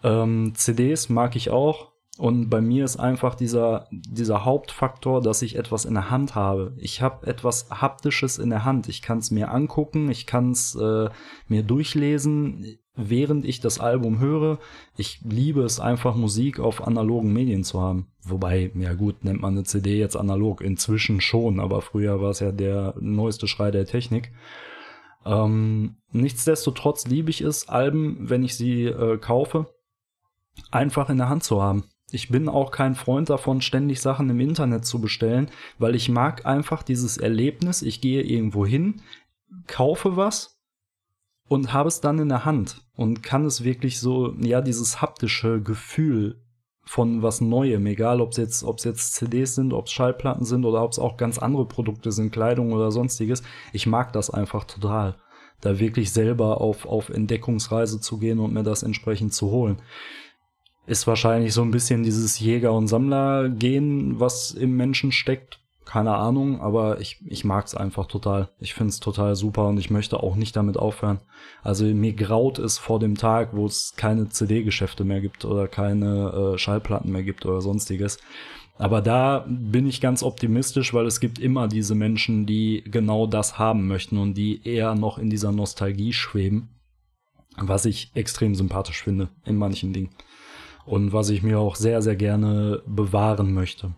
Ähm, 0.04 0.54
CDs 0.56 1.10
mag 1.10 1.36
ich 1.36 1.50
auch. 1.50 1.92
Und 2.18 2.50
bei 2.50 2.62
mir 2.62 2.84
ist 2.84 2.98
einfach 2.98 3.36
dieser, 3.36 3.88
dieser 3.90 4.46
Hauptfaktor, 4.46 5.22
dass 5.22 5.42
ich 5.42 5.56
etwas 5.56 5.86
in 5.86 5.94
der 5.94 6.12
Hand 6.12 6.36
habe. 6.36 6.74
Ich 6.78 7.02
habe 7.02 7.26
etwas 7.26 7.70
Haptisches 7.72 8.38
in 8.38 8.50
der 8.50 8.66
Hand. 8.66 8.90
Ich 8.90 9.02
kann 9.02 9.20
es 9.20 9.32
mir 9.32 9.50
angucken, 9.52 10.10
ich 10.10 10.28
kann 10.28 10.52
es 10.52 10.76
äh, 10.76 11.10
mir 11.48 11.64
durchlesen, 11.64 12.78
während 12.96 13.46
ich 13.46 13.62
das 13.62 13.80
Album 13.80 14.20
höre. 14.20 14.60
Ich 14.98 15.22
liebe 15.24 15.64
es 15.64 15.80
einfach, 15.80 16.16
Musik 16.16 16.60
auf 16.60 16.86
analogen 16.86 17.32
Medien 17.32 17.64
zu 17.64 17.82
haben. 17.82 18.12
Wobei, 18.24 18.72
ja 18.76 18.94
gut, 18.94 19.24
nennt 19.24 19.42
man 19.42 19.54
eine 19.54 19.64
CD 19.64 19.98
jetzt 19.98 20.18
analog. 20.18 20.62
Inzwischen 20.62 21.22
schon, 21.22 21.60
aber 21.60 21.82
früher 21.82 22.22
war 22.22 22.32
es 22.32 22.40
ja 22.40 22.52
der 22.52 22.94
neueste 23.00 23.48
Schrei 23.48 23.72
der 23.72 23.86
Technik. 23.86 24.32
Ähm, 25.26 25.96
nichtsdestotrotz 26.12 27.08
liebe 27.08 27.30
ich 27.30 27.42
es, 27.42 27.70
Alben, 27.70 28.18
wenn 28.30 28.44
ich 28.44 28.56
sie 28.56 28.86
äh, 28.86 29.18
kaufe, 29.18 29.68
einfach 30.72 31.10
in 31.10 31.18
der 31.18 31.30
Hand 31.30 31.44
zu 31.44 31.62
haben. 31.62 31.86
Ich 32.12 32.30
bin 32.30 32.50
auch 32.50 32.72
kein 32.72 32.96
Freund 32.96 33.30
davon, 33.30 33.62
ständig 33.62 34.02
Sachen 34.02 34.30
im 34.30 34.40
Internet 34.40 34.86
zu 34.86 35.00
bestellen, 35.00 35.50
weil 35.80 35.96
ich 35.96 36.10
mag 36.10 36.46
einfach 36.46 36.84
dieses 36.84 37.18
Erlebnis, 37.18 37.82
ich 37.82 38.02
gehe 38.02 38.22
irgendwo 38.22 38.66
hin, 38.66 39.02
kaufe 39.68 40.18
was 40.18 40.60
und 41.48 41.74
habe 41.74 41.88
es 41.88 42.02
dann 42.02 42.20
in 42.20 42.30
der 42.30 42.44
Hand 42.44 42.82
und 42.96 43.24
kann 43.24 43.46
es 43.46 43.64
wirklich 43.64 44.00
so, 44.00 44.34
ja, 44.40 44.62
dieses 44.62 45.02
haptische 45.02 45.62
Gefühl 45.62 46.42
von 46.84 47.22
was 47.22 47.40
Neuem, 47.40 47.86
egal 47.86 48.20
ob 48.20 48.32
es 48.32 48.38
jetzt, 48.38 48.66
jetzt 48.84 49.14
CDs 49.14 49.56
sind, 49.56 49.72
ob 49.72 49.86
es 49.86 49.94
Schallplatten 49.94 50.46
sind 50.46 50.66
oder 50.66 50.84
ob 50.84 50.92
es 50.92 51.00
auch 51.00 51.16
ganz 51.16 51.40
andere 51.40 51.66
Produkte 51.66 52.12
sind, 52.12 52.32
Kleidung 52.34 52.74
oder 52.74 52.92
sonstiges. 52.92 53.44
Ich 53.72 53.88
mag 53.88 54.12
das 54.12 54.30
einfach 54.30 54.66
total, 54.66 55.16
da 55.62 55.80
wirklich 55.80 56.12
selber 56.12 56.60
auf, 56.60 56.86
auf 56.86 57.10
Entdeckungsreise 57.10 58.02
zu 58.02 58.18
gehen 58.18 58.40
und 58.40 58.54
mir 58.54 58.64
das 58.64 58.84
entsprechend 58.84 59.34
zu 59.34 59.52
holen 59.52 59.82
ist 60.92 61.08
wahrscheinlich 61.08 61.54
so 61.54 61.62
ein 61.62 61.72
bisschen 61.72 62.04
dieses 62.04 62.38
Jäger- 62.40 62.74
und 62.74 62.90
Sammler-Gen, 62.90 64.20
was 64.20 64.52
im 64.52 64.76
Menschen 64.76 65.14
steckt. 65.14 65.60
Keine 65.86 66.14
Ahnung, 66.16 66.60
aber 66.60 67.00
ich, 67.00 67.22
ich 67.26 67.46
mag 67.46 67.66
es 67.66 67.76
einfach 67.76 68.08
total. 68.08 68.50
Ich 68.60 68.74
finde 68.74 68.90
es 68.90 69.00
total 69.00 69.36
super 69.36 69.68
und 69.68 69.78
ich 69.78 69.90
möchte 69.90 70.22
auch 70.22 70.36
nicht 70.36 70.56
damit 70.56 70.76
aufhören. 70.76 71.22
Also 71.64 71.86
mir 71.86 72.14
graut 72.14 72.60
es 72.60 72.78
vor 72.78 73.00
dem 73.00 73.16
Tag, 73.16 73.50
wo 73.54 73.66
es 73.66 73.94
keine 73.96 74.28
CD-Geschäfte 74.28 75.06
mehr 75.06 75.22
gibt 75.22 75.46
oder 75.46 75.70
keine 75.70 76.54
äh, 76.56 76.58
Schallplatten 76.58 77.12
mehr 77.12 77.24
gibt 77.24 77.46
oder 77.46 77.62
sonstiges. 77.62 78.20
Aber 78.78 79.02
da 79.02 79.46
bin 79.48 79.88
ich 79.88 80.02
ganz 80.02 80.24
optimistisch, 80.24 80.94
weil 80.94 81.06
es 81.06 81.22
gibt 81.22 81.40
immer 81.40 81.70
diese 81.70 81.96
Menschen, 81.96 82.46
die 82.46 82.84
genau 82.86 83.28
das 83.28 83.58
haben 83.58 83.88
möchten 83.88 84.18
und 84.18 84.34
die 84.34 84.62
eher 84.68 84.96
noch 84.96 85.18
in 85.18 85.30
dieser 85.30 85.54
Nostalgie 85.54 86.12
schweben. 86.12 86.70
Was 87.58 87.86
ich 87.86 88.12
extrem 88.14 88.56
sympathisch 88.56 89.04
finde 89.04 89.30
in 89.46 89.56
manchen 89.56 89.94
Dingen 89.94 90.10
und 90.86 91.14
was 91.14 91.30
ich 91.30 91.44
mir 91.44 91.60
auch 91.60 91.76
sehr, 91.76 92.02
sehr 92.02 92.16
gerne 92.16 92.82
bewahren 92.86 93.54
möchte. 93.54 93.92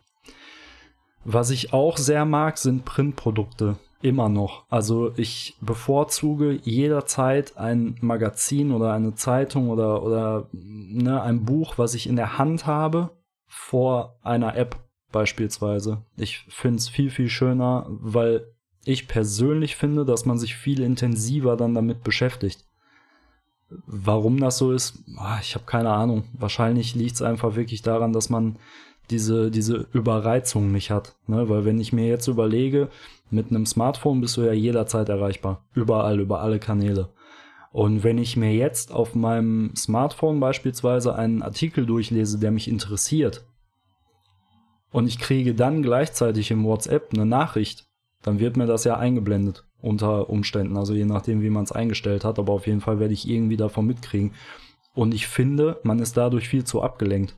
Was 1.25 1.49
ich 1.49 1.73
auch 1.73 1.97
sehr 1.97 2.25
mag, 2.25 2.57
sind 2.57 2.85
Printprodukte. 2.85 3.77
Immer 4.01 4.27
noch. 4.27 4.65
Also 4.69 5.13
ich 5.15 5.55
bevorzuge 5.61 6.59
jederzeit 6.63 7.57
ein 7.57 7.95
Magazin 8.01 8.73
oder 8.73 8.91
eine 8.91 9.15
Zeitung 9.15 9.69
oder, 9.69 10.03
oder 10.03 10.49
ne, 10.51 11.21
ein 11.21 11.45
Buch, 11.45 11.77
was 11.77 11.93
ich 11.93 12.07
in 12.07 12.17
der 12.17 12.37
Hand 12.37 12.65
habe, 12.65 13.11
vor 13.47 14.19
einer 14.21 14.57
App 14.57 14.75
beispielsweise. 15.13 16.03
Ich 16.17 16.39
finde 16.49 16.79
es 16.79 16.89
viel, 16.89 17.11
viel 17.11 17.29
schöner, 17.29 17.85
weil 17.87 18.45
ich 18.83 19.07
persönlich 19.07 19.77
finde, 19.77 20.03
dass 20.03 20.25
man 20.25 20.37
sich 20.37 20.55
viel 20.55 20.81
intensiver 20.81 21.55
dann 21.55 21.73
damit 21.73 22.03
beschäftigt. 22.03 22.65
Warum 23.85 24.39
das 24.39 24.57
so 24.57 24.71
ist, 24.71 25.03
ah, 25.17 25.37
ich 25.41 25.55
habe 25.55 25.65
keine 25.65 25.91
Ahnung. 25.91 26.25
Wahrscheinlich 26.33 26.95
liegt 26.95 27.15
es 27.15 27.21
einfach 27.21 27.55
wirklich 27.55 27.81
daran, 27.81 28.13
dass 28.13 28.29
man 28.29 28.57
diese, 29.09 29.51
diese 29.51 29.87
Überreizung 29.93 30.71
nicht 30.71 30.91
hat. 30.91 31.15
Ne? 31.27 31.49
Weil 31.49 31.65
wenn 31.65 31.79
ich 31.79 31.93
mir 31.93 32.07
jetzt 32.07 32.27
überlege, 32.27 32.89
mit 33.29 33.49
einem 33.49 33.65
Smartphone 33.65 34.21
bist 34.21 34.37
du 34.37 34.41
ja 34.41 34.53
jederzeit 34.53 35.09
erreichbar. 35.09 35.63
Überall, 35.73 36.19
über 36.19 36.41
alle 36.41 36.59
Kanäle. 36.59 37.09
Und 37.71 38.03
wenn 38.03 38.19
ich 38.19 38.37
mir 38.37 38.53
jetzt 38.53 38.91
auf 38.91 39.15
meinem 39.15 39.75
Smartphone 39.75 40.39
beispielsweise 40.39 41.15
einen 41.15 41.41
Artikel 41.41 41.85
durchlese, 41.85 42.39
der 42.39 42.51
mich 42.51 42.67
interessiert, 42.67 43.43
und 44.91 45.07
ich 45.07 45.17
kriege 45.17 45.55
dann 45.55 45.81
gleichzeitig 45.81 46.51
im 46.51 46.63
WhatsApp 46.65 47.09
eine 47.13 47.25
Nachricht, 47.25 47.87
dann 48.21 48.39
wird 48.39 48.57
mir 48.57 48.67
das 48.67 48.83
ja 48.83 48.97
eingeblendet 48.97 49.65
unter 49.83 50.29
Umständen, 50.29 50.77
also 50.77 50.93
je 50.93 51.05
nachdem, 51.05 51.41
wie 51.41 51.49
man 51.49 51.65
es 51.65 51.71
eingestellt 51.71 52.23
hat, 52.23 52.39
aber 52.39 52.53
auf 52.53 52.65
jeden 52.67 52.81
Fall 52.81 52.99
werde 52.99 53.13
ich 53.13 53.27
irgendwie 53.29 53.57
davon 53.57 53.85
mitkriegen. 53.85 54.31
Und 54.95 55.13
ich 55.13 55.27
finde, 55.27 55.79
man 55.83 55.99
ist 55.99 56.15
dadurch 56.15 56.47
viel 56.47 56.63
zu 56.63 56.81
abgelenkt. 56.81 57.35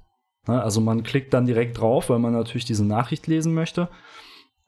Ne? 0.48 0.62
Also 0.62 0.80
man 0.80 1.04
klickt 1.04 1.34
dann 1.34 1.48
direkt 1.48 1.80
drauf, 1.80 2.10
weil 2.10 2.20
man 2.20 2.34
natürlich 2.34 2.66
diese 2.66 2.86
Nachricht 2.86 3.26
lesen 3.28 3.54
möchte. 3.54 3.90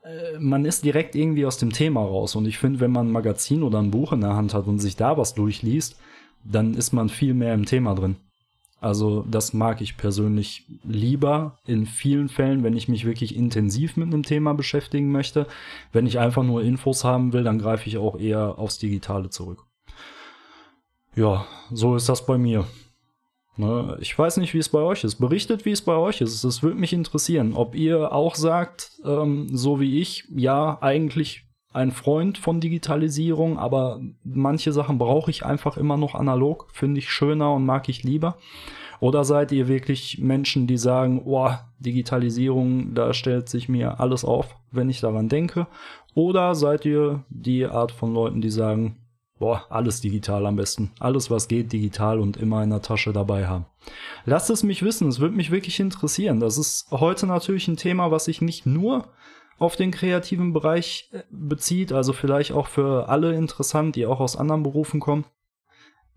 Äh, 0.03 0.39
man 0.39 0.65
ist 0.65 0.85
direkt 0.85 1.15
irgendwie 1.15 1.45
aus 1.45 1.57
dem 1.57 1.71
Thema 1.71 2.01
raus. 2.01 2.35
Und 2.35 2.47
ich 2.47 2.57
finde, 2.57 2.79
wenn 2.79 2.91
man 2.91 3.07
ein 3.07 3.11
Magazin 3.11 3.61
oder 3.61 3.79
ein 3.79 3.91
Buch 3.91 4.11
in 4.11 4.21
der 4.21 4.35
Hand 4.35 4.53
hat 4.53 4.65
und 4.65 4.79
sich 4.79 4.95
da 4.95 5.17
was 5.17 5.35
durchliest, 5.35 5.99
dann 6.43 6.73
ist 6.73 6.93
man 6.93 7.09
viel 7.09 7.33
mehr 7.33 7.53
im 7.53 7.65
Thema 7.65 7.93
drin. 7.93 8.15
Also 8.79 9.25
das 9.29 9.53
mag 9.53 9.81
ich 9.81 9.97
persönlich 9.97 10.65
lieber 10.83 11.57
in 11.65 11.87
vielen 11.87 12.29
Fällen, 12.29 12.63
wenn 12.63 12.77
ich 12.77 12.87
mich 12.87 13.05
wirklich 13.05 13.35
intensiv 13.35 13.97
mit 13.97 14.07
einem 14.07 14.23
Thema 14.23 14.53
beschäftigen 14.53 15.11
möchte. 15.11 15.47
Wenn 15.91 16.05
ich 16.05 16.19
einfach 16.19 16.43
nur 16.43 16.61
Infos 16.61 17.03
haben 17.03 17.33
will, 17.33 17.43
dann 17.43 17.57
greife 17.57 17.87
ich 17.87 17.97
auch 17.97 18.19
eher 18.19 18.59
aufs 18.59 18.77
Digitale 18.77 19.29
zurück. 19.31 19.65
Ja, 21.15 21.47
so 21.71 21.95
ist 21.95 22.07
das 22.07 22.27
bei 22.27 22.37
mir. 22.37 22.67
Ne, 23.55 23.97
ich 23.99 24.17
weiß 24.17 24.37
nicht, 24.37 24.53
wie 24.53 24.59
es 24.59 24.69
bei 24.69 24.79
euch 24.79 25.03
ist. 25.03 25.15
Berichtet, 25.15 25.65
wie 25.65 25.71
es 25.71 25.81
bei 25.81 25.95
euch 25.95 26.21
ist. 26.21 26.43
Es 26.43 26.61
würde 26.61 26.77
mich 26.77 26.93
interessieren, 26.93 27.53
ob 27.55 27.73
ihr 27.73 28.11
auch 28.11 28.35
sagt, 28.35 28.91
ähm, 29.03 29.47
so 29.51 29.79
wie 29.79 29.99
ich, 29.99 30.25
ja, 30.29 30.77
eigentlich 30.79 31.46
ein 31.73 31.91
Freund 31.91 32.37
von 32.37 32.59
Digitalisierung, 32.59 33.57
aber 33.57 33.99
manche 34.23 34.71
Sachen 34.71 34.97
brauche 34.97 35.29
ich 35.29 35.45
einfach 35.45 35.77
immer 35.77 35.97
noch 35.97 36.15
analog, 36.15 36.67
finde 36.71 36.99
ich 36.99 37.11
schöner 37.11 37.53
und 37.53 37.65
mag 37.65 37.89
ich 37.89 38.03
lieber. 38.03 38.37
Oder 38.99 39.23
seid 39.23 39.51
ihr 39.51 39.67
wirklich 39.67 40.17
Menschen, 40.19 40.65
die 40.65 40.77
sagen, 40.77 41.21
oh, 41.25 41.51
Digitalisierung, 41.79 42.95
da 42.95 43.13
stellt 43.13 43.47
sich 43.47 43.69
mir 43.69 43.99
alles 43.99 44.25
auf, 44.25 44.55
wenn 44.71 44.89
ich 44.89 45.01
daran 45.01 45.29
denke? 45.29 45.67
Oder 46.15 46.55
seid 46.55 46.83
ihr 46.85 47.23
die 47.29 47.65
Art 47.65 47.91
von 47.91 48.13
Leuten, 48.13 48.41
die 48.41 48.49
sagen, 48.49 48.97
boah, 49.37 49.65
alles 49.69 50.01
digital 50.01 50.47
am 50.47 50.55
besten. 50.55 50.91
Alles, 50.99 51.29
was 51.29 51.47
geht, 51.47 51.71
digital 51.71 52.19
und 52.19 52.37
immer 52.37 52.63
in 52.63 52.71
der 52.71 52.81
Tasche 52.81 53.13
dabei 53.13 53.47
haben. 53.47 53.65
Lasst 54.25 54.49
es 54.49 54.63
mich 54.63 54.81
wissen, 54.81 55.07
es 55.07 55.19
würde 55.19 55.35
mich 55.35 55.51
wirklich 55.51 55.79
interessieren. 55.79 56.39
Das 56.39 56.57
ist 56.57 56.89
heute 56.91 57.27
natürlich 57.27 57.67
ein 57.67 57.77
Thema, 57.77 58.09
was 58.09 58.25
sich 58.25 58.41
nicht 58.41 58.65
nur 58.65 59.09
auf 59.57 59.75
den 59.75 59.91
kreativen 59.91 60.53
Bereich 60.53 61.09
äh, 61.11 61.23
bezieht, 61.29 61.91
also 61.91 62.13
vielleicht 62.13 62.51
auch 62.51 62.67
für 62.67 63.09
alle 63.09 63.33
interessant, 63.35 63.95
die 63.95 64.05
auch 64.05 64.19
aus 64.19 64.35
anderen 64.35 64.63
Berufen 64.63 64.99
kommen. 64.99 65.25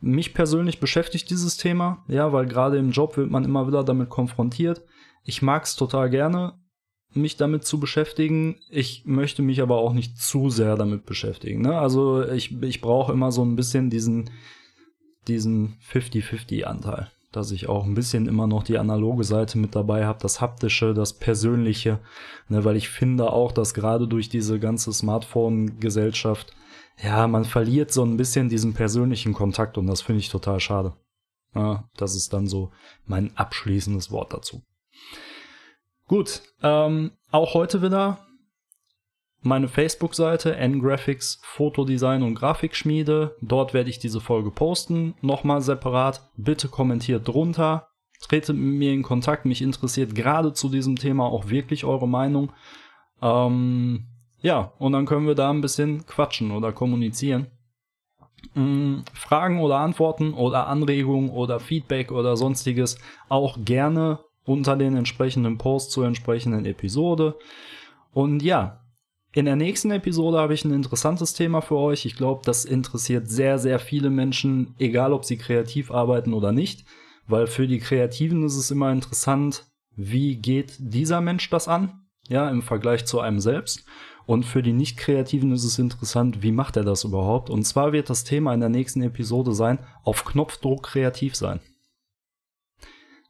Mich 0.00 0.32
persönlich 0.32 0.80
beschäftigt 0.80 1.28
dieses 1.30 1.56
Thema, 1.56 2.04
ja, 2.08 2.32
weil 2.32 2.46
gerade 2.46 2.78
im 2.78 2.90
Job 2.90 3.16
wird 3.16 3.30
man 3.30 3.44
immer 3.44 3.66
wieder 3.66 3.84
damit 3.84 4.08
konfrontiert. 4.08 4.82
Ich 5.24 5.42
mag 5.42 5.64
es 5.64 5.76
total 5.76 6.08
gerne, 6.08 6.54
mich 7.12 7.36
damit 7.36 7.64
zu 7.64 7.78
beschäftigen. 7.78 8.56
Ich 8.70 9.04
möchte 9.04 9.42
mich 9.42 9.60
aber 9.60 9.76
auch 9.76 9.92
nicht 9.92 10.16
zu 10.16 10.48
sehr 10.48 10.76
damit 10.76 11.04
beschäftigen. 11.04 11.60
Ne? 11.60 11.78
Also 11.78 12.26
ich, 12.26 12.62
ich 12.62 12.80
brauche 12.80 13.12
immer 13.12 13.30
so 13.30 13.44
ein 13.44 13.56
bisschen 13.56 13.90
diesen, 13.90 14.30
diesen 15.28 15.76
50-50-Anteil 15.92 17.10
dass 17.32 17.52
ich 17.52 17.68
auch 17.68 17.84
ein 17.84 17.94
bisschen 17.94 18.26
immer 18.26 18.46
noch 18.46 18.64
die 18.64 18.78
analoge 18.78 19.24
Seite 19.24 19.58
mit 19.58 19.74
dabei 19.74 20.04
habe, 20.06 20.18
das 20.20 20.40
haptische, 20.40 20.94
das 20.94 21.12
persönliche, 21.12 22.00
ne, 22.48 22.64
weil 22.64 22.76
ich 22.76 22.88
finde 22.88 23.32
auch, 23.32 23.52
dass 23.52 23.74
gerade 23.74 24.08
durch 24.08 24.28
diese 24.28 24.58
ganze 24.58 24.92
Smartphone-Gesellschaft, 24.92 26.52
ja, 27.02 27.26
man 27.28 27.44
verliert 27.44 27.92
so 27.92 28.04
ein 28.04 28.16
bisschen 28.16 28.48
diesen 28.48 28.74
persönlichen 28.74 29.32
Kontakt 29.32 29.78
und 29.78 29.86
das 29.86 30.02
finde 30.02 30.20
ich 30.20 30.28
total 30.28 30.60
schade. 30.60 30.94
Ja, 31.54 31.88
das 31.96 32.14
ist 32.14 32.32
dann 32.32 32.46
so 32.46 32.70
mein 33.06 33.36
abschließendes 33.36 34.10
Wort 34.10 34.32
dazu. 34.32 34.62
Gut, 36.06 36.42
ähm, 36.62 37.12
auch 37.30 37.54
heute 37.54 37.82
wieder 37.82 38.18
meine 39.42 39.68
Facebook-Seite 39.68 40.56
ngraphics 40.56 41.40
Fotodesign 41.42 42.22
und 42.22 42.34
Grafikschmiede. 42.34 43.36
Dort 43.40 43.72
werde 43.72 43.90
ich 43.90 43.98
diese 43.98 44.20
Folge 44.20 44.50
posten, 44.50 45.14
nochmal 45.22 45.62
separat. 45.62 46.28
Bitte 46.36 46.68
kommentiert 46.68 47.26
drunter, 47.26 47.88
tretet 48.20 48.56
mit 48.56 48.78
mir 48.78 48.92
in 48.92 49.02
Kontakt. 49.02 49.46
Mich 49.46 49.62
interessiert 49.62 50.14
gerade 50.14 50.52
zu 50.52 50.68
diesem 50.68 50.96
Thema 50.96 51.24
auch 51.24 51.48
wirklich 51.48 51.84
eure 51.84 52.08
Meinung. 52.08 52.52
Ähm, 53.22 54.06
ja, 54.42 54.72
und 54.78 54.92
dann 54.92 55.06
können 55.06 55.26
wir 55.26 55.34
da 55.34 55.50
ein 55.50 55.60
bisschen 55.60 56.06
quatschen 56.06 56.50
oder 56.50 56.72
kommunizieren. 56.72 57.46
Ähm, 58.56 59.04
Fragen 59.14 59.60
oder 59.60 59.78
Antworten 59.78 60.34
oder 60.34 60.66
Anregungen 60.66 61.30
oder 61.30 61.60
Feedback 61.60 62.12
oder 62.12 62.36
sonstiges 62.36 62.98
auch 63.28 63.58
gerne 63.64 64.20
unter 64.44 64.76
den 64.76 64.96
entsprechenden 64.96 65.58
Posts 65.58 65.92
zur 65.92 66.06
entsprechenden 66.06 66.64
Episode. 66.64 67.36
Und 68.12 68.42
ja, 68.42 68.79
in 69.32 69.44
der 69.44 69.56
nächsten 69.56 69.90
Episode 69.92 70.38
habe 70.38 70.54
ich 70.54 70.64
ein 70.64 70.72
interessantes 70.72 71.34
Thema 71.34 71.60
für 71.60 71.76
euch. 71.76 72.04
Ich 72.04 72.16
glaube, 72.16 72.42
das 72.44 72.64
interessiert 72.64 73.28
sehr, 73.28 73.58
sehr 73.58 73.78
viele 73.78 74.10
Menschen, 74.10 74.74
egal 74.78 75.12
ob 75.12 75.24
sie 75.24 75.36
kreativ 75.36 75.90
arbeiten 75.92 76.32
oder 76.32 76.50
nicht. 76.50 76.84
Weil 77.28 77.46
für 77.46 77.68
die 77.68 77.78
Kreativen 77.78 78.44
ist 78.44 78.56
es 78.56 78.72
immer 78.72 78.90
interessant, 78.90 79.66
wie 79.94 80.36
geht 80.36 80.74
dieser 80.78 81.20
Mensch 81.20 81.48
das 81.48 81.68
an? 81.68 82.06
Ja, 82.28 82.48
im 82.50 82.62
Vergleich 82.62 83.06
zu 83.06 83.20
einem 83.20 83.38
selbst. 83.38 83.84
Und 84.26 84.44
für 84.44 84.62
die 84.62 84.72
Nicht-Kreativen 84.72 85.52
ist 85.52 85.64
es 85.64 85.78
interessant, 85.78 86.42
wie 86.42 86.52
macht 86.52 86.76
er 86.76 86.84
das 86.84 87.04
überhaupt? 87.04 87.50
Und 87.50 87.64
zwar 87.64 87.92
wird 87.92 88.10
das 88.10 88.24
Thema 88.24 88.52
in 88.52 88.60
der 88.60 88.68
nächsten 88.68 89.02
Episode 89.02 89.54
sein, 89.54 89.78
auf 90.02 90.24
Knopfdruck 90.24 90.84
kreativ 90.84 91.36
sein. 91.36 91.60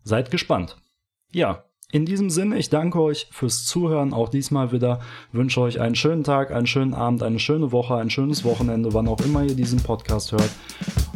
Seid 0.03 0.31
gespannt. 0.31 0.77
Ja, 1.33 1.65
in 1.93 2.07
diesem 2.07 2.31
Sinne, 2.31 2.59
ich 2.59 2.71
danke 2.71 3.01
euch 3.01 3.27
fürs 3.31 3.65
Zuhören, 3.65 4.13
auch 4.13 4.29
diesmal 4.29 4.73
wieder. 4.73 5.01
Wünsche 5.33 5.61
euch 5.61 5.81
einen 5.81 5.95
schönen 5.95 6.25
Tag, 6.25 6.53
einen 6.53 6.67
schönen 6.67 6.95
Abend, 6.95 7.23
eine 7.23 7.39
schöne 7.39 7.73
Woche, 7.73 7.97
ein 7.97 8.11
schönes 8.11 8.45
Wochenende, 8.45 8.95
wann 8.95 9.09
auch 9.09 9.21
immer 9.21 9.43
ihr 9.43 9.55
diesen 9.55 9.81
Podcast 9.81 10.33
hört. 10.33 10.51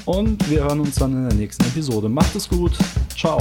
Und 0.04 0.50
wir 0.50 0.64
hören 0.64 0.80
uns 0.80 0.96
dann 0.96 1.12
in 1.12 1.28
der 1.28 1.38
nächsten 1.38 1.64
Episode. 1.64 2.08
Macht 2.08 2.34
es 2.34 2.48
gut. 2.48 2.72
Ciao. 3.16 3.38